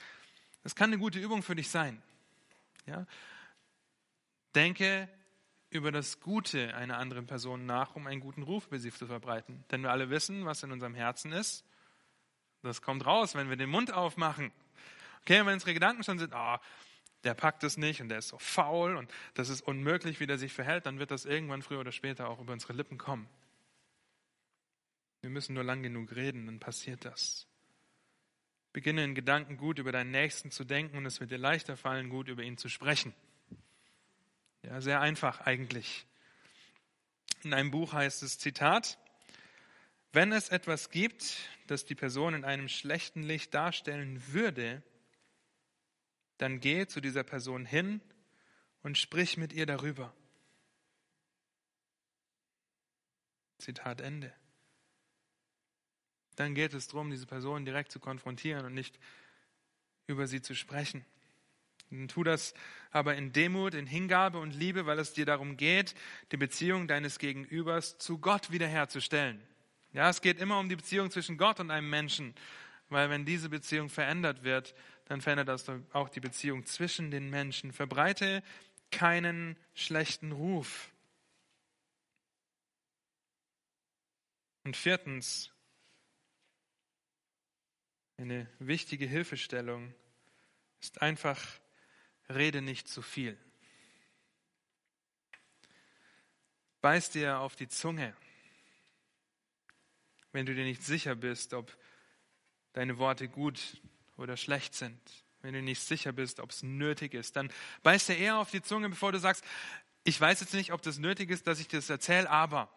Das 0.62 0.74
kann 0.74 0.90
eine 0.90 0.98
gute 0.98 1.18
Übung 1.18 1.42
für 1.42 1.56
dich 1.56 1.70
sein. 1.70 2.00
Ja? 2.86 3.06
Denke 4.54 5.08
über 5.70 5.92
das 5.92 6.20
Gute 6.20 6.74
einer 6.74 6.98
anderen 6.98 7.26
Person 7.26 7.66
nach, 7.66 7.94
um 7.94 8.06
einen 8.06 8.20
guten 8.20 8.42
Ruf 8.42 8.66
über 8.66 8.78
sie 8.78 8.90
zu 8.90 9.06
verbreiten. 9.06 9.64
Denn 9.70 9.82
wir 9.82 9.90
alle 9.90 10.10
wissen, 10.10 10.46
was 10.46 10.62
in 10.62 10.72
unserem 10.72 10.94
Herzen 10.94 11.32
ist. 11.32 11.64
Das 12.62 12.82
kommt 12.82 13.04
raus, 13.06 13.34
wenn 13.34 13.50
wir 13.50 13.56
den 13.56 13.70
Mund 13.70 13.92
aufmachen. 13.92 14.50
Okay, 15.22 15.44
wenn 15.44 15.54
unsere 15.54 15.74
Gedanken 15.74 16.02
schon 16.02 16.18
sind, 16.18 16.32
oh, 16.34 16.56
der 17.24 17.34
packt 17.34 17.64
es 17.64 17.76
nicht 17.76 18.00
und 18.00 18.08
der 18.08 18.18
ist 18.18 18.28
so 18.28 18.38
faul 18.38 18.96
und 18.96 19.12
das 19.34 19.48
ist 19.48 19.60
unmöglich, 19.60 20.20
wie 20.20 20.26
der 20.26 20.38
sich 20.38 20.52
verhält, 20.52 20.86
dann 20.86 20.98
wird 20.98 21.10
das 21.10 21.24
irgendwann 21.24 21.62
früher 21.62 21.80
oder 21.80 21.92
später 21.92 22.28
auch 22.28 22.40
über 22.40 22.52
unsere 22.52 22.72
Lippen 22.72 22.96
kommen. 22.96 23.28
Wir 25.20 25.30
müssen 25.30 25.54
nur 25.54 25.64
lang 25.64 25.82
genug 25.82 26.14
reden, 26.14 26.46
dann 26.46 26.60
passiert 26.60 27.04
das. 27.04 27.46
Beginne 28.72 29.02
in 29.02 29.14
Gedanken 29.14 29.56
gut 29.56 29.78
über 29.78 29.92
deinen 29.92 30.12
Nächsten 30.12 30.50
zu 30.50 30.64
denken 30.64 30.96
und 30.96 31.06
es 31.06 31.20
wird 31.20 31.30
dir 31.30 31.38
leichter 31.38 31.76
fallen, 31.76 32.08
gut 32.08 32.28
über 32.28 32.42
ihn 32.42 32.56
zu 32.56 32.68
sprechen. 32.68 33.12
Ja, 34.68 34.82
sehr 34.82 35.00
einfach 35.00 35.40
eigentlich. 35.40 36.06
In 37.42 37.54
einem 37.54 37.70
Buch 37.70 37.94
heißt 37.94 38.22
es 38.22 38.38
Zitat, 38.38 38.98
Wenn 40.12 40.30
es 40.30 40.50
etwas 40.50 40.90
gibt, 40.90 41.38
das 41.68 41.86
die 41.86 41.94
Person 41.94 42.34
in 42.34 42.44
einem 42.44 42.68
schlechten 42.68 43.22
Licht 43.22 43.54
darstellen 43.54 44.22
würde, 44.26 44.82
dann 46.36 46.60
geh 46.60 46.86
zu 46.86 47.00
dieser 47.00 47.24
Person 47.24 47.64
hin 47.64 48.02
und 48.82 48.98
sprich 48.98 49.38
mit 49.38 49.54
ihr 49.54 49.64
darüber. 49.64 50.14
Zitat 53.56 54.02
Ende. 54.02 54.34
Dann 56.36 56.54
geht 56.54 56.74
es 56.74 56.88
darum, 56.88 57.10
diese 57.10 57.26
Person 57.26 57.64
direkt 57.64 57.90
zu 57.90 58.00
konfrontieren 58.00 58.66
und 58.66 58.74
nicht 58.74 58.98
über 60.06 60.26
sie 60.26 60.42
zu 60.42 60.54
sprechen. 60.54 61.06
Tu 62.08 62.22
das 62.22 62.54
aber 62.90 63.16
in 63.16 63.32
Demut, 63.32 63.74
in 63.74 63.86
Hingabe 63.86 64.38
und 64.38 64.54
Liebe, 64.54 64.86
weil 64.86 64.98
es 64.98 65.14
dir 65.14 65.24
darum 65.24 65.56
geht, 65.56 65.94
die 66.32 66.36
Beziehung 66.36 66.86
deines 66.86 67.18
Gegenübers 67.18 67.98
zu 67.98 68.18
Gott 68.18 68.50
wiederherzustellen. 68.50 69.40
Ja, 69.92 70.10
es 70.10 70.20
geht 70.20 70.38
immer 70.38 70.58
um 70.58 70.68
die 70.68 70.76
Beziehung 70.76 71.10
zwischen 71.10 71.38
Gott 71.38 71.60
und 71.60 71.70
einem 71.70 71.88
Menschen, 71.88 72.34
weil 72.90 73.08
wenn 73.08 73.24
diese 73.24 73.48
Beziehung 73.48 73.88
verändert 73.88 74.44
wird, 74.44 74.74
dann 75.06 75.22
verändert 75.22 75.48
das 75.48 75.64
auch 75.92 76.10
die 76.10 76.20
Beziehung 76.20 76.66
zwischen 76.66 77.10
den 77.10 77.30
Menschen. 77.30 77.72
Verbreite 77.72 78.42
keinen 78.90 79.56
schlechten 79.74 80.32
Ruf. 80.32 80.90
Und 84.64 84.76
viertens, 84.76 85.50
eine 88.18 88.46
wichtige 88.58 89.06
Hilfestellung 89.06 89.94
ist 90.80 91.00
einfach, 91.00 91.40
rede 92.28 92.62
nicht 92.62 92.88
zu 92.88 93.02
viel. 93.02 93.38
Beiß 96.80 97.10
dir 97.10 97.40
auf 97.40 97.56
die 97.56 97.68
Zunge, 97.68 98.14
wenn 100.32 100.46
du 100.46 100.54
dir 100.54 100.64
nicht 100.64 100.82
sicher 100.82 101.14
bist, 101.14 101.54
ob 101.54 101.76
deine 102.72 102.98
Worte 102.98 103.28
gut 103.28 103.80
oder 104.16 104.36
schlecht 104.36 104.74
sind. 104.74 105.00
Wenn 105.40 105.54
du 105.54 105.62
nicht 105.62 105.82
sicher 105.82 106.12
bist, 106.12 106.40
ob 106.40 106.50
es 106.50 106.62
nötig 106.62 107.14
ist, 107.14 107.36
dann 107.36 107.52
beiß 107.82 108.06
dir 108.06 108.16
eher 108.16 108.38
auf 108.38 108.50
die 108.50 108.62
Zunge, 108.62 108.88
bevor 108.88 109.12
du 109.12 109.18
sagst, 109.18 109.44
ich 110.04 110.20
weiß 110.20 110.40
jetzt 110.40 110.54
nicht, 110.54 110.72
ob 110.72 110.82
das 110.82 110.98
nötig 110.98 111.30
ist, 111.30 111.46
dass 111.46 111.60
ich 111.60 111.68
dir 111.68 111.78
das 111.78 111.90
erzähle, 111.90 112.30
aber. 112.30 112.70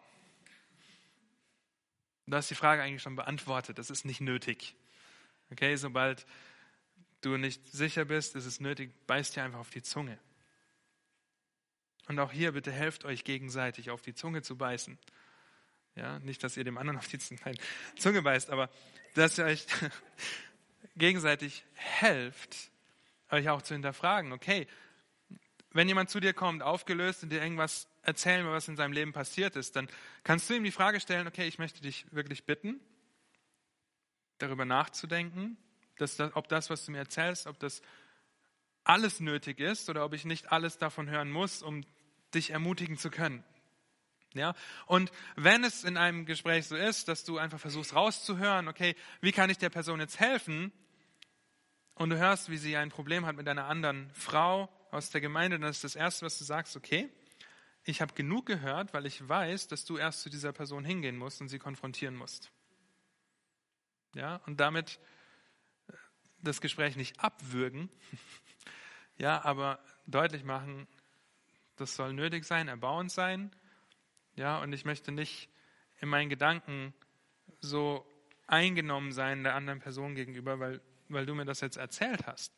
Du 2.26 2.36
hast 2.36 2.50
die 2.50 2.54
Frage 2.54 2.82
eigentlich 2.82 3.02
schon 3.02 3.16
beantwortet. 3.16 3.78
Das 3.78 3.90
ist 3.90 4.04
nicht 4.04 4.20
nötig. 4.20 4.74
Okay, 5.50 5.76
sobald 5.76 6.26
du 7.22 7.36
nicht 7.36 7.66
sicher 7.66 8.04
bist, 8.04 8.36
ist 8.36 8.46
es 8.46 8.60
nötig, 8.60 8.92
beißt 9.06 9.36
dir 9.36 9.44
einfach 9.44 9.60
auf 9.60 9.70
die 9.70 9.82
Zunge. 9.82 10.18
Und 12.08 12.18
auch 12.18 12.32
hier 12.32 12.52
bitte 12.52 12.72
helft 12.72 13.04
euch 13.04 13.24
gegenseitig 13.24 13.90
auf 13.90 14.02
die 14.02 14.14
Zunge 14.14 14.42
zu 14.42 14.56
beißen. 14.56 14.98
Ja, 15.94 16.18
nicht, 16.20 16.42
dass 16.42 16.56
ihr 16.56 16.64
dem 16.64 16.78
anderen 16.78 16.98
auf 16.98 17.08
die 17.08 17.18
Zunge 17.18 18.22
beißt, 18.22 18.50
aber 18.50 18.70
dass 19.14 19.38
ihr 19.38 19.44
euch 19.44 19.66
gegenseitig 20.96 21.64
helft, 21.74 22.70
euch 23.30 23.48
auch 23.48 23.62
zu 23.62 23.74
hinterfragen. 23.74 24.32
Okay, 24.32 24.66
wenn 25.70 25.88
jemand 25.88 26.10
zu 26.10 26.20
dir 26.20 26.34
kommt, 26.34 26.62
aufgelöst 26.62 27.22
und 27.22 27.30
dir 27.30 27.40
irgendwas 27.40 27.88
erzählen, 28.02 28.46
was 28.46 28.68
in 28.68 28.76
seinem 28.76 28.92
Leben 28.92 29.12
passiert 29.12 29.56
ist, 29.56 29.76
dann 29.76 29.88
kannst 30.24 30.50
du 30.50 30.54
ihm 30.54 30.64
die 30.64 30.70
Frage 30.70 31.00
stellen, 31.00 31.26
okay, 31.26 31.46
ich 31.46 31.58
möchte 31.58 31.80
dich 31.80 32.04
wirklich 32.10 32.44
bitten, 32.44 32.80
darüber 34.38 34.64
nachzudenken, 34.64 35.56
dass 35.98 36.16
das, 36.16 36.34
ob 36.34 36.48
das, 36.48 36.70
was 36.70 36.84
du 36.84 36.92
mir 36.92 36.98
erzählst, 36.98 37.46
ob 37.46 37.58
das 37.58 37.82
alles 38.84 39.20
nötig 39.20 39.60
ist 39.60 39.88
oder 39.88 40.04
ob 40.04 40.12
ich 40.12 40.24
nicht 40.24 40.50
alles 40.50 40.78
davon 40.78 41.08
hören 41.08 41.30
muss, 41.30 41.62
um 41.62 41.84
dich 42.34 42.50
ermutigen 42.50 42.96
zu 42.96 43.10
können. 43.10 43.44
Ja? 44.34 44.54
Und 44.86 45.12
wenn 45.36 45.64
es 45.64 45.84
in 45.84 45.96
einem 45.96 46.26
Gespräch 46.26 46.66
so 46.66 46.76
ist, 46.76 47.08
dass 47.08 47.24
du 47.24 47.38
einfach 47.38 47.60
versuchst 47.60 47.94
rauszuhören, 47.94 48.68
okay, 48.68 48.96
wie 49.20 49.32
kann 49.32 49.50
ich 49.50 49.58
der 49.58 49.70
Person 49.70 50.00
jetzt 50.00 50.20
helfen? 50.20 50.72
Und 51.94 52.10
du 52.10 52.18
hörst, 52.18 52.50
wie 52.50 52.56
sie 52.56 52.76
ein 52.76 52.90
Problem 52.90 53.26
hat 53.26 53.36
mit 53.36 53.48
einer 53.48 53.66
anderen 53.66 54.10
Frau 54.14 54.68
aus 54.90 55.10
der 55.10 55.20
Gemeinde, 55.20 55.58
dann 55.58 55.70
ist 55.70 55.84
das 55.84 55.94
Erste, 55.94 56.26
was 56.26 56.38
du 56.38 56.44
sagst, 56.44 56.76
okay, 56.76 57.08
ich 57.84 58.00
habe 58.00 58.14
genug 58.14 58.46
gehört, 58.46 58.94
weil 58.94 59.06
ich 59.06 59.28
weiß, 59.28 59.68
dass 59.68 59.84
du 59.84 59.98
erst 59.98 60.22
zu 60.22 60.30
dieser 60.30 60.52
Person 60.52 60.84
hingehen 60.84 61.16
musst 61.16 61.40
und 61.40 61.48
sie 61.48 61.58
konfrontieren 61.58 62.14
musst. 62.14 62.50
Ja, 64.14 64.36
und 64.46 64.60
damit 64.60 65.00
das 66.42 66.60
Gespräch 66.60 66.96
nicht 66.96 67.20
abwürgen, 67.20 67.88
ja, 69.16 69.44
aber 69.44 69.78
deutlich 70.06 70.44
machen, 70.44 70.86
das 71.76 71.96
soll 71.96 72.12
nötig 72.12 72.44
sein, 72.44 72.68
erbauend 72.68 73.10
sein, 73.10 73.50
ja, 74.34 74.58
und 74.58 74.72
ich 74.72 74.84
möchte 74.84 75.12
nicht 75.12 75.48
in 76.00 76.08
meinen 76.08 76.28
Gedanken 76.28 76.94
so 77.60 78.06
eingenommen 78.46 79.12
sein 79.12 79.44
der 79.44 79.54
anderen 79.54 79.80
Person 79.80 80.14
gegenüber, 80.14 80.58
weil, 80.58 80.80
weil 81.08 81.26
du 81.26 81.34
mir 81.34 81.44
das 81.44 81.60
jetzt 81.60 81.76
erzählt 81.76 82.26
hast. 82.26 82.52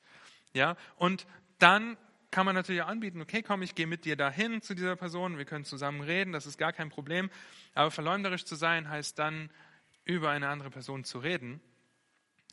Ja, 0.52 0.76
und 0.96 1.26
dann 1.58 1.96
kann 2.30 2.46
man 2.46 2.54
natürlich 2.56 2.82
anbieten, 2.82 3.20
okay, 3.20 3.42
komm, 3.42 3.62
ich 3.62 3.76
gehe 3.76 3.86
mit 3.86 4.04
dir 4.04 4.16
dahin 4.16 4.60
zu 4.60 4.74
dieser 4.74 4.96
Person, 4.96 5.38
wir 5.38 5.44
können 5.44 5.64
zusammen 5.64 6.00
reden, 6.00 6.32
das 6.32 6.46
ist 6.46 6.58
gar 6.58 6.72
kein 6.72 6.88
Problem. 6.88 7.30
Aber 7.74 7.92
verleumderisch 7.92 8.44
zu 8.44 8.56
sein 8.56 8.88
heißt 8.88 9.18
dann, 9.18 9.50
über 10.04 10.30
eine 10.30 10.48
andere 10.48 10.70
Person 10.70 11.04
zu 11.04 11.18
reden. 11.18 11.60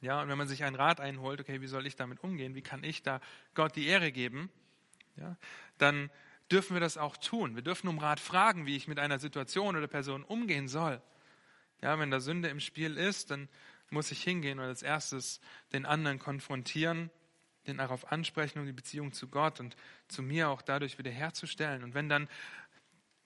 Ja, 0.01 0.21
und 0.21 0.29
wenn 0.29 0.37
man 0.37 0.47
sich 0.47 0.63
einen 0.63 0.75
Rat 0.75 0.99
einholt, 0.99 1.39
okay, 1.39 1.61
wie 1.61 1.67
soll 1.67 1.85
ich 1.85 1.95
damit 1.95 2.23
umgehen? 2.23 2.55
Wie 2.55 2.61
kann 2.61 2.83
ich 2.83 3.03
da 3.03 3.21
Gott 3.53 3.75
die 3.75 3.87
Ehre 3.87 4.11
geben? 4.11 4.49
Ja, 5.15 5.37
dann 5.77 6.09
dürfen 6.51 6.75
wir 6.75 6.81
das 6.81 6.97
auch 6.97 7.17
tun. 7.17 7.55
Wir 7.55 7.61
dürfen 7.61 7.87
um 7.87 7.99
Rat 7.99 8.19
fragen, 8.19 8.65
wie 8.65 8.75
ich 8.75 8.87
mit 8.87 8.99
einer 8.99 9.19
Situation 9.19 9.75
oder 9.75 9.87
Person 9.87 10.23
umgehen 10.23 10.67
soll. 10.67 11.01
Ja, 11.81 11.97
wenn 11.99 12.11
da 12.11 12.19
Sünde 12.19 12.49
im 12.49 12.59
Spiel 12.59 12.97
ist, 12.97 13.31
dann 13.31 13.47
muss 13.89 14.11
ich 14.11 14.23
hingehen 14.23 14.59
und 14.59 14.65
als 14.65 14.83
erstes 14.83 15.39
den 15.71 15.85
anderen 15.85 16.19
konfrontieren 16.19 17.11
den 17.67 17.77
darauf 17.77 18.11
ansprechen, 18.11 18.59
um 18.59 18.65
die 18.65 18.73
Beziehung 18.73 19.13
zu 19.13 19.27
Gott 19.27 19.59
und 19.59 19.75
zu 20.07 20.23
mir 20.23 20.49
auch 20.49 20.61
dadurch 20.61 20.97
wiederherzustellen. 20.97 21.83
Und 21.83 21.93
wenn 21.93 22.09
dann 22.09 22.27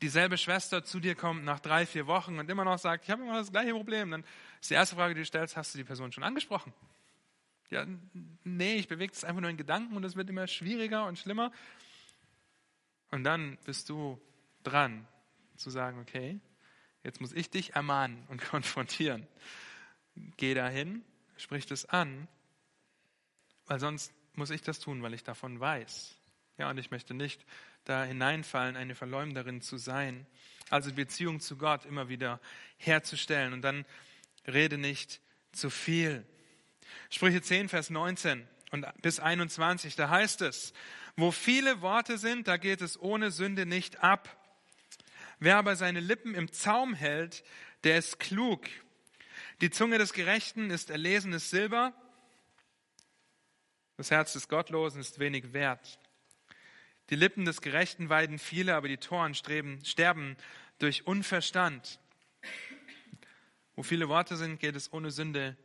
dieselbe 0.01 0.37
Schwester 0.37 0.83
zu 0.83 0.99
dir 0.99 1.15
kommt 1.15 1.45
nach 1.45 1.59
drei, 1.59 1.85
vier 1.85 2.07
Wochen 2.07 2.39
und 2.39 2.49
immer 2.49 2.65
noch 2.65 2.77
sagt, 2.77 3.05
ich 3.05 3.09
habe 3.09 3.23
immer 3.23 3.37
das 3.37 3.51
gleiche 3.51 3.71
Problem, 3.73 4.11
dann 4.11 4.25
ist 4.61 4.69
die 4.69 4.73
erste 4.73 4.95
Frage, 4.95 5.13
die 5.13 5.21
du 5.21 5.25
stellst, 5.25 5.55
hast 5.55 5.73
du 5.73 5.77
die 5.77 5.83
Person 5.83 6.11
schon 6.11 6.23
angesprochen? 6.23 6.73
Ja, 7.69 7.85
nee, 8.43 8.75
ich 8.75 8.87
bewege 8.87 9.11
es 9.13 9.23
einfach 9.23 9.41
nur 9.41 9.49
in 9.49 9.57
Gedanken 9.57 9.95
und 9.95 10.03
es 10.03 10.15
wird 10.15 10.29
immer 10.29 10.47
schwieriger 10.47 11.05
und 11.07 11.17
schlimmer. 11.17 11.51
Und 13.11 13.23
dann 13.23 13.57
bist 13.65 13.89
du 13.89 14.19
dran 14.63 15.07
zu 15.55 15.69
sagen, 15.69 15.99
okay, 15.99 16.39
jetzt 17.03 17.21
muss 17.21 17.33
ich 17.33 17.49
dich 17.49 17.75
ermahnen 17.75 18.23
und 18.27 18.41
konfrontieren. 18.49 19.27
Geh 20.37 20.53
dahin, 20.53 21.03
sprich 21.37 21.65
das 21.65 21.85
an, 21.85 22.27
weil 23.65 23.79
sonst 23.79 24.13
muss 24.33 24.49
ich 24.49 24.61
das 24.61 24.79
tun, 24.79 25.01
weil 25.01 25.13
ich 25.13 25.23
davon 25.23 25.59
weiß. 25.59 26.15
Ja, 26.57 26.69
und 26.69 26.77
ich 26.77 26.91
möchte 26.91 27.13
nicht 27.13 27.45
da 27.85 28.03
hineinfallen, 28.03 28.75
eine 28.75 28.95
Verleumderin 28.95 29.61
zu 29.61 29.77
sein. 29.77 30.25
Also 30.69 30.91
Beziehung 30.93 31.39
zu 31.39 31.57
Gott 31.57 31.85
immer 31.85 32.09
wieder 32.09 32.41
herzustellen. 32.77 33.53
Und 33.53 33.61
dann 33.61 33.85
rede 34.47 34.77
nicht 34.77 35.21
zu 35.51 35.69
viel. 35.69 36.25
Sprüche 37.09 37.41
10, 37.41 37.69
Vers 37.69 37.89
19 37.89 38.47
und 38.71 38.85
bis 39.01 39.19
21, 39.19 39.95
da 39.95 40.09
heißt 40.09 40.41
es, 40.41 40.73
wo 41.15 41.31
viele 41.31 41.81
Worte 41.81 42.17
sind, 42.17 42.47
da 42.47 42.57
geht 42.57 42.81
es 42.81 42.99
ohne 42.99 43.31
Sünde 43.31 43.65
nicht 43.65 44.03
ab. 44.03 44.35
Wer 45.39 45.57
aber 45.57 45.75
seine 45.75 45.99
Lippen 45.99 46.35
im 46.35 46.51
Zaum 46.51 46.93
hält, 46.93 47.43
der 47.83 47.97
ist 47.97 48.19
klug. 48.19 48.67
Die 49.61 49.69
Zunge 49.69 49.97
des 49.97 50.13
Gerechten 50.13 50.69
ist 50.71 50.89
erlesenes 50.89 51.49
Silber, 51.49 51.93
das 53.97 54.11
Herz 54.11 54.33
des 54.33 54.49
Gottlosen 54.49 54.99
ist 54.99 55.19
wenig 55.19 55.53
wert. 55.53 55.99
Die 57.09 57.15
Lippen 57.15 57.45
des 57.45 57.61
Gerechten 57.61 58.09
weiden 58.09 58.39
viele, 58.39 58.75
aber 58.75 58.87
die 58.87 58.97
Toren 58.97 59.35
streben, 59.35 59.83
sterben 59.85 60.35
durch 60.79 61.05
Unverstand. 61.05 61.99
Wo 63.75 63.83
viele 63.83 64.09
Worte 64.09 64.37
sind, 64.37 64.59
geht 64.59 64.75
es 64.75 64.91
ohne 64.91 65.11
Sünde 65.11 65.55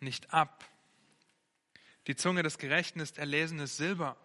nicht 0.00 0.32
ab. 0.32 0.64
Die 2.06 2.16
Zunge 2.16 2.42
des 2.42 2.58
Gerechten 2.58 3.00
ist 3.00 3.18
erlesenes 3.18 3.76
Silber. 3.76 4.16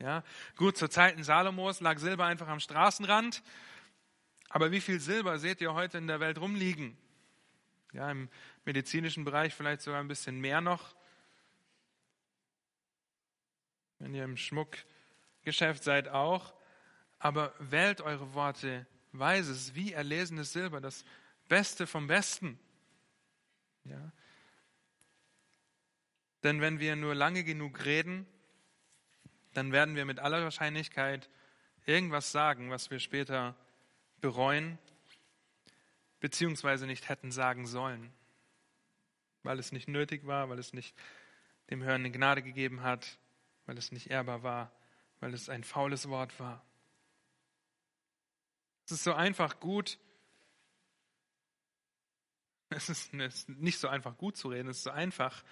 Ja, 0.00 0.24
gut, 0.56 0.76
zur 0.76 0.90
Zeiten 0.90 1.22
Salomos 1.22 1.80
lag 1.80 1.98
Silber 1.98 2.26
einfach 2.26 2.48
am 2.48 2.60
Straßenrand. 2.60 3.42
Aber 4.48 4.72
wie 4.72 4.80
viel 4.80 5.00
Silber 5.00 5.38
seht 5.38 5.60
ihr 5.60 5.72
heute 5.72 5.98
in 5.98 6.08
der 6.08 6.20
Welt 6.20 6.38
rumliegen? 6.38 6.96
Ja, 7.92 8.10
im 8.10 8.28
medizinischen 8.64 9.24
Bereich 9.24 9.54
vielleicht 9.54 9.82
sogar 9.82 10.00
ein 10.00 10.08
bisschen 10.08 10.40
mehr 10.40 10.60
noch 10.60 10.94
wenn 14.02 14.14
ihr 14.14 14.24
im 14.24 14.36
Schmuckgeschäft 15.42 15.82
seid 15.82 16.08
auch. 16.08 16.54
Aber 17.18 17.52
wählt 17.58 18.00
eure 18.00 18.34
Worte 18.34 18.86
weise. 19.12 19.52
Es 19.52 19.58
ist 19.58 19.74
wie 19.74 19.92
erlesenes 19.92 20.52
Silber, 20.52 20.80
das 20.80 21.04
Beste 21.48 21.86
vom 21.86 22.06
Besten. 22.06 22.58
Ja. 23.84 24.12
Denn 26.42 26.60
wenn 26.60 26.78
wir 26.80 26.96
nur 26.96 27.14
lange 27.14 27.44
genug 27.44 27.84
reden, 27.84 28.26
dann 29.54 29.72
werden 29.72 29.96
wir 29.96 30.04
mit 30.04 30.18
aller 30.18 30.42
Wahrscheinlichkeit 30.42 31.28
irgendwas 31.86 32.32
sagen, 32.32 32.70
was 32.70 32.90
wir 32.90 32.98
später 33.00 33.54
bereuen. 34.20 34.78
beziehungsweise 36.20 36.86
nicht 36.86 37.08
hätten 37.08 37.32
sagen 37.32 37.66
sollen, 37.66 38.12
weil 39.42 39.58
es 39.58 39.72
nicht 39.72 39.88
nötig 39.88 40.24
war, 40.24 40.48
weil 40.48 40.60
es 40.60 40.72
nicht 40.72 40.94
dem 41.68 41.82
Hörenden 41.82 42.12
Gnade 42.12 42.44
gegeben 42.44 42.82
hat, 42.84 43.18
weil 43.66 43.76
es 43.76 43.90
nicht 43.90 44.08
ehrbar 44.08 44.44
war, 44.44 44.70
weil 45.22 45.34
es 45.34 45.48
ein 45.48 45.62
faules 45.62 46.08
Wort 46.08 46.38
war. 46.40 46.66
Es 48.84 48.90
ist 48.90 49.04
so 49.04 49.14
einfach 49.14 49.60
gut, 49.60 50.00
es 52.70 52.88
ist 52.88 53.14
nicht 53.14 53.78
so 53.78 53.86
einfach 53.86 54.18
gut 54.18 54.36
zu 54.36 54.48
reden, 54.48 54.68
es 54.68 54.78
ist 54.78 54.82
so 54.82 54.90
einfach 54.90 55.44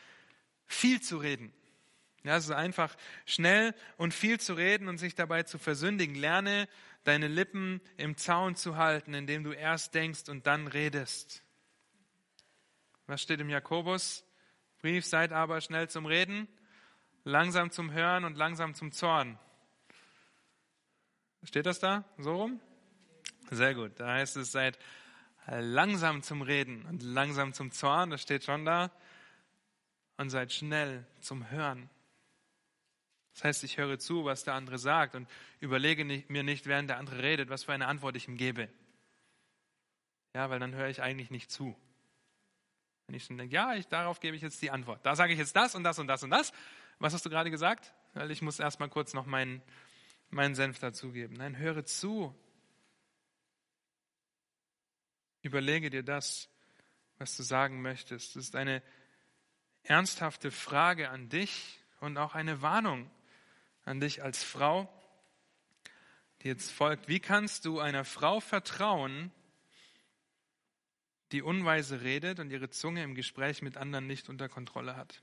viel 0.67 1.01
zu 1.01 1.19
reden. 1.19 1.53
Ja, 2.25 2.37
es 2.37 2.47
ist 2.47 2.51
einfach 2.51 2.97
schnell 3.27 3.73
und 3.97 4.13
viel 4.13 4.41
zu 4.41 4.55
reden 4.55 4.89
und 4.89 4.99
sich 4.99 5.15
dabei 5.15 5.45
zu 5.45 5.57
versündigen. 5.57 6.17
Lerne 6.17 6.69
deine 7.05 7.29
Lippen 7.29 7.81
im 7.97 8.17
Zaun 8.17 8.57
zu 8.57 8.77
halten, 8.77 9.15
indem 9.15 9.45
du 9.45 9.53
erst 9.53 9.95
denkst 9.95 10.29
und 10.29 10.49
dann 10.49 10.67
redest. 10.67 11.45
Was 13.07 13.23
steht 13.23 13.41
im 13.41 13.49
Jakobusbrief? 13.49 15.07
Seid 15.07 15.33
aber 15.33 15.61
schnell 15.61 15.89
zum 15.89 16.07
Reden, 16.07 16.49
langsam 17.23 17.71
zum 17.71 17.93
Hören 17.93 18.25
und 18.25 18.37
langsam 18.37 18.75
zum 18.75 18.91
Zorn. 18.91 19.39
Steht 21.43 21.67
das 21.67 21.79
da 21.79 22.05
so 22.19 22.37
rum? 22.37 22.61
Sehr 23.51 23.75
gut. 23.75 23.99
Da 23.99 24.15
heißt 24.15 24.37
es, 24.37 24.53
seid 24.53 24.79
langsam 25.47 26.23
zum 26.23 26.43
Reden 26.43 26.85
und 26.87 27.03
langsam 27.03 27.53
zum 27.53 27.73
Zorn. 27.73 28.11
Das 28.11 28.23
steht 28.23 28.45
schon 28.45 28.65
da. 28.65 28.91
Und 30.17 30.31
seid 30.31 30.53
schnell 30.53 31.07
zum 31.21 31.51
Hören. 31.51 31.89
Das 33.35 33.45
heißt, 33.45 33.65
ich 33.65 33.79
höre 33.79 33.99
zu, 33.99 34.27
was 34.27 34.45
der 34.45 34.55
andere 34.55 34.79
sagt 34.79 35.15
und 35.15 35.29
überlege 35.61 36.05
mir 36.05 36.43
nicht, 36.43 36.67
während 36.67 36.91
der 36.91 36.99
andere 36.99 37.23
redet, 37.23 37.49
was 37.49 37.65
für 37.65 37.73
eine 37.73 37.87
Antwort 37.87 38.17
ich 38.17 38.29
ihm 38.29 38.37
gebe. 38.37 38.69
Ja, 40.35 40.51
weil 40.51 40.59
dann 40.59 40.75
höre 40.75 40.89
ich 40.89 41.01
eigentlich 41.01 41.31
nicht 41.31 41.51
zu. 41.51 41.75
Wenn 43.07 43.17
ich 43.17 43.25
schon 43.25 43.39
denke, 43.39 43.55
ja, 43.55 43.75
ich, 43.75 43.89
darauf 43.89 44.21
gebe 44.21 44.37
ich 44.37 44.43
jetzt 44.43 44.61
die 44.63 44.71
Antwort. 44.71 45.05
Da 45.05 45.17
sage 45.17 45.33
ich 45.33 45.39
jetzt 45.39 45.57
das 45.57 45.75
und 45.75 45.85
das 45.85 45.99
und 45.99 46.07
das 46.07 46.23
und 46.23 46.31
das. 46.31 46.53
Was 46.99 47.15
hast 47.15 47.25
du 47.25 47.31
gerade 47.31 47.51
gesagt? 47.51 47.95
Weil 48.13 48.31
ich 48.31 48.43
muss 48.43 48.61
erstmal 48.61 48.89
kurz 48.89 49.15
noch 49.15 49.27
meinen, 49.27 49.63
meinen 50.31 50.55
Senf 50.55 50.79
dazugeben. 50.79 51.37
Nein, 51.37 51.57
höre 51.57 51.85
zu. 51.85 52.35
Überlege 55.43 55.91
dir 55.91 56.03
das, 56.03 56.49
was 57.19 57.37
du 57.37 57.43
sagen 57.43 57.83
möchtest. 57.83 58.37
Das 58.37 58.45
ist 58.45 58.57
eine 58.57 58.83
ernsthafte 59.83 60.51
Frage 60.51 61.11
an 61.11 61.29
dich 61.29 61.81
und 62.01 62.17
auch 62.17 62.35
eine 62.35 62.63
Warnung 62.63 63.11
an 63.85 64.01
dich 64.01 64.23
als 64.23 64.43
Frau, 64.45 64.89
die 66.43 66.49
jetzt 66.49 66.71
folgt. 66.71 67.09
Wie 67.09 67.21
kannst 67.21 67.65
du 67.65 67.81
einer 67.81 68.05
Frau 68.05 68.41
vertrauen, 68.41 69.33
die 71.33 71.43
unweise 71.43 72.03
redet 72.03 72.41
und 72.41 72.51
ihre 72.51 72.71
Zunge 72.71 73.03
im 73.03 73.15
Gespräch 73.15 73.63
mit 73.63 73.77
anderen 73.77 74.07
nicht 74.07 74.29
unter 74.29 74.49
Kontrolle 74.49 74.97
hat? 74.97 75.23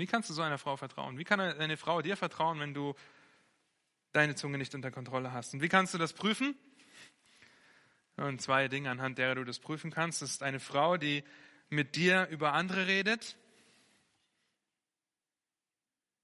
Wie 0.00 0.06
kannst 0.06 0.28
du 0.30 0.34
so 0.34 0.42
einer 0.42 0.58
Frau 0.58 0.76
vertrauen? 0.76 1.18
Wie 1.18 1.24
kann 1.24 1.38
eine 1.38 1.76
Frau 1.76 2.02
dir 2.02 2.16
vertrauen, 2.16 2.58
wenn 2.58 2.74
du 2.74 2.94
deine 4.12 4.34
Zunge 4.34 4.58
nicht 4.58 4.74
unter 4.74 4.90
Kontrolle 4.90 5.32
hast? 5.32 5.54
Und 5.54 5.62
wie 5.62 5.68
kannst 5.68 5.94
du 5.94 5.98
das 5.98 6.12
prüfen? 6.12 6.56
Und 8.16 8.42
zwei 8.42 8.66
Dinge, 8.68 8.90
anhand 8.90 9.18
derer 9.18 9.36
du 9.36 9.44
das 9.44 9.60
prüfen 9.60 9.90
kannst. 9.90 10.22
Das 10.22 10.30
ist 10.30 10.42
eine 10.42 10.58
Frau, 10.58 10.96
die 10.96 11.22
mit 11.68 11.94
dir 11.94 12.26
über 12.30 12.52
andere 12.52 12.86
redet 12.88 13.36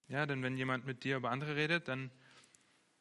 ja, 0.09 0.25
denn 0.25 0.43
wenn 0.43 0.57
jemand 0.57 0.87
mit 0.87 1.05
dir 1.05 1.17
über 1.17 1.31
andere 1.31 1.57
redet, 1.57 1.89
dann 1.89 2.11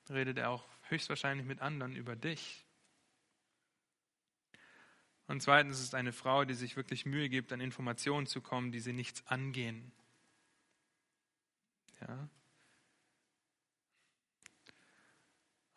redet 0.09 0.37
er 0.37 0.49
auch 0.49 0.65
höchstwahrscheinlich 0.89 1.45
mit 1.45 1.61
anderen 1.61 1.95
über 1.95 2.15
dich. 2.15 2.65
Und 5.27 5.41
zweitens 5.41 5.79
ist 5.79 5.85
es 5.85 5.93
eine 5.93 6.13
Frau, 6.13 6.45
die 6.45 6.53
sich 6.53 6.75
wirklich 6.75 7.05
Mühe 7.05 7.29
gibt, 7.29 7.51
an 7.51 7.59
Informationen 7.59 8.27
zu 8.27 8.41
kommen, 8.41 8.71
die 8.71 8.79
sie 8.79 8.93
nichts 8.93 9.25
angehen. 9.27 9.91
Ja. 12.07 12.29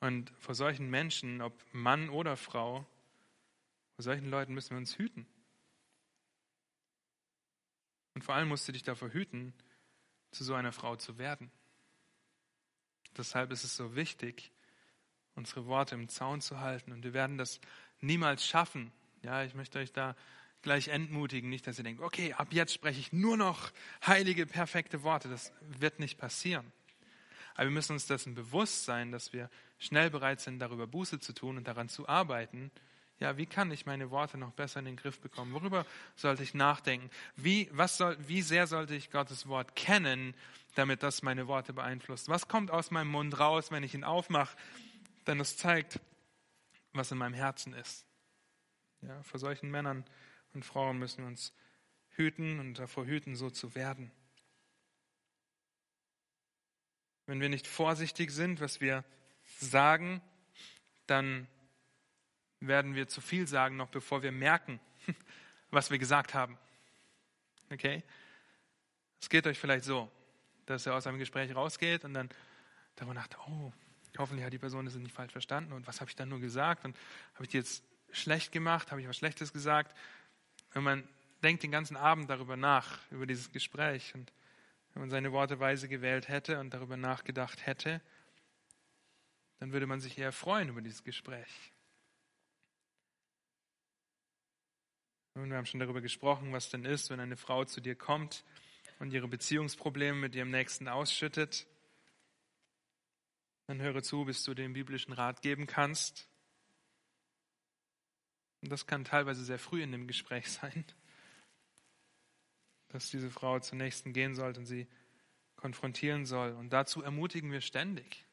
Und 0.01 0.31
vor 0.39 0.55
solchen 0.55 0.91
Menschen, 0.91 1.41
ob 1.41 1.53
Mann 1.73 2.09
oder 2.09 2.37
Frau, 2.37 2.87
vor 3.95 4.03
solchen 4.03 4.31
Leuten 4.31 4.55
müssen 4.55 4.71
wir 4.71 4.79
uns 4.79 4.97
hüten. 4.97 5.27
Und 8.15 8.23
vor 8.23 8.35
allem 8.35 8.49
musst 8.49 8.67
du 8.69 8.73
dich 8.73 8.83
davor 8.83 9.11
hüten, 9.11 9.55
zu 10.31 10.45
so 10.45 10.55
einer 10.55 10.73
Frau 10.73 10.97
zu 10.97 11.19
werden. 11.19 11.51
Deshalb 13.17 13.51
ist 13.51 13.65
es 13.65 13.77
so 13.77 13.97
wichtig, 13.97 14.53
unsere 15.35 15.67
Worte 15.67 15.95
im 15.95 16.09
Zaun 16.09 16.41
zu 16.41 16.61
halten. 16.61 16.93
Und 16.93 17.03
wir 17.03 17.15
werden 17.15 17.39
das 17.39 17.61
niemals 18.01 18.47
schaffen. 18.47 18.93
Ja, 19.23 19.43
ich 19.43 19.55
möchte 19.55 19.79
euch 19.79 19.93
da 19.93 20.15
gleich 20.63 20.89
entmutigen, 20.89 21.51
nicht, 21.51 21.67
dass 21.67 21.79
ihr 21.79 21.85
denkt, 21.85 22.03
okay, 22.03 22.33
ab 22.33 22.49
jetzt 22.51 22.73
spreche 22.73 23.01
ich 23.01 23.13
nur 23.13 23.37
noch 23.37 23.71
heilige, 24.07 24.47
perfekte 24.47 25.03
Worte. 25.03 25.29
Das 25.29 25.53
wird 25.61 26.01
nicht 26.01 26.19
passieren. 26.19 26.73
Aber 27.55 27.65
wir 27.67 27.73
müssen 27.73 27.93
uns 27.93 28.07
dessen 28.07 28.35
bewusst 28.35 28.85
sein, 28.85 29.11
dass 29.13 29.33
wir 29.33 29.51
schnell 29.79 30.11
bereit 30.11 30.41
sind, 30.41 30.59
darüber 30.59 30.87
Buße 30.87 31.21
zu 31.21 31.33
tun 31.33 31.57
und 31.57 31.67
daran 31.67 31.89
zu 31.89 32.09
arbeiten, 32.09 32.71
ja, 33.21 33.37
wie 33.37 33.47
kann 33.47 33.71
ich 33.73 33.85
meine 33.85 34.11
Worte 34.11 34.39
noch 34.39 34.53
besser 34.53 34.79
in 34.79 34.85
den 34.85 34.97
Griff 34.97 35.19
bekommen? 35.19 35.53
Worüber 35.53 35.85
sollte 36.15 36.45
ich 36.45 36.55
nachdenken? 36.55 37.11
Wie, 37.35 37.69
was 37.73 37.97
soll, 37.97 38.17
wie 38.29 38.43
sehr 38.43 38.69
sollte 38.69 38.95
ich 38.95 39.11
Gottes 39.11 39.49
Wort 39.49 39.75
kennen, 39.75 40.35
damit 40.77 41.03
das 41.03 41.23
meine 41.23 41.49
Worte 41.49 41.73
beeinflusst? 41.73 42.29
Was 42.29 42.47
kommt 42.47 42.71
aus 42.71 42.93
meinem 42.93 43.11
Mund 43.11 43.41
raus, 43.41 43.73
wenn 43.73 43.83
ich 43.83 43.95
ihn 43.95 44.05
aufmache? 44.05 44.57
Denn 45.27 45.41
es 45.41 45.57
zeigt, 45.57 45.99
was 46.93 47.11
in 47.11 47.19
meinem 47.19 47.35
Herzen 47.35 47.75
ist. 47.75 48.07
Ja, 49.03 49.21
vor 49.25 49.41
solchen 49.41 49.71
Männern 49.71 50.05
und 50.59 50.65
Frauen 50.65 50.99
müssen 50.99 51.25
uns 51.25 51.53
hüten 52.17 52.59
und 52.59 52.81
davor 52.81 53.07
hüten, 53.07 53.37
so 53.37 53.49
zu 53.49 53.77
werden. 53.77 54.11
Wenn 57.27 57.41
wir 57.41 57.49
nicht 57.49 57.69
vorsichtig 57.69 58.33
sind, 58.33 58.61
was 58.61 58.81
wir 58.81 59.05
sagen, 59.61 60.21
dann 61.07 61.47
werden 62.59 62.97
wir 62.97 63.07
zu 63.07 63.21
viel 63.21 63.47
sagen, 63.47 63.77
noch 63.77 63.89
bevor 63.89 64.25
wir 64.25 64.33
merken, 64.33 64.81
was 65.71 65.93
wir 65.93 65.99
gesagt 65.99 66.35
haben. 66.35 66.59
Okay? 67.71 68.03
Es 69.21 69.29
geht 69.29 69.47
euch 69.47 69.61
vielleicht 69.61 69.85
so, 69.85 70.11
dass 70.67 70.87
ihr 70.87 70.95
aus 70.95 71.07
einem 71.07 71.21
Gespräch 71.21 71.55
rausgeht 71.55 72.05
und 72.05 72.15
dann 72.15 72.31
darüber 72.97 73.15
nachdenkt, 73.15 73.47
oh, 73.47 73.73
hoffentlich 74.19 74.45
hat 74.45 74.53
die 74.53 74.59
Person 74.59 74.87
das 74.87 74.97
nicht 74.97 75.15
falsch 75.15 75.31
verstanden 75.31 75.73
und 75.73 75.87
was 75.87 76.01
habe 76.01 76.11
ich 76.11 76.17
dann 76.17 76.29
nur 76.29 76.41
gesagt 76.41 76.85
und 76.85 76.97
habe 77.35 77.45
ich 77.45 77.51
die 77.51 77.59
jetzt 77.59 77.85
schlecht 78.11 78.51
gemacht, 78.51 78.91
habe 78.91 79.01
ich 79.01 79.07
was 79.07 79.17
Schlechtes 79.17 79.53
gesagt? 79.53 79.97
Wenn 80.73 80.83
man 80.83 81.09
denkt 81.43 81.63
den 81.63 81.71
ganzen 81.71 81.97
Abend 81.97 82.29
darüber 82.29 82.57
nach, 82.57 83.01
über 83.11 83.27
dieses 83.27 83.53
Gespräch 83.53 84.15
und 84.15 84.33
wenn 84.93 85.03
man 85.03 85.11
seine 85.11 85.33
Worte 85.33 85.61
weise 85.61 85.89
gewählt 85.89 86.29
hätte 86.29 86.59
und 86.59 86.75
darüber 86.75 86.97
nachgedacht 86.97 87.67
hätte, 87.67 88.01
dann 89.59 89.73
würde 89.73 89.87
man 89.87 90.01
sich 90.01 90.19
eher 90.19 90.33
freuen 90.33 90.69
über 90.69 90.83
dieses 90.83 91.05
Gespräch. 91.05 91.73
Und 95.35 95.51
wir 95.51 95.57
haben 95.57 95.67
schon 95.67 95.81
darüber 95.81 96.01
gesprochen, 96.01 96.53
was 96.53 96.69
denn 96.69 96.85
ist, 96.85 97.11
wenn 97.11 97.21
eine 97.21 97.37
Frau 97.37 97.65
zu 97.65 97.81
dir 97.81 97.95
kommt 97.95 98.45
und 98.99 99.13
ihre 99.13 99.29
Beziehungsprobleme 99.29 100.19
mit 100.19 100.35
ihrem 100.35 100.51
Nächsten 100.51 100.89
ausschüttet. 100.89 101.67
Dann 103.69 103.81
höre 103.81 104.03
zu, 104.03 104.25
bis 104.25 104.43
du 104.43 104.55
den 104.55 104.73
biblischen 104.73 105.13
Rat 105.13 105.43
geben 105.43 105.67
kannst. 105.67 106.29
Und 108.63 108.71
das 108.71 108.87
kann 108.87 109.05
teilweise 109.05 109.45
sehr 109.45 109.59
früh 109.59 109.83
in 109.83 109.93
dem 109.93 110.07
Gespräch 110.07 110.51
sein, 110.53 110.85
dass 112.89 113.11
diese 113.11 113.31
Frau 113.31 113.59
zur 113.61 113.79
Nächsten 113.79 114.13
gehen 114.13 114.35
soll 114.35 114.57
und 114.57 114.67
sie 114.67 114.87
konfrontieren 115.57 116.27
soll. 116.27 116.53
Und 116.53 116.73
dazu 116.73 117.03
ermutigen 117.03 117.53
wir 117.53 117.61
ständig. 117.61 118.25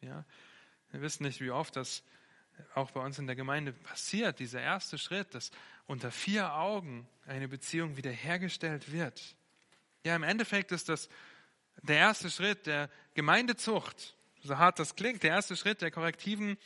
Ja? 0.00 0.24
Wir 0.90 1.00
wissen 1.00 1.22
nicht, 1.22 1.40
wie 1.40 1.50
oft 1.50 1.76
das 1.76 2.02
auch 2.74 2.90
bei 2.90 3.00
uns 3.00 3.18
in 3.18 3.26
der 3.26 3.36
Gemeinde 3.36 3.72
passiert, 3.72 4.40
dieser 4.40 4.60
erste 4.60 4.98
Schritt, 4.98 5.34
dass 5.34 5.50
unter 5.86 6.10
vier 6.10 6.54
Augen 6.54 7.08
eine 7.26 7.48
Beziehung 7.48 7.96
wiederhergestellt 7.96 8.92
wird. 8.92 9.36
Ja, 10.04 10.16
im 10.16 10.22
Endeffekt 10.22 10.72
ist 10.72 10.88
das 10.88 11.08
der 11.82 11.96
erste 11.96 12.30
Schritt 12.30 12.66
der 12.66 12.90
Gemeindezucht, 13.14 14.16
so 14.42 14.58
hart 14.58 14.78
das 14.78 14.96
klingt, 14.96 15.22
der 15.22 15.30
erste 15.30 15.56
Schritt 15.56 15.80
der 15.82 15.90
korrektiven 15.90 16.58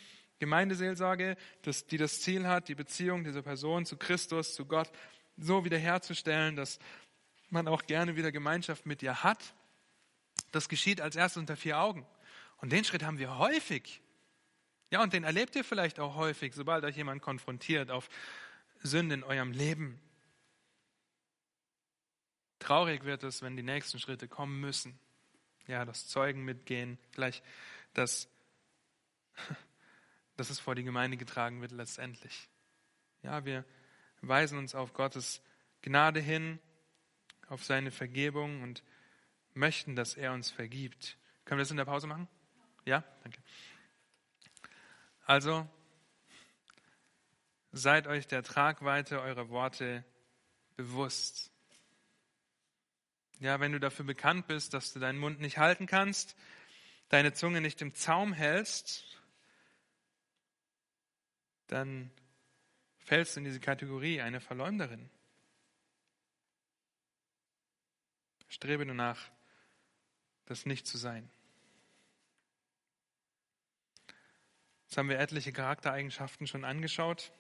Gemeindeseelsorge, 0.43 1.37
das, 1.63 1.87
die 1.87 1.97
das 1.97 2.21
Ziel 2.21 2.47
hat, 2.47 2.69
die 2.69 2.75
Beziehung 2.75 3.25
dieser 3.25 3.43
Person 3.43 3.87
zu 3.87 3.97
Christus, 3.97 4.55
zu 4.55 4.67
Gott 4.67 4.91
so 5.37 5.65
wiederherzustellen, 5.65 6.57
dass 6.57 6.79
man 7.49 7.69
auch 7.69 7.87
gerne 7.87 8.17
wieder 8.17 8.31
Gemeinschaft 8.31 8.85
mit 8.85 9.03
ihr 9.03 9.23
hat. 9.23 9.55
Das 10.51 10.69
geschieht 10.69 11.01
als 11.01 11.17
erstes 11.17 11.41
unter 11.41 11.57
vier 11.57 11.79
Augen. 11.79 12.07
Und 12.59 12.73
den 12.73 12.85
Schritt 12.85 13.03
haben 13.03 13.19
wir 13.19 13.39
häufig 13.39 14.03
ja, 14.93 15.03
und 15.03 15.15
den 15.15 15.25
erlebt 15.25 15.57
ihr 15.57 15.65
vielleicht 15.65 15.99
auch 15.99 16.17
häufig, 16.17 16.53
sobald 16.53 16.85
euch 16.85 16.99
jemand 16.99 17.23
konfrontiert 17.23 17.91
auf 17.91 18.11
Sünde 18.83 19.15
in 19.15 19.25
eurem 19.25 19.51
Leben. 19.51 19.99
Traurig 22.59 23.05
wird 23.05 23.25
es, 23.25 23.41
wenn 23.41 23.57
die 23.57 23.63
nächsten 23.63 23.99
Schritte 23.99 24.29
kommen 24.29 24.61
müssen. 24.61 24.99
Ja, 25.67 25.87
das 25.87 26.09
Zeugen 26.09 26.45
mitgehen, 26.45 26.99
gleich, 27.13 27.43
dass, 27.95 28.29
dass 30.37 30.51
es 30.51 30.59
vor 30.59 30.75
die 30.75 30.85
Gemeinde 30.85 31.17
getragen 31.17 31.61
wird 31.61 31.73
letztendlich. 31.73 32.49
Ja, 33.23 33.45
wir 33.45 33.65
weisen 34.21 34.59
uns 34.59 34.75
auf 34.75 34.93
Gottes 34.93 35.43
Gnade 35.83 36.21
hin, 36.21 36.59
auf 37.49 37.65
seine 37.65 37.91
Vergebung 37.91 38.63
und 38.63 38.83
möchten, 39.55 39.97
dass 39.97 40.15
er 40.15 40.33
uns 40.33 40.51
vergibt. 40.51 41.19
Können 41.45 41.59
wir 41.59 41.63
das 41.63 41.71
in 41.71 41.77
der 41.77 41.85
Pause 41.85 42.07
machen? 42.07 42.29
Ja? 42.85 43.05
Danke. 43.23 43.43
Also, 45.25 45.69
seid 47.73 48.07
euch 48.07 48.27
der 48.27 48.43
Tragweite 48.43 49.21
eurer 49.21 49.49
Worte 49.49 50.05
bewusst. 50.77 51.51
Ja, 53.39 53.61
wenn 53.61 53.73
du 53.73 53.81
dafür 53.81 54.05
bekannt 54.05 54.47
bist, 54.47 54.73
dass 54.75 54.93
du 54.93 55.01
deinen 55.01 55.19
Mund 55.19 55.41
nicht 55.41 55.59
halten 55.59 55.87
kannst, 55.87 56.37
deine 57.09 57.33
Zunge 57.33 57.61
nicht 57.61 57.83
im 57.83 57.95
Zaum 57.95 58.33
hältst, 58.33 59.22
dann 61.73 62.11
fällst 62.99 63.35
du 63.35 63.41
in 63.41 63.45
diese 63.45 63.61
Kategorie 63.61 64.21
eine 64.21 64.41
Verleumderin. 64.41 65.09
Strebe 68.49 68.85
nur 68.85 68.95
nach, 68.95 69.31
das 70.45 70.67
nicht 70.67 70.87
zu 70.87 70.99
sein. 70.99 71.31
Jetzt 74.85 74.99
haben 74.99 75.09
wir 75.09 75.19
etliche 75.19 75.53
Charaktereigenschaften 75.53 76.47
schon 76.47 76.67
angeschaut. 76.67 77.33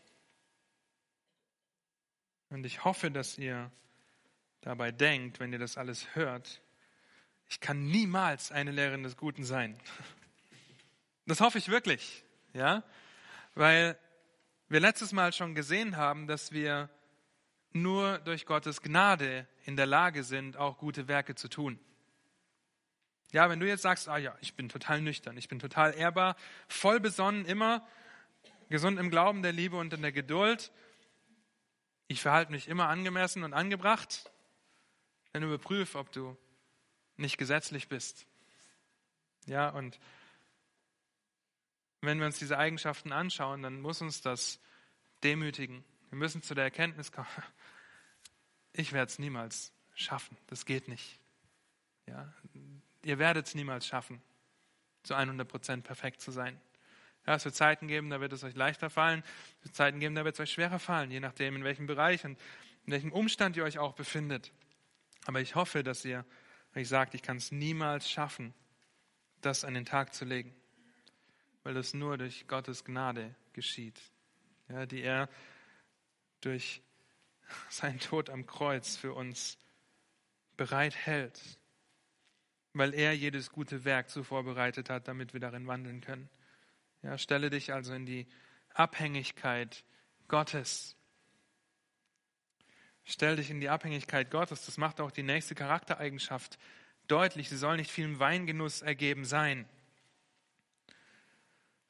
Und 2.49 2.64
ich 2.64 2.85
hoffe, 2.85 3.11
dass 3.11 3.37
ihr 3.37 3.70
dabei 4.62 4.93
denkt, 4.93 5.41
wenn 5.41 5.53
ihr 5.53 5.59
das 5.59 5.76
alles 5.76 6.14
hört, 6.14 6.62
ich 7.51 7.61
kann 7.61 7.85
niemals 7.85 8.51
eine 8.51 8.70
Lehrerin 8.70 9.03
des 9.03 9.18
Guten 9.18 9.45
sein. 9.45 9.78
Das 11.26 11.41
hoffe 11.41 11.59
ich 11.59 11.68
wirklich, 11.68 12.24
ja, 12.55 12.83
weil 13.55 13.99
wir 14.72 14.80
letztes 14.80 15.12
Mal 15.12 15.34
schon 15.34 15.54
gesehen 15.54 15.98
haben, 15.98 16.26
dass 16.26 16.50
wir 16.50 16.88
nur 17.72 18.18
durch 18.20 18.46
Gottes 18.46 18.80
Gnade 18.80 19.46
in 19.66 19.76
der 19.76 19.84
Lage 19.84 20.24
sind, 20.24 20.56
auch 20.56 20.78
gute 20.78 21.08
Werke 21.08 21.34
zu 21.34 21.48
tun. 21.48 21.78
Ja, 23.32 23.50
wenn 23.50 23.60
du 23.60 23.68
jetzt 23.68 23.82
sagst, 23.82 24.08
ah 24.08 24.16
ja, 24.16 24.34
ich 24.40 24.54
bin 24.54 24.70
total 24.70 25.02
nüchtern, 25.02 25.36
ich 25.36 25.48
bin 25.48 25.58
total 25.58 25.94
ehrbar, 25.94 26.36
voll 26.68 27.00
besonnen 27.00 27.44
immer, 27.44 27.86
gesund 28.70 28.98
im 28.98 29.10
Glauben 29.10 29.42
der 29.42 29.52
Liebe 29.52 29.76
und 29.76 29.92
in 29.92 30.00
der 30.00 30.12
Geduld, 30.12 30.72
ich 32.08 32.22
verhalte 32.22 32.50
mich 32.50 32.66
immer 32.66 32.88
angemessen 32.88 33.44
und 33.44 33.52
angebracht, 33.52 34.30
dann 35.32 35.42
überprüf, 35.42 35.94
ob 35.96 36.12
du 36.12 36.34
nicht 37.18 37.36
gesetzlich 37.36 37.88
bist. 37.88 38.26
Ja, 39.44 39.68
und 39.68 40.00
wenn 42.03 42.18
wir 42.18 42.26
uns 42.26 42.38
diese 42.38 42.59
Eigenschaften 42.59 43.12
anschauen, 43.12 43.62
dann 43.62 43.80
muss 43.80 44.03
uns 44.03 44.20
das 44.20 44.61
demütigen. 45.22 45.84
Wir 46.11 46.18
müssen 46.18 46.42
zu 46.42 46.55
der 46.55 46.64
Erkenntnis 46.64 47.12
kommen, 47.12 47.28
ich 48.72 48.92
werde 48.92 49.11
es 49.11 49.18
niemals 49.18 49.72
schaffen. 49.94 50.36
Das 50.48 50.66
geht 50.66 50.88
nicht. 50.88 51.18
Ja, 52.07 52.32
ihr 53.05 53.18
werdet 53.18 53.46
es 53.46 53.55
niemals 53.55 53.86
schaffen, 53.86 54.20
zu 55.05 55.14
100 55.14 55.48
Prozent 55.48 55.84
perfekt 55.84 56.20
zu 56.20 56.32
sein. 56.32 56.61
Ja, 57.26 57.36
es 57.36 57.44
wird 57.44 57.55
Zeiten 57.55 57.86
geben, 57.86 58.11
da 58.11 58.20
wird 58.20 58.32
es 58.32 58.42
euch 58.42 58.57
leichter 58.57 58.90
fallen. 58.90 59.22
Es 59.61 59.66
wird 59.66 59.76
Zeiten 59.76 60.00
geben, 60.00 60.16
da 60.16 60.24
wird 60.24 60.34
es 60.34 60.40
euch 60.40 60.53
schwerer 60.53 60.80
fallen, 60.80 61.11
je 61.11 61.20
nachdem, 61.20 61.55
in 61.55 61.64
welchem 61.64 61.86
Bereich 61.86 62.24
und 62.24 62.38
in 62.84 62.92
welchem 62.92 63.12
Umstand 63.12 63.57
ihr 63.57 63.64
euch 63.64 63.78
auch 63.78 63.94
befindet. 63.94 64.53
Aber 65.26 65.40
ich 65.40 65.55
hoffe, 65.55 65.84
dass 65.84 66.05
ihr 66.05 66.24
euch 66.74 66.88
sagt, 66.88 67.14
ich 67.14 67.22
kann 67.22 67.36
es 67.36 67.53
niemals 67.53 68.11
schaffen, 68.11 68.55
das 69.40 69.64
an 69.64 69.74
den 69.74 69.84
Tag 69.84 70.14
zu 70.14 70.24
legen, 70.24 70.53
weil 71.62 71.74
das 71.74 71.94
nur 71.94 72.18
durch 72.18 72.46
Gottes 72.46 72.84
Gnade 72.84 73.34
geschieht, 73.52 74.00
ja, 74.68 74.86
die 74.86 75.02
er 75.02 75.28
durch 76.40 76.82
seinen 77.68 78.00
Tod 78.00 78.30
am 78.30 78.46
Kreuz 78.46 78.96
für 78.96 79.14
uns 79.14 79.58
bereit 80.56 80.96
hält 80.96 81.40
weil 82.74 82.94
er 82.94 83.12
jedes 83.12 83.50
gute 83.50 83.84
Werk 83.84 84.10
so 84.10 84.22
vorbereitet 84.22 84.88
hat, 84.90 85.08
damit 85.08 85.32
wir 85.32 85.40
darin 85.40 85.66
wandeln 85.66 86.00
können. 86.00 86.28
Ja, 87.02 87.18
stelle 87.18 87.50
dich 87.50 87.72
also 87.72 87.92
in 87.92 88.06
die 88.06 88.26
Abhängigkeit 88.74 89.84
Gottes. 90.28 90.96
Stell 93.04 93.36
dich 93.36 93.50
in 93.50 93.60
die 93.60 93.68
Abhängigkeit 93.68 94.30
Gottes. 94.30 94.64
Das 94.64 94.78
macht 94.78 95.00
auch 95.00 95.10
die 95.10 95.24
nächste 95.24 95.54
Charaktereigenschaft 95.54 96.58
deutlich. 97.08 97.48
Sie 97.48 97.56
soll 97.56 97.76
nicht 97.76 97.90
viel 97.90 98.18
Weingenuss 98.18 98.80
ergeben 98.80 99.24
sein. 99.24 99.68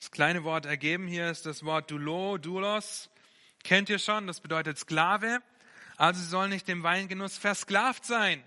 Das 0.03 0.11
kleine 0.11 0.43
Wort 0.43 0.67
ergeben 0.67 1.07
hier 1.07 1.31
ist 1.31 1.47
das 1.47 1.65
Wort 1.65 1.89
Dulo, 1.89 2.37
Dulos. 2.37 3.09
Kennt 3.63 3.89
ihr 3.89 4.01
schon? 4.01 4.27
Das 4.27 4.41
bedeutet 4.41 4.77
Sklave. 4.77 5.41
Also 5.97 6.21
sie 6.21 6.27
soll 6.27 6.49
nicht 6.49 6.67
dem 6.67 6.83
Weingenuss 6.83 7.39
versklavt 7.39 8.05
sein. 8.05 8.43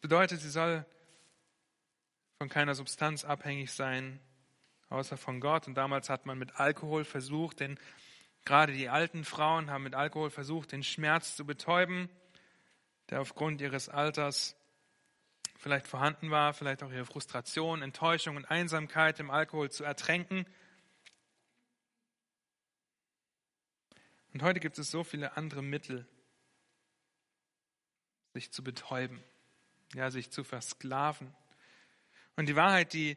bedeutet, 0.00 0.40
sie 0.40 0.50
soll 0.50 0.86
von 2.38 2.48
keiner 2.48 2.76
Substanz 2.76 3.24
abhängig 3.24 3.72
sein, 3.72 4.20
außer 4.88 5.16
von 5.16 5.40
Gott. 5.40 5.66
Und 5.66 5.74
damals 5.74 6.10
hat 6.10 6.26
man 6.26 6.38
mit 6.38 6.60
Alkohol 6.60 7.04
versucht, 7.04 7.58
denn 7.58 7.76
gerade 8.44 8.72
die 8.72 8.88
alten 8.88 9.24
Frauen 9.24 9.68
haben 9.68 9.82
mit 9.82 9.96
Alkohol 9.96 10.30
versucht, 10.30 10.70
den 10.70 10.84
Schmerz 10.84 11.34
zu 11.34 11.44
betäuben, 11.44 12.08
der 13.10 13.20
aufgrund 13.20 13.60
ihres 13.60 13.88
Alters 13.88 14.54
vielleicht 15.62 15.86
vorhanden 15.86 16.30
war, 16.30 16.52
vielleicht 16.52 16.82
auch 16.82 16.92
ihre 16.92 17.06
Frustration, 17.06 17.80
Enttäuschung 17.80 18.36
und 18.36 18.44
Einsamkeit 18.50 19.18
im 19.20 19.30
Alkohol 19.30 19.70
zu 19.70 19.84
ertränken. 19.84 20.44
Und 24.34 24.42
heute 24.42 24.60
gibt 24.60 24.78
es 24.78 24.90
so 24.90 25.04
viele 25.04 25.36
andere 25.36 25.62
Mittel, 25.62 26.06
sich 28.34 28.52
zu 28.52 28.62
betäuben 28.62 29.22
ja, 29.94 30.10
sich 30.10 30.30
zu 30.30 30.44
versklaven. 30.44 31.32
Und 32.36 32.48
die 32.48 32.56
Wahrheit, 32.56 32.92
die 32.92 33.16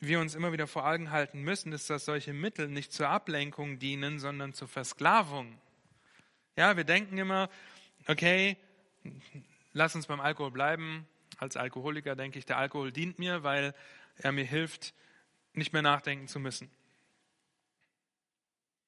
wir 0.00 0.20
uns 0.20 0.34
immer 0.34 0.52
wieder 0.52 0.66
vor 0.66 0.86
Augen 0.86 1.10
halten 1.10 1.42
müssen, 1.42 1.72
ist, 1.72 1.90
dass 1.90 2.04
solche 2.04 2.32
Mittel 2.32 2.68
nicht 2.68 2.92
zur 2.92 3.08
Ablenkung 3.08 3.78
dienen, 3.78 4.18
sondern 4.18 4.52
zur 4.52 4.68
Versklavung. 4.68 5.58
Ja, 6.56 6.76
wir 6.76 6.84
denken 6.84 7.18
immer, 7.18 7.48
okay, 8.06 8.56
lass 9.72 9.94
uns 9.94 10.06
beim 10.06 10.20
Alkohol 10.20 10.50
bleiben. 10.50 11.06
Als 11.38 11.56
Alkoholiker 11.56 12.16
denke 12.16 12.38
ich, 12.38 12.46
der 12.46 12.58
Alkohol 12.58 12.92
dient 12.92 13.18
mir, 13.18 13.42
weil 13.42 13.74
er 14.16 14.32
mir 14.32 14.44
hilft, 14.44 14.94
nicht 15.52 15.72
mehr 15.72 15.82
nachdenken 15.82 16.28
zu 16.28 16.40
müssen. 16.40 16.70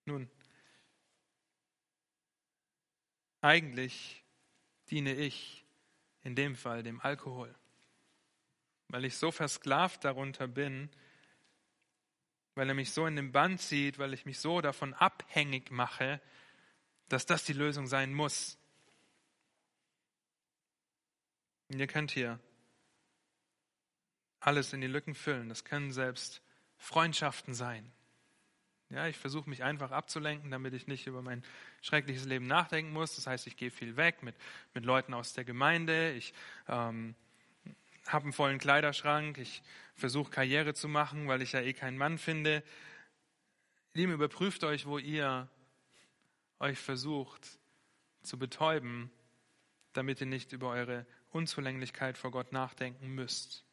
Nun, 0.05 0.31
eigentlich 3.41 4.23
diene 4.91 5.15
ich 5.15 5.65
in 6.23 6.35
dem 6.35 6.57
Fall 6.57 6.83
dem 6.83 7.01
Alkohol, 7.01 7.55
weil 8.89 9.05
ich 9.05 9.17
so 9.17 9.31
versklavt 9.31 10.05
darunter 10.05 10.49
bin, 10.49 10.91
weil 12.55 12.69
er 12.69 12.75
mich 12.75 12.93
so 12.93 13.07
in 13.07 13.17
den 13.17 13.33
Bann 13.33 13.59
zieht, 13.59 13.99
weil 13.99 14.15
ich 14.15 14.27
mich 14.27 14.39
so 14.39 14.61
davon 14.61 14.95
abhängig 14.95 15.71
mache, 15.71 16.21
dass 17.09 17.27
das 17.27 17.45
die 17.45 17.53
Lösung 17.53 17.87
sein 17.87 18.13
muss. 18.13 18.59
Und 21.69 21.79
ihr 21.79 21.87
könnt 21.87 22.11
hier 22.11 22.39
alles 24.41 24.73
in 24.73 24.81
die 24.81 24.87
Lücken 24.87 25.15
füllen. 25.15 25.49
Das 25.49 25.65
können 25.65 25.93
selbst 25.93 26.43
Freundschaften 26.79 27.55
sein. 27.55 27.91
Ja, 28.91 29.09
ich 29.09 29.17
versuche 29.17 29.51
mich 29.51 29.65
einfach 29.65 29.91
abzulenken, 29.91 30.53
damit 30.53 30.73
ich 30.73 30.87
nicht 30.87 31.09
über 31.09 31.21
mein 31.21 31.43
schreckliches 31.83 32.25
Leben 32.25 32.47
nachdenken 32.47 32.93
muss. 32.93 33.17
Das 33.17 33.27
heißt, 33.27 33.49
ich 33.49 33.57
gehe 33.57 33.73
viel 33.73 33.97
weg 33.97 34.23
mit, 34.23 34.37
mit 34.75 34.85
Leuten 34.85 35.13
aus 35.13 35.33
der 35.33 35.45
Gemeinde. 35.45 36.13
Ich 36.13 36.33
ähm, 36.69 37.17
habe 38.07 38.25
einen 38.25 38.33
vollen 38.33 38.59
Kleiderschrank. 38.59 39.39
Ich 39.39 39.63
versuche 39.97 40.31
Karriere 40.31 40.73
zu 40.75 40.87
machen, 40.87 41.27
weil 41.27 41.43
ich 41.43 41.53
ja 41.53 41.61
eh 41.61 41.73
keinen 41.73 41.99
Mann 41.99 42.19
finde. 42.19 42.63
Lieben, 43.93 44.13
überprüft 44.13 44.63
euch, 44.63 44.87
wo 44.87 44.99
ihr 44.99 45.49
euch 46.61 46.79
versucht 46.79 47.59
zu 48.23 48.39
betäuben, 48.39 49.11
damit 49.95 50.21
ihr 50.21 50.27
nicht 50.29 50.53
über 50.53 50.69
eure 50.71 51.07
Unzulänglichkeit 51.31 52.17
vor 52.19 52.31
Gott 52.31 52.53
nachdenken 52.53 53.09
müsst. 53.09 53.65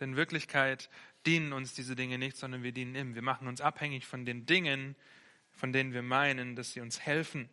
Denn 0.00 0.10
in 0.10 0.16
Wirklichkeit 0.16 0.90
dienen 1.26 1.52
uns 1.52 1.74
diese 1.74 1.94
Dinge 1.94 2.18
nicht, 2.18 2.36
sondern 2.36 2.62
wir 2.62 2.72
dienen 2.72 2.94
ihm. 2.94 3.14
Wir 3.14 3.22
machen 3.22 3.46
uns 3.46 3.60
abhängig 3.60 4.06
von 4.06 4.24
den 4.24 4.46
Dingen, 4.46 4.96
von 5.52 5.72
denen 5.72 5.92
wir 5.92 6.02
meinen, 6.02 6.56
dass 6.56 6.72
sie 6.72 6.80
uns 6.80 7.00
helfen. 7.00 7.48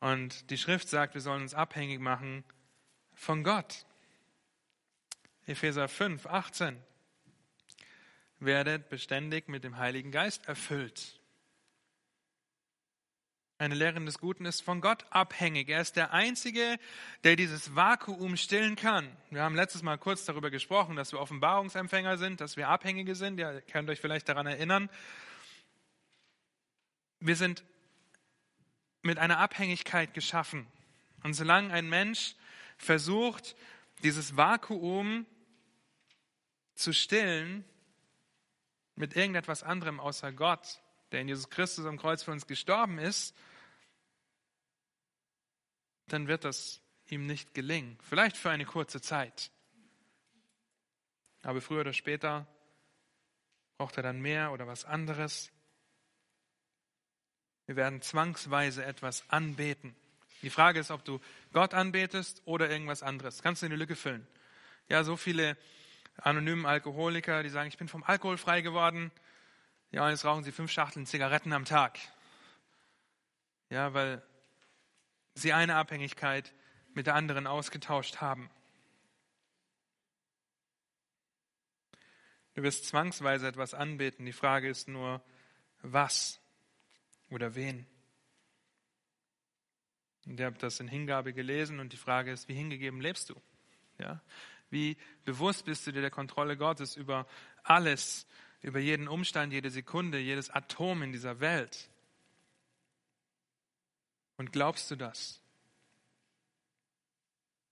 Und 0.00 0.50
die 0.50 0.58
Schrift 0.58 0.88
sagt, 0.88 1.14
wir 1.14 1.20
sollen 1.20 1.42
uns 1.42 1.54
abhängig 1.54 2.00
machen 2.00 2.44
von 3.14 3.42
Gott. 3.42 3.86
Epheser 5.46 5.88
5, 5.88 6.26
18. 6.26 6.80
Werdet 8.38 8.88
beständig 8.88 9.48
mit 9.48 9.64
dem 9.64 9.78
Heiligen 9.78 10.10
Geist 10.12 10.46
erfüllt. 10.46 11.20
Eine 13.58 13.74
Lehrerin 13.74 14.04
des 14.04 14.18
Guten 14.18 14.44
ist 14.44 14.60
von 14.60 14.82
Gott 14.82 15.06
abhängig. 15.08 15.70
Er 15.70 15.80
ist 15.80 15.96
der 15.96 16.12
Einzige, 16.12 16.78
der 17.24 17.36
dieses 17.36 17.74
Vakuum 17.74 18.36
stillen 18.36 18.76
kann. 18.76 19.08
Wir 19.30 19.42
haben 19.42 19.54
letztes 19.54 19.82
Mal 19.82 19.96
kurz 19.96 20.26
darüber 20.26 20.50
gesprochen, 20.50 20.94
dass 20.94 21.12
wir 21.12 21.20
Offenbarungsempfänger 21.20 22.18
sind, 22.18 22.42
dass 22.42 22.58
wir 22.58 22.68
Abhängige 22.68 23.14
sind. 23.14 23.38
Ihr 23.38 23.62
könnt 23.62 23.88
euch 23.88 23.98
vielleicht 23.98 24.28
daran 24.28 24.46
erinnern. 24.46 24.90
Wir 27.18 27.34
sind 27.34 27.64
mit 29.00 29.16
einer 29.18 29.38
Abhängigkeit 29.38 30.12
geschaffen. 30.12 30.66
Und 31.22 31.32
solange 31.32 31.72
ein 31.72 31.88
Mensch 31.88 32.34
versucht, 32.76 33.56
dieses 34.02 34.36
Vakuum 34.36 35.24
zu 36.74 36.92
stillen 36.92 37.64
mit 38.96 39.16
irgendetwas 39.16 39.62
anderem 39.62 39.98
außer 39.98 40.30
Gott, 40.30 40.82
der 41.10 41.22
in 41.22 41.28
Jesus 41.28 41.48
Christus 41.48 41.86
am 41.86 41.96
Kreuz 41.96 42.22
für 42.22 42.32
uns 42.32 42.46
gestorben 42.46 42.98
ist, 42.98 43.34
dann 46.08 46.28
wird 46.28 46.44
das 46.44 46.80
ihm 47.08 47.26
nicht 47.26 47.54
gelingen. 47.54 47.98
Vielleicht 48.02 48.36
für 48.36 48.50
eine 48.50 48.64
kurze 48.64 49.00
Zeit. 49.00 49.50
Aber 51.42 51.60
früher 51.60 51.80
oder 51.82 51.92
später 51.92 52.46
braucht 53.78 53.96
er 53.96 54.02
dann 54.02 54.20
mehr 54.20 54.52
oder 54.52 54.66
was 54.66 54.84
anderes. 54.84 55.52
Wir 57.66 57.76
werden 57.76 58.00
zwangsweise 58.00 58.84
etwas 58.84 59.28
anbeten. 59.28 59.94
Die 60.42 60.50
Frage 60.50 60.80
ist, 60.80 60.90
ob 60.90 61.04
du 61.04 61.20
Gott 61.52 61.74
anbetest 61.74 62.42
oder 62.44 62.70
irgendwas 62.70 63.02
anderes. 63.02 63.42
Kannst 63.42 63.62
du 63.62 63.66
in 63.66 63.70
die 63.70 63.78
Lücke 63.78 63.96
füllen? 63.96 64.26
Ja, 64.88 65.02
so 65.02 65.16
viele 65.16 65.56
anonymen 66.18 66.66
Alkoholiker, 66.66 67.42
die 67.42 67.48
sagen, 67.48 67.68
ich 67.68 67.78
bin 67.78 67.88
vom 67.88 68.04
Alkohol 68.04 68.38
frei 68.38 68.60
geworden. 68.60 69.10
Ja, 69.90 70.04
und 70.04 70.10
jetzt 70.10 70.24
rauchen 70.24 70.44
sie 70.44 70.52
fünf 70.52 70.70
Schachteln 70.70 71.06
Zigaretten 71.06 71.52
am 71.52 71.64
Tag. 71.64 71.98
Ja, 73.70 73.94
weil 73.94 74.22
sie 75.36 75.52
eine 75.52 75.76
Abhängigkeit 75.76 76.52
mit 76.94 77.06
der 77.06 77.14
anderen 77.14 77.46
ausgetauscht 77.46 78.16
haben. 78.16 78.50
Du 82.54 82.62
wirst 82.62 82.86
zwangsweise 82.86 83.46
etwas 83.46 83.74
anbeten. 83.74 84.24
Die 84.24 84.32
Frage 84.32 84.68
ist 84.68 84.88
nur, 84.88 85.22
was 85.82 86.40
oder 87.28 87.54
wen. 87.54 87.86
Und 90.24 90.40
ihr 90.40 90.46
habt 90.46 90.62
das 90.62 90.80
in 90.80 90.88
Hingabe 90.88 91.34
gelesen 91.34 91.80
und 91.80 91.92
die 91.92 91.98
Frage 91.98 92.32
ist, 92.32 92.48
wie 92.48 92.54
hingegeben 92.54 93.00
lebst 93.00 93.28
du? 93.28 93.34
Ja? 93.98 94.22
Wie 94.70 94.96
bewusst 95.24 95.66
bist 95.66 95.86
du 95.86 95.92
dir 95.92 96.00
der 96.00 96.10
Kontrolle 96.10 96.56
Gottes 96.56 96.96
über 96.96 97.26
alles, 97.62 98.26
über 98.62 98.78
jeden 98.78 99.06
Umstand, 99.06 99.52
jede 99.52 99.70
Sekunde, 99.70 100.18
jedes 100.18 100.48
Atom 100.48 101.02
in 101.02 101.12
dieser 101.12 101.40
Welt? 101.40 101.90
Und 104.36 104.52
glaubst 104.52 104.90
du 104.90 104.96
das? 104.96 105.40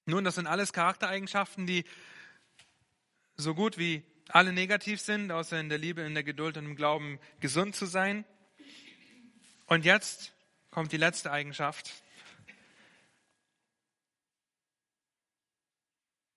Nun, 0.07 0.25
das 0.25 0.35
sind 0.35 0.47
alles 0.47 0.73
Charaktereigenschaften, 0.73 1.67
die 1.67 1.85
so 3.37 3.55
gut 3.55 3.79
wie 3.79 4.03
alle 4.29 4.53
negativ 4.53 5.01
sind, 5.01 5.31
außer 5.31 5.59
in 5.59 5.69
der 5.69 5.79
Liebe, 5.79 6.03
in 6.03 6.15
der 6.15 6.25
Geduld 6.25 6.57
und 6.57 6.65
im 6.65 6.77
Glauben 6.77 7.19
gesund 7.41 7.75
zu 7.75 7.87
sein. 7.87 8.25
Und 9.67 9.85
jetzt 9.85 10.35
kommt 10.71 10.93
die 10.93 10.97
letzte 10.99 11.31
Eigenschaft. 11.31 11.91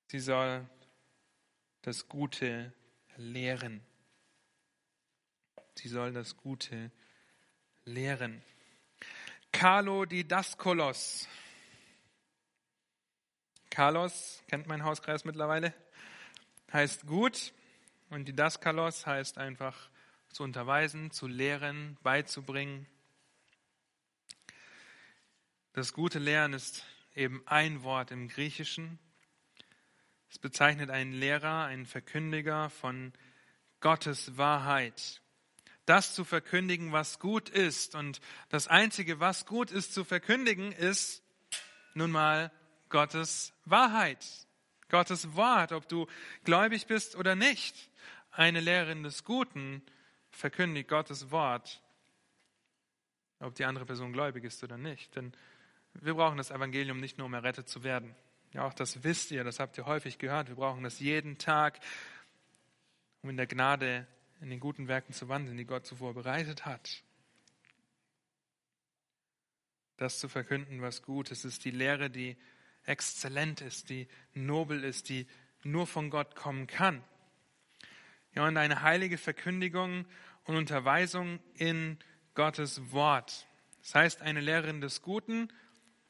Sie 0.07 0.19
soll 0.19 0.65
das 1.81 2.07
Gute 2.07 2.73
lehren. 3.17 3.81
Sie 5.75 5.89
soll 5.89 6.13
das 6.13 6.37
Gute 6.37 6.91
lehren. 7.83 8.41
Carlo 9.59 10.05
Didaskolos. 10.05 11.27
Carlos, 13.71 14.43
kennt 14.47 14.67
mein 14.67 14.83
Hauskreis 14.83 15.25
mittlerweile, 15.25 15.73
heißt 16.71 17.07
gut 17.07 17.55
und 18.11 18.27
Didaskalos 18.27 19.07
heißt 19.07 19.39
einfach 19.39 19.89
zu 20.29 20.43
unterweisen, 20.43 21.09
zu 21.09 21.25
lehren, 21.25 21.97
beizubringen. 22.03 22.85
Das 25.73 25.91
gute 25.91 26.19
Lehren 26.19 26.53
ist 26.53 26.85
eben 27.15 27.41
ein 27.47 27.81
Wort 27.81 28.11
im 28.11 28.27
Griechischen. 28.27 28.99
Es 30.29 30.37
bezeichnet 30.37 30.91
einen 30.91 31.13
Lehrer, 31.13 31.65
einen 31.65 31.87
Verkündiger 31.87 32.69
von 32.69 33.11
Gottes 33.79 34.37
Wahrheit. 34.37 35.19
Das 35.87 36.13
zu 36.13 36.25
verkündigen, 36.25 36.91
was 36.91 37.17
gut 37.17 37.49
ist. 37.49 37.95
Und 37.95 38.19
das 38.49 38.67
Einzige, 38.67 39.21
was 39.21 39.45
gut 39.45 39.71
ist 39.71 39.93
zu 39.93 40.03
verkündigen, 40.03 40.73
ist 40.73 41.23
nun 41.93 42.11
mal 42.11 42.51
Gottes 42.89 43.53
Wahrheit, 43.63 44.25
Gottes 44.89 45.35
Wort, 45.35 45.71
ob 45.71 45.87
du 45.87 46.05
gläubig 46.43 46.87
bist 46.87 47.15
oder 47.15 47.35
nicht. 47.35 47.89
Eine 48.31 48.59
Lehrerin 48.59 49.03
des 49.03 49.23
Guten 49.23 49.81
verkündigt 50.29 50.89
Gottes 50.89 51.31
Wort, 51.31 51.81
ob 53.39 53.55
die 53.55 53.63
andere 53.63 53.85
Person 53.85 54.11
gläubig 54.11 54.43
ist 54.43 54.63
oder 54.65 54.77
nicht. 54.77 55.15
Denn 55.15 55.31
wir 55.93 56.15
brauchen 56.15 56.37
das 56.37 56.51
Evangelium 56.51 56.99
nicht 56.99 57.17
nur, 57.17 57.27
um 57.27 57.33
errettet 57.33 57.69
zu 57.69 57.85
werden. 57.85 58.13
Ja, 58.51 58.65
auch 58.65 58.73
das 58.73 59.05
wisst 59.05 59.31
ihr, 59.31 59.45
das 59.45 59.61
habt 59.61 59.77
ihr 59.77 59.85
häufig 59.85 60.17
gehört. 60.17 60.49
Wir 60.49 60.55
brauchen 60.55 60.83
das 60.83 60.99
jeden 60.99 61.37
Tag, 61.37 61.79
um 63.21 63.29
in 63.29 63.37
der 63.37 63.47
Gnade, 63.47 64.05
in 64.41 64.49
den 64.49 64.59
guten 64.59 64.87
Werken 64.87 65.13
zu 65.13 65.29
wandeln, 65.29 65.57
die 65.57 65.65
Gott 65.65 65.85
zuvor 65.85 66.13
bereitet 66.13 66.65
hat. 66.65 67.03
Das 69.97 70.19
zu 70.19 70.29
verkünden, 70.29 70.81
was 70.81 71.01
gut 71.01 71.31
ist, 71.31 71.43
ist 71.43 71.65
die 71.65 71.71
Lehre, 71.71 72.09
die 72.09 72.37
exzellent 72.83 73.61
ist, 73.61 73.89
die 73.89 74.07
nobel 74.33 74.83
ist, 74.83 75.09
die 75.09 75.27
nur 75.63 75.87
von 75.87 76.09
Gott 76.09 76.35
kommen 76.35 76.67
kann. 76.67 77.03
Ja, 78.33 78.47
und 78.47 78.57
eine 78.57 78.83
heilige 78.83 79.17
Verkündigung 79.17 80.05
und 80.43 80.55
Unterweisung 80.55 81.39
in 81.55 81.97
Gottes 82.35 82.91
Wort. 82.91 83.47
Das 83.81 83.95
heißt, 83.95 84.21
eine 84.21 84.41
Lehrerin 84.41 84.81
des 84.81 85.01
Guten 85.01 85.51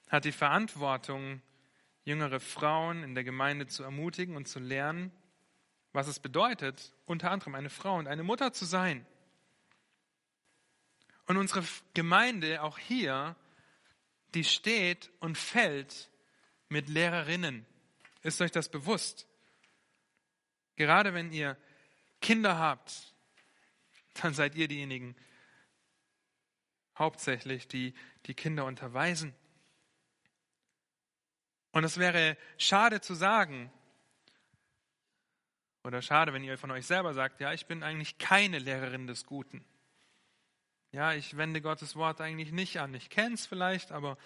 hat 0.10 0.26
die 0.26 0.32
Verantwortung, 0.32 1.42
jüngere 2.04 2.40
Frauen 2.40 3.04
in 3.04 3.16
der 3.16 3.24
Gemeinde 3.24 3.68
zu 3.68 3.84
ermutigen 3.84 4.36
und 4.36 4.48
zu 4.48 4.60
lernen, 4.60 5.12
was 5.98 6.08
es 6.08 6.20
bedeutet, 6.20 6.94
unter 7.08 7.32
anderem 7.32 7.56
eine 7.56 7.72
Frau 7.72 7.96
und 7.96 8.08
eine 8.08 8.22
Mutter 8.22 8.54
zu 8.54 8.66
sein. 8.66 9.04
Und 11.26 11.38
unsere 11.38 11.64
Gemeinde, 11.96 12.62
auch 12.62 12.78
hier, 12.78 13.36
die 14.36 14.44
steht 14.44 15.10
und 15.22 15.40
fällt 15.40 16.12
mit 16.70 16.88
Lehrerinnen. 16.88 17.66
Ist 18.22 18.40
euch 18.42 18.52
das 18.52 18.70
bewusst? 18.70 19.26
Gerade 20.76 21.16
wenn 21.16 21.32
ihr 21.32 21.58
Kinder 22.22 22.60
habt, 22.60 23.16
dann 24.22 24.36
seid 24.36 24.54
ihr 24.54 24.68
diejenigen 24.68 25.16
hauptsächlich, 26.96 27.68
die 27.68 27.96
die 28.28 28.36
Kinder 28.36 28.66
unterweisen. 28.66 29.34
Und 31.72 31.84
es 31.86 31.98
wäre 31.98 32.38
schade 32.60 33.02
zu 33.02 33.16
sagen, 33.16 33.72
oder 35.88 36.02
schade, 36.02 36.34
wenn 36.34 36.44
ihr 36.44 36.58
von 36.58 36.70
euch 36.72 36.86
selber 36.86 37.14
sagt, 37.14 37.40
ja, 37.40 37.54
ich 37.54 37.66
bin 37.66 37.82
eigentlich 37.82 38.18
keine 38.18 38.60
Lehrerin 38.60 39.08
des 39.08 39.26
Guten. 39.26 39.64
Ja, 40.92 41.14
ich 41.14 41.38
wende 41.38 41.62
Gottes 41.62 41.96
Wort 41.96 42.20
eigentlich 42.20 42.52
nicht 42.52 42.82
an. 42.82 42.94
Ich 42.94 43.10
kenne 43.10 43.36
es 43.36 43.46
vielleicht, 43.46 43.94
aber 43.94 44.18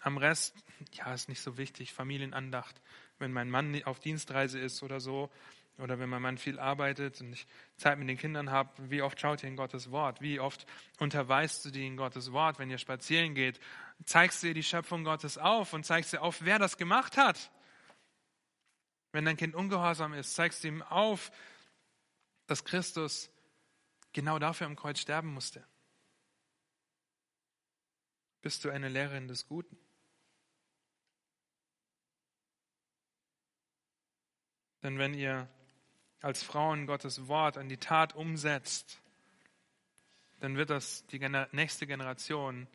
am 0.00 0.16
Rest, 0.16 0.56
ja, 0.92 1.14
ist 1.14 1.28
nicht 1.28 1.40
so 1.40 1.58
wichtig. 1.58 1.92
Familienandacht, 1.92 2.80
wenn 3.20 3.32
mein 3.32 3.50
Mann 3.50 3.80
auf 3.84 4.00
Dienstreise 4.00 4.58
ist 4.58 4.82
oder 4.82 4.98
so, 4.98 5.30
oder 5.78 6.00
wenn 6.00 6.08
mein 6.08 6.22
Mann 6.22 6.38
viel 6.38 6.58
arbeitet 6.58 7.20
und 7.20 7.34
ich 7.34 7.46
Zeit 7.76 7.96
mit 7.96 8.08
den 8.08 8.18
Kindern 8.18 8.50
habe, 8.50 8.90
wie 8.90 9.00
oft 9.00 9.20
schaut 9.20 9.44
ihr 9.44 9.48
in 9.48 9.54
Gottes 9.54 9.92
Wort? 9.92 10.20
Wie 10.20 10.40
oft 10.40 10.66
unterweist 10.98 11.64
du 11.64 11.70
die 11.70 11.86
in 11.86 11.96
Gottes 11.96 12.32
Wort, 12.32 12.58
wenn 12.58 12.68
ihr 12.68 12.78
spazieren 12.78 13.36
geht? 13.36 13.60
Zeigst 14.04 14.42
du 14.42 14.48
ihr 14.48 14.54
die 14.54 14.64
Schöpfung 14.64 15.04
Gottes 15.04 15.38
auf 15.38 15.72
und 15.72 15.86
zeigst 15.86 16.14
ihr 16.14 16.22
auf, 16.22 16.38
wer 16.44 16.58
das 16.58 16.78
gemacht 16.78 17.16
hat? 17.16 17.52
Wenn 19.18 19.24
dein 19.24 19.36
Kind 19.36 19.56
ungehorsam 19.56 20.14
ist, 20.14 20.36
zeigst 20.36 20.62
du 20.62 20.68
ihm 20.68 20.80
auf, 20.80 21.32
dass 22.46 22.64
Christus 22.64 23.32
genau 24.12 24.38
dafür 24.38 24.68
am 24.68 24.76
Kreuz 24.76 25.00
sterben 25.00 25.34
musste. 25.34 25.66
Bist 28.42 28.64
du 28.64 28.70
eine 28.70 28.88
Lehrerin 28.88 29.26
des 29.26 29.48
Guten? 29.48 29.76
Denn 34.84 35.00
wenn 35.00 35.14
ihr 35.14 35.48
als 36.20 36.44
Frauen 36.44 36.86
Gottes 36.86 37.26
Wort 37.26 37.58
an 37.58 37.68
die 37.68 37.78
Tat 37.78 38.14
umsetzt, 38.14 39.00
dann 40.38 40.56
wird 40.56 40.70
das 40.70 41.04
die 41.08 41.18
nächste 41.50 41.88
Generation 41.88 42.68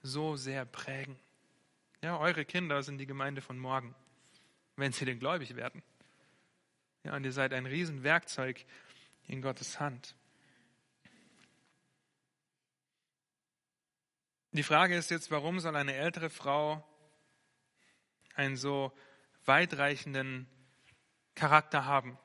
so 0.00 0.36
sehr 0.36 0.64
prägen. 0.64 1.20
Ja, 2.00 2.18
eure 2.18 2.46
Kinder 2.46 2.82
sind 2.82 2.96
die 2.96 3.06
Gemeinde 3.06 3.42
von 3.42 3.58
morgen, 3.58 3.94
wenn 4.82 4.90
sie 4.90 5.04
denn 5.04 5.20
gläubig 5.20 5.54
werden. 5.54 5.80
Ja, 7.04 7.14
und 7.14 7.22
ihr 7.22 7.30
seid 7.30 7.52
ein 7.52 7.66
Riesenwerkzeug 7.66 8.64
in 9.28 9.40
Gottes 9.40 9.78
Hand. 9.78 10.16
Die 14.50 14.64
Frage 14.64 14.96
ist 14.96 15.12
jetzt, 15.12 15.30
warum 15.30 15.60
soll 15.60 15.76
eine 15.76 15.94
ältere 15.94 16.30
Frau 16.30 16.84
einen 18.34 18.56
so 18.56 18.92
weitreichenden 19.44 20.48
Charakter 21.36 21.84
haben, 21.84 22.18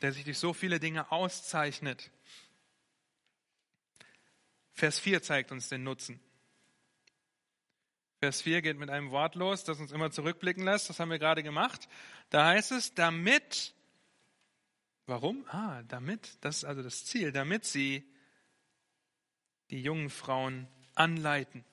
der 0.00 0.12
sich 0.12 0.24
durch 0.24 0.38
so 0.38 0.54
viele 0.54 0.80
Dinge 0.80 1.12
auszeichnet? 1.12 2.10
Vers 4.72 4.98
4 4.98 5.22
zeigt 5.22 5.52
uns 5.52 5.68
den 5.68 5.84
Nutzen. 5.84 6.18
Vers 8.20 8.42
4 8.42 8.60
geht 8.60 8.78
mit 8.78 8.90
einem 8.90 9.10
Wort 9.12 9.34
los, 9.34 9.64
das 9.64 9.80
uns 9.80 9.92
immer 9.92 10.10
zurückblicken 10.10 10.62
lässt. 10.62 10.90
Das 10.90 11.00
haben 11.00 11.08
wir 11.08 11.18
gerade 11.18 11.42
gemacht. 11.42 11.88
Da 12.28 12.48
heißt 12.48 12.70
es, 12.72 12.94
damit, 12.94 13.72
warum? 15.06 15.46
Ah, 15.48 15.82
damit, 15.88 16.36
das 16.42 16.58
ist 16.58 16.64
also 16.64 16.82
das 16.82 17.06
Ziel, 17.06 17.32
damit 17.32 17.64
sie 17.64 18.04
die 19.70 19.80
jungen 19.80 20.10
Frauen 20.10 20.68
anleiten. 20.94 21.64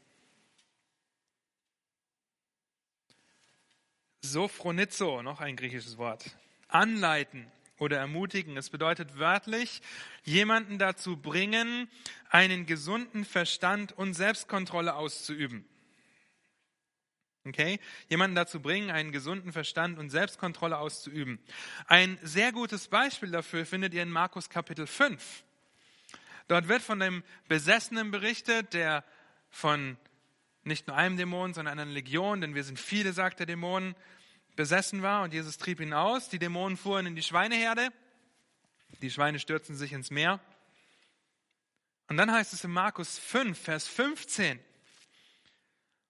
Sophronizo, 4.21 5.21
noch 5.23 5.41
ein 5.41 5.57
griechisches 5.57 5.97
Wort. 5.97 6.37
Anleiten 6.69 7.51
oder 7.77 7.97
ermutigen. 7.97 8.55
Es 8.55 8.69
bedeutet 8.69 9.17
wörtlich, 9.17 9.81
jemanden 10.23 10.79
dazu 10.79 11.17
bringen, 11.17 11.89
einen 12.29 12.65
gesunden 12.65 13.25
Verstand 13.25 13.91
und 13.91 14.13
Selbstkontrolle 14.13 14.95
auszuüben. 14.95 15.67
Okay? 17.49 17.79
Jemanden 18.09 18.35
dazu 18.35 18.61
bringen, 18.61 18.91
einen 18.91 19.11
gesunden 19.11 19.51
Verstand 19.51 19.97
und 19.99 20.09
Selbstkontrolle 20.09 20.77
auszuüben. 20.77 21.39
Ein 21.87 22.17
sehr 22.21 22.51
gutes 22.51 22.87
Beispiel 22.87 23.31
dafür 23.31 23.65
findet 23.65 23.93
ihr 23.93 24.03
in 24.03 24.11
Markus 24.11 24.49
Kapitel 24.49 24.87
5. 24.87 25.43
Dort 26.47 26.67
wird 26.67 26.81
von 26.81 26.99
dem 26.99 27.23
Besessenen 27.47 28.11
berichtet, 28.11 28.73
der 28.73 29.03
von 29.49 29.97
nicht 30.63 30.87
nur 30.87 30.95
einem 30.95 31.17
Dämon, 31.17 31.53
sondern 31.53 31.79
einer 31.79 31.91
Legion, 31.91 32.41
denn 32.41 32.55
wir 32.55 32.63
sind 32.63 32.79
viele, 32.79 33.13
sagt 33.13 33.39
der 33.39 33.45
Dämon, 33.45 33.95
besessen 34.55 35.01
war 35.01 35.23
und 35.23 35.33
Jesus 35.33 35.57
trieb 35.57 35.79
ihn 35.79 35.93
aus. 35.93 36.29
Die 36.29 36.39
Dämonen 36.39 36.77
fuhren 36.77 37.05
in 37.05 37.15
die 37.15 37.23
Schweineherde. 37.23 37.89
Die 39.01 39.11
Schweine 39.11 39.39
stürzten 39.39 39.75
sich 39.75 39.93
ins 39.93 40.11
Meer. 40.11 40.39
Und 42.09 42.17
dann 42.17 42.31
heißt 42.31 42.53
es 42.53 42.63
in 42.63 42.71
Markus 42.71 43.19
5, 43.19 43.57
Vers 43.57 43.87
15, 43.87 44.59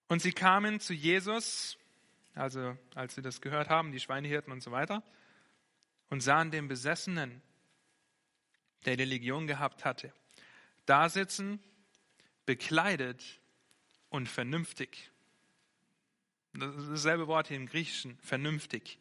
und 0.07 0.21
sie 0.21 0.31
kamen 0.31 0.79
zu 0.79 0.93
Jesus, 0.93 1.77
also 2.33 2.77
als 2.95 3.15
sie 3.15 3.21
das 3.21 3.41
gehört 3.41 3.69
haben, 3.69 3.91
die 3.91 3.99
Schweinehirten 3.99 4.51
und 4.53 4.61
so 4.61 4.71
weiter, 4.71 5.03
und 6.09 6.21
sahen 6.21 6.51
den 6.51 6.67
Besessenen, 6.67 7.41
der 8.85 8.95
die 8.95 9.05
Legion 9.05 9.47
gehabt 9.47 9.83
hatte, 9.83 10.13
da 10.85 11.09
sitzen, 11.09 11.59
bekleidet 12.45 13.41
und 14.09 14.29
vernünftig. 14.29 15.11
Das 16.53 16.75
ist 16.75 16.89
dasselbe 16.89 17.27
Wort 17.27 17.49
hier 17.49 17.57
im 17.57 17.67
Griechischen, 17.67 18.17
vernünftig. 18.19 18.97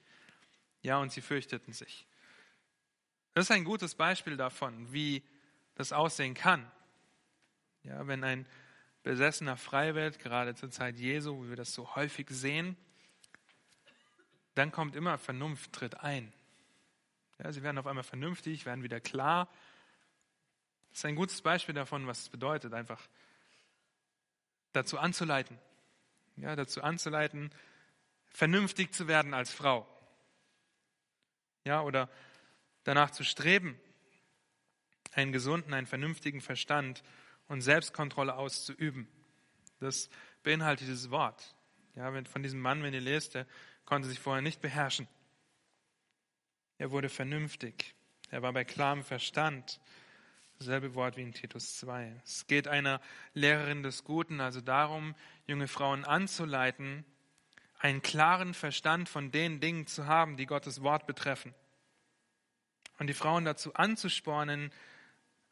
Ja, 0.83 0.99
und 0.99 1.13
sie 1.13 1.21
fürchteten 1.23 1.73
sich. 1.73 2.07
Das 3.35 3.45
ist 3.45 3.51
ein 3.51 3.65
gutes 3.65 3.95
Beispiel 3.95 4.37
davon, 4.37 4.93
wie 4.93 5.23
das 5.75 5.93
aussehen 5.93 6.35
kann. 6.35 6.71
Ja, 7.83 8.07
wenn 8.07 8.25
ein 8.25 8.47
Besessener 9.07 9.57
frei 9.57 9.95
wird, 9.95 10.19
gerade 10.19 10.57
zur 10.57 10.69
Zeit 10.69 10.99
Jesu, 10.99 11.45
wie 11.45 11.51
wir 11.51 11.57
das 11.57 11.73
so 11.73 11.95
häufig 11.95 12.27
sehen, 12.29 12.77
dann 14.57 14.73
kommt 14.73 14.97
immer 14.97 15.17
Vernunft 15.17 15.73
tritt 15.73 16.01
ein. 16.01 16.33
Ja, 17.39 17.53
sie 17.53 17.63
werden 17.63 17.79
auf 17.79 17.87
einmal 17.87 18.03
vernünftig, 18.03 18.67
werden 18.67 18.83
wieder 18.83 19.01
klar. 19.01 19.49
Das 20.89 20.99
ist 20.99 21.05
ein 21.05 21.15
gutes 21.15 21.41
Beispiel 21.41 21.73
davon, 21.73 22.09
was 22.09 22.23
es 22.23 22.29
bedeutet, 22.31 22.75
einfach 22.75 23.01
dazu 24.73 24.99
anzuleiten. 24.99 25.57
Ja, 26.35 26.57
dazu 26.57 26.83
anzuleiten, 26.83 27.53
vernünftig 28.27 28.93
zu 28.93 29.07
werden 29.07 29.35
als 29.35 29.53
Frau. 29.53 29.87
Ja, 31.63 31.83
oder 31.83 32.11
danach 32.83 33.13
zu 33.13 33.23
streben, 33.23 33.79
einen 35.13 35.31
gesunden, 35.31 35.75
einen 35.75 35.87
vernünftigen 35.87 36.41
Verstand 36.41 37.05
und 37.49 37.61
Selbstkontrolle 37.61 38.35
auszuüben. 38.35 39.09
Das 39.81 40.09
beinhaltet 40.43 40.89
dieses 40.89 41.11
Wort. 41.11 41.55
Ja, 41.95 42.13
von 42.25 42.43
diesem 42.43 42.61
Mann, 42.61 42.83
wenn 42.83 42.95
ihr 42.95 43.01
lest, 43.01 43.35
der 43.35 43.47
konnte 43.85 44.09
sich 44.09 44.21
vorher 44.21 44.43
nicht 44.43 44.61
beherrschen. 44.61 45.09
Er 46.79 46.91
wurde 46.91 47.09
vernünftig. 47.09 47.95
Er 48.31 48.43
war 48.43 48.53
bei 48.53 48.65
klarem 48.65 49.03
Verstand. 49.03 49.81
Dasselbe 50.59 50.95
Wort 50.95 51.17
wie 51.17 51.23
in 51.23 51.33
Titus 51.33 51.79
2. 51.79 52.21
Es 52.25 52.47
geht 52.47 52.67
einer 52.69 53.01
Lehrerin 53.35 53.83
des 53.83 54.05
Guten 54.05 54.41
also 54.41 54.61
darum, 54.61 55.15
junge 55.47 55.69
Frauen 55.69 56.05
anzuleiten, 56.05 57.05
einen 57.79 58.01
klaren 58.01 58.55
Verstand 58.55 59.09
von 59.09 59.31
den 59.31 59.61
Dingen 59.61 59.87
zu 59.87 60.07
haben, 60.07 60.37
die 60.37 60.47
Gottes 60.47 60.83
Wort 60.83 61.07
betreffen. 61.07 61.55
Und 62.99 63.09
die 63.09 63.15
Frauen 63.15 63.45
dazu 63.45 63.75
anzuspornen, 63.75 64.73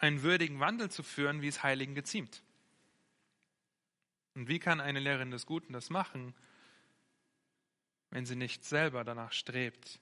einen 0.05 0.23
würdigen 0.23 0.61
Wandel 0.61 0.91
zu 0.91 1.03
führen, 1.03 1.43
wie 1.43 1.49
es 1.49 1.63
Heiligen 1.63 1.95
geziemt. 1.95 2.43
Und 4.35 4.49
wie 4.49 4.59
kann 4.59 4.81
eine 4.81 5.01
Lehrerin 5.01 5.31
des 5.31 5.47
Guten 5.47 5.73
das 5.73 5.91
machen, 5.91 6.35
wenn 8.11 8.27
sie 8.27 8.37
nicht 8.37 8.65
selber 8.65 9.03
danach 9.03 9.33
strebt, 9.33 10.01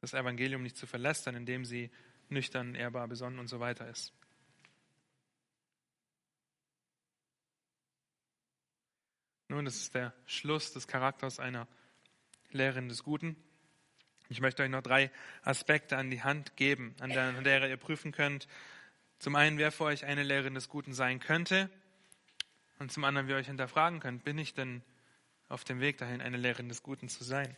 das 0.00 0.14
Evangelium 0.14 0.62
nicht 0.62 0.76
zu 0.76 0.86
verlästern, 0.86 1.34
indem 1.34 1.64
sie 1.64 1.90
nüchtern, 2.28 2.74
ehrbar, 2.74 3.06
besonnen 3.08 3.38
und 3.38 3.48
so 3.48 3.60
weiter 3.60 3.88
ist? 3.88 4.12
Nun, 9.48 9.64
das 9.64 9.76
ist 9.76 9.94
der 9.94 10.12
Schluss 10.26 10.72
des 10.72 10.88
Charakters 10.88 11.38
einer 11.40 11.66
Lehrerin 12.50 12.88
des 12.88 13.02
Guten. 13.02 13.36
Ich 14.30 14.40
möchte 14.40 14.62
euch 14.62 14.68
noch 14.68 14.82
drei 14.82 15.10
Aspekte 15.42 15.96
an 15.96 16.10
die 16.10 16.22
Hand 16.22 16.54
geben, 16.56 16.94
an 17.00 17.10
der, 17.10 17.68
ihr 17.68 17.76
prüfen 17.78 18.12
könnt. 18.12 18.46
Zum 19.18 19.34
einen, 19.36 19.56
wer 19.56 19.72
für 19.72 19.84
euch 19.84 20.04
eine 20.04 20.22
Lehrerin 20.22 20.54
des 20.54 20.68
Guten 20.68 20.92
sein 20.92 21.18
könnte. 21.18 21.70
Und 22.78 22.92
zum 22.92 23.04
anderen, 23.04 23.26
wie 23.26 23.32
ihr 23.32 23.38
euch 23.38 23.46
hinterfragen 23.46 24.00
könnt, 24.00 24.24
bin 24.24 24.36
ich 24.36 24.52
denn 24.52 24.82
auf 25.48 25.64
dem 25.64 25.80
Weg 25.80 25.96
dahin, 25.96 26.20
eine 26.20 26.36
Lehrerin 26.36 26.68
des 26.68 26.82
Guten 26.82 27.08
zu 27.08 27.24
sein? 27.24 27.56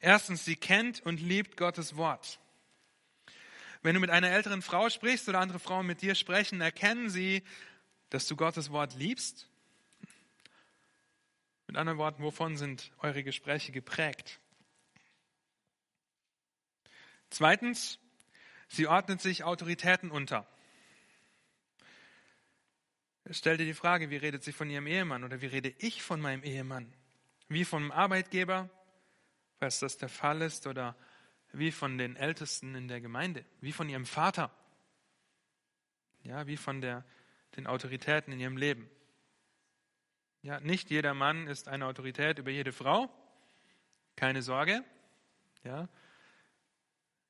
Erstens, 0.00 0.44
sie 0.44 0.54
kennt 0.54 1.04
und 1.04 1.20
liebt 1.20 1.56
Gottes 1.56 1.96
Wort. 1.96 2.38
Wenn 3.82 3.94
du 3.94 4.00
mit 4.00 4.10
einer 4.10 4.30
älteren 4.30 4.62
Frau 4.62 4.88
sprichst 4.88 5.28
oder 5.28 5.40
andere 5.40 5.58
Frauen 5.58 5.86
mit 5.86 6.02
dir 6.02 6.14
sprechen, 6.14 6.60
erkennen 6.60 7.10
sie, 7.10 7.42
dass 8.10 8.28
du 8.28 8.36
Gottes 8.36 8.70
Wort 8.70 8.94
liebst. 8.94 9.48
Mit 11.66 11.76
anderen 11.76 11.98
Worten, 11.98 12.22
wovon 12.22 12.56
sind 12.56 12.92
eure 12.98 13.24
Gespräche 13.24 13.72
geprägt? 13.72 14.40
Zweitens, 17.30 17.98
sie 18.68 18.86
ordnet 18.86 19.20
sich 19.20 19.44
Autoritäten 19.44 20.10
unter. 20.10 20.46
Stell 23.30 23.56
dir 23.56 23.64
die 23.64 23.74
Frage, 23.74 24.10
wie 24.10 24.16
redet 24.16 24.44
sie 24.44 24.52
von 24.52 24.68
ihrem 24.68 24.86
Ehemann 24.86 25.24
oder 25.24 25.40
wie 25.40 25.46
rede 25.46 25.74
ich 25.78 26.02
von 26.02 26.20
meinem 26.20 26.42
Ehemann? 26.42 26.92
Wie 27.48 27.64
vom 27.64 27.90
Arbeitgeber, 27.90 28.68
falls 29.58 29.78
das 29.78 29.96
der 29.96 30.10
Fall 30.10 30.42
ist, 30.42 30.66
oder 30.66 30.96
wie 31.52 31.72
von 31.72 31.96
den 31.98 32.16
Ältesten 32.16 32.74
in 32.74 32.88
der 32.88 33.00
Gemeinde, 33.00 33.44
wie 33.60 33.72
von 33.72 33.88
ihrem 33.88 34.04
Vater, 34.04 34.50
ja, 36.24 36.46
wie 36.46 36.56
von 36.56 36.80
der, 36.80 37.04
den 37.56 37.66
Autoritäten 37.66 38.32
in 38.32 38.40
ihrem 38.40 38.56
Leben. 38.56 38.90
Ja, 40.42 40.60
nicht 40.60 40.90
jeder 40.90 41.14
Mann 41.14 41.46
ist 41.46 41.68
eine 41.68 41.86
Autorität 41.86 42.38
über 42.38 42.50
jede 42.50 42.72
Frau, 42.72 43.08
keine 44.16 44.42
Sorge, 44.42 44.84
ja, 45.62 45.88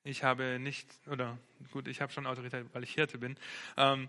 ich 0.04 0.22
habe 0.22 0.58
nicht, 0.60 0.86
oder 1.06 1.38
gut, 1.72 1.88
ich 1.88 2.00
habe 2.00 2.12
schon 2.12 2.26
Autorität, 2.26 2.66
weil 2.72 2.84
ich 2.84 2.92
Hirte 2.92 3.18
bin. 3.18 3.36
Ähm, 3.76 4.08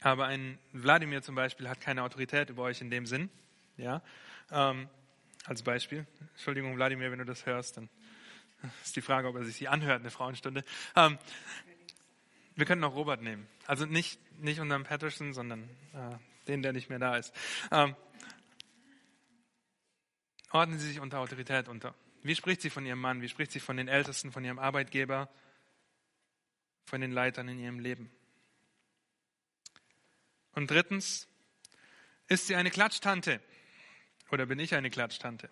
aber 0.00 0.26
ein 0.26 0.58
Wladimir 0.72 1.22
zum 1.22 1.34
Beispiel 1.34 1.68
hat 1.68 1.80
keine 1.80 2.04
Autorität 2.04 2.50
über 2.50 2.62
euch 2.62 2.80
in 2.80 2.90
dem 2.90 3.04
Sinn. 3.04 3.28
Ja, 3.76 4.02
ähm, 4.50 4.88
als 5.44 5.62
Beispiel. 5.62 6.06
Entschuldigung, 6.32 6.76
Wladimir, 6.76 7.10
wenn 7.10 7.18
du 7.18 7.24
das 7.24 7.46
hörst, 7.46 7.76
dann 7.76 7.88
ist 8.82 8.96
die 8.96 9.02
Frage, 9.02 9.28
ob 9.28 9.36
er 9.36 9.44
sich 9.44 9.56
sie 9.56 9.68
anhört, 9.68 10.00
eine 10.00 10.10
Frauenstunde. 10.10 10.64
Ähm, 10.94 11.18
wir 12.54 12.64
können 12.64 12.82
auch 12.84 12.94
Robert 12.94 13.22
nehmen. 13.22 13.46
Also 13.66 13.86
nicht, 13.86 14.18
nicht 14.40 14.60
unseren 14.60 14.84
Patterson, 14.84 15.34
sondern 15.34 15.64
äh, 15.94 16.46
den, 16.46 16.62
der 16.62 16.72
nicht 16.72 16.88
mehr 16.88 16.98
da 16.98 17.16
ist. 17.16 17.34
Ähm, 17.70 17.94
ordnen 20.52 20.78
Sie 20.78 20.88
sich 20.88 21.00
unter 21.00 21.18
Autorität 21.18 21.68
unter. 21.68 21.94
Wie 22.26 22.34
spricht 22.34 22.60
sie 22.60 22.70
von 22.70 22.84
ihrem 22.84 23.00
Mann? 23.00 23.22
Wie 23.22 23.28
spricht 23.28 23.52
sie 23.52 23.60
von 23.60 23.76
den 23.76 23.88
Ältesten, 23.88 24.32
von 24.32 24.44
ihrem 24.44 24.58
Arbeitgeber, 24.58 25.28
von 26.84 27.00
den 27.00 27.12
Leitern 27.12 27.48
in 27.48 27.58
ihrem 27.58 27.78
Leben? 27.78 28.10
Und 30.52 30.70
drittens, 30.70 31.28
ist 32.28 32.46
sie 32.46 32.56
eine 32.56 32.70
Klatschtante? 32.70 33.40
Oder 34.30 34.46
bin 34.46 34.58
ich 34.58 34.74
eine 34.74 34.90
Klatschtante? 34.90 35.50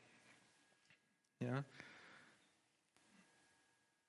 Ja. 1.39 1.65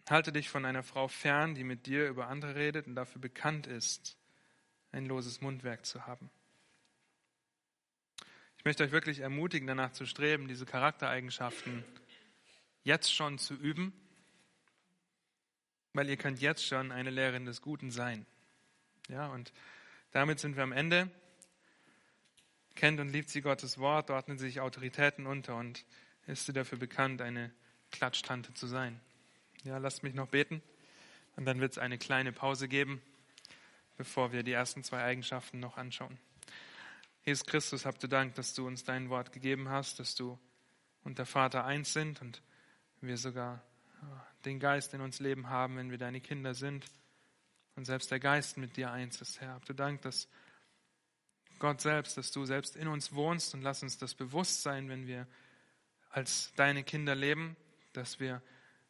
Halte 0.09 0.31
dich 0.31 0.49
von 0.49 0.65
einer 0.65 0.83
Frau 0.83 1.07
fern, 1.07 1.55
die 1.55 1.63
mit 1.63 1.85
dir 1.85 2.07
über 2.07 2.27
andere 2.27 2.55
redet 2.55 2.87
und 2.87 2.95
dafür 2.95 3.21
bekannt 3.21 3.67
ist, 3.67 4.17
ein 4.91 5.05
loses 5.05 5.41
Mundwerk 5.41 5.85
zu 5.85 6.07
haben. 6.07 6.31
Ich 8.57 8.65
möchte 8.65 8.83
euch 8.83 8.91
wirklich 8.91 9.19
ermutigen, 9.19 9.67
danach 9.67 9.91
zu 9.91 10.05
streben, 10.05 10.47
diese 10.47 10.65
Charaktereigenschaften 10.65 11.83
jetzt 12.85 13.13
schon 13.13 13.37
zu 13.37 13.55
üben, 13.55 13.91
weil 15.91 16.07
ihr 16.09 16.17
könnt 16.17 16.39
jetzt 16.39 16.65
schon 16.65 16.91
eine 16.91 17.09
Lehrerin 17.09 17.45
des 17.45 17.61
Guten 17.61 17.91
sein. 17.91 18.25
Ja, 19.09 19.27
und 19.27 19.51
damit 20.11 20.39
sind 20.39 20.55
wir 20.55 20.63
am 20.63 20.71
Ende. 20.71 21.11
Kennt 22.75 22.99
und 22.99 23.09
liebt 23.09 23.29
sie 23.29 23.41
Gottes 23.41 23.79
Wort, 23.79 24.11
ordnet 24.11 24.39
sich 24.39 24.61
Autoritäten 24.61 25.25
unter 25.25 25.55
und 25.57 25.85
ist 26.27 26.45
sie 26.45 26.53
dafür 26.53 26.77
bekannt, 26.77 27.21
eine 27.21 27.51
Klatschtante 27.91 28.53
zu 28.53 28.67
sein. 28.67 28.99
Ja, 29.63 29.77
lasst 29.77 30.03
mich 30.03 30.13
noch 30.13 30.27
beten 30.27 30.61
und 31.35 31.45
dann 31.45 31.59
wird 31.59 31.71
es 31.71 31.77
eine 31.77 31.97
kleine 31.97 32.31
Pause 32.31 32.67
geben, 32.67 33.01
bevor 33.97 34.31
wir 34.31 34.43
die 34.43 34.51
ersten 34.51 34.83
zwei 34.83 35.03
Eigenschaften 35.03 35.59
noch 35.59 35.77
anschauen. 35.77 36.19
Jesus 37.23 37.45
Christus, 37.45 37.85
habt 37.85 38.03
du 38.03 38.07
Dank, 38.07 38.35
dass 38.35 38.53
du 38.53 38.67
uns 38.67 38.83
dein 38.83 39.09
Wort 39.09 39.31
gegeben 39.31 39.69
hast, 39.69 39.99
dass 39.99 40.13
du 40.13 40.37
und 41.03 41.17
der 41.17 41.25
Vater 41.25 41.65
eins 41.65 41.93
sind 41.93 42.21
und 42.21 42.43
wir 43.01 43.17
sogar 43.17 43.61
den 44.45 44.59
Geist 44.59 44.93
in 44.93 45.01
uns 45.01 45.19
leben 45.19 45.49
haben, 45.49 45.77
wenn 45.77 45.91
wir 45.91 45.97
deine 45.97 46.21
Kinder 46.21 46.53
sind 46.53 46.85
und 47.75 47.85
selbst 47.85 48.11
der 48.11 48.19
Geist 48.19 48.57
mit 48.57 48.77
dir 48.77 48.91
eins 48.91 49.21
ist, 49.21 49.41
Herr. 49.41 49.59
Du 49.65 49.73
Dank, 49.73 50.01
dass 50.01 50.27
Gott 51.59 51.81
selbst, 51.81 52.17
dass 52.17 52.31
du 52.31 52.45
selbst 52.45 52.75
in 52.75 52.87
uns 52.87 53.13
wohnst 53.13 53.53
und 53.53 53.61
lass 53.61 53.83
uns 53.83 53.97
das 53.97 54.13
bewusst 54.13 54.61
sein, 54.61 54.89
wenn 54.89 55.07
wir 55.07 55.27
als 56.09 56.53
deine 56.55 56.83
Kinder 56.83 57.15
leben, 57.15 57.55
dass 57.93 58.19
wir 58.19 58.41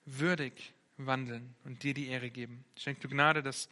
würdig 0.06 0.74
wandeln 0.98 1.56
und 1.64 1.84
dir 1.84 1.94
die 1.94 2.08
Ehre 2.08 2.30
geben. 2.30 2.66
Schenk 2.78 3.02
du 3.02 3.08
Gnade, 3.08 3.44
dass 3.44 3.70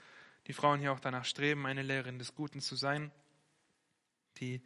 die 0.48 0.54
Frauen 0.54 0.80
hier 0.80 0.92
auch 0.92 1.00
danach 1.00 1.26
streben, 1.26 1.66
eine 1.66 1.84
Lehrerin 1.84 2.20
des 2.20 2.36
Guten 2.36 2.60
zu 2.60 2.76
sein, 2.76 3.12
die 4.38 4.62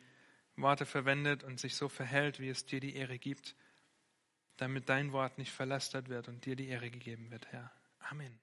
Worte 0.56 0.86
verwendet 0.86 1.44
und 1.44 1.60
sich 1.60 1.76
so 1.76 1.88
verhält, 1.88 2.40
wie 2.40 2.50
es 2.50 2.66
dir 2.66 2.80
die 2.80 2.96
Ehre 2.96 3.20
gibt, 3.20 3.56
damit 4.58 4.90
dein 4.90 5.12
Wort 5.12 5.38
nicht 5.38 5.52
verlästert 5.52 6.10
wird 6.10 6.28
und 6.28 6.46
dir 6.46 6.56
die 6.56 6.68
Ehre 6.68 6.90
gegeben 6.90 7.32
wird, 7.32 7.48
Herr. 7.52 7.72
Amen. 8.10 8.40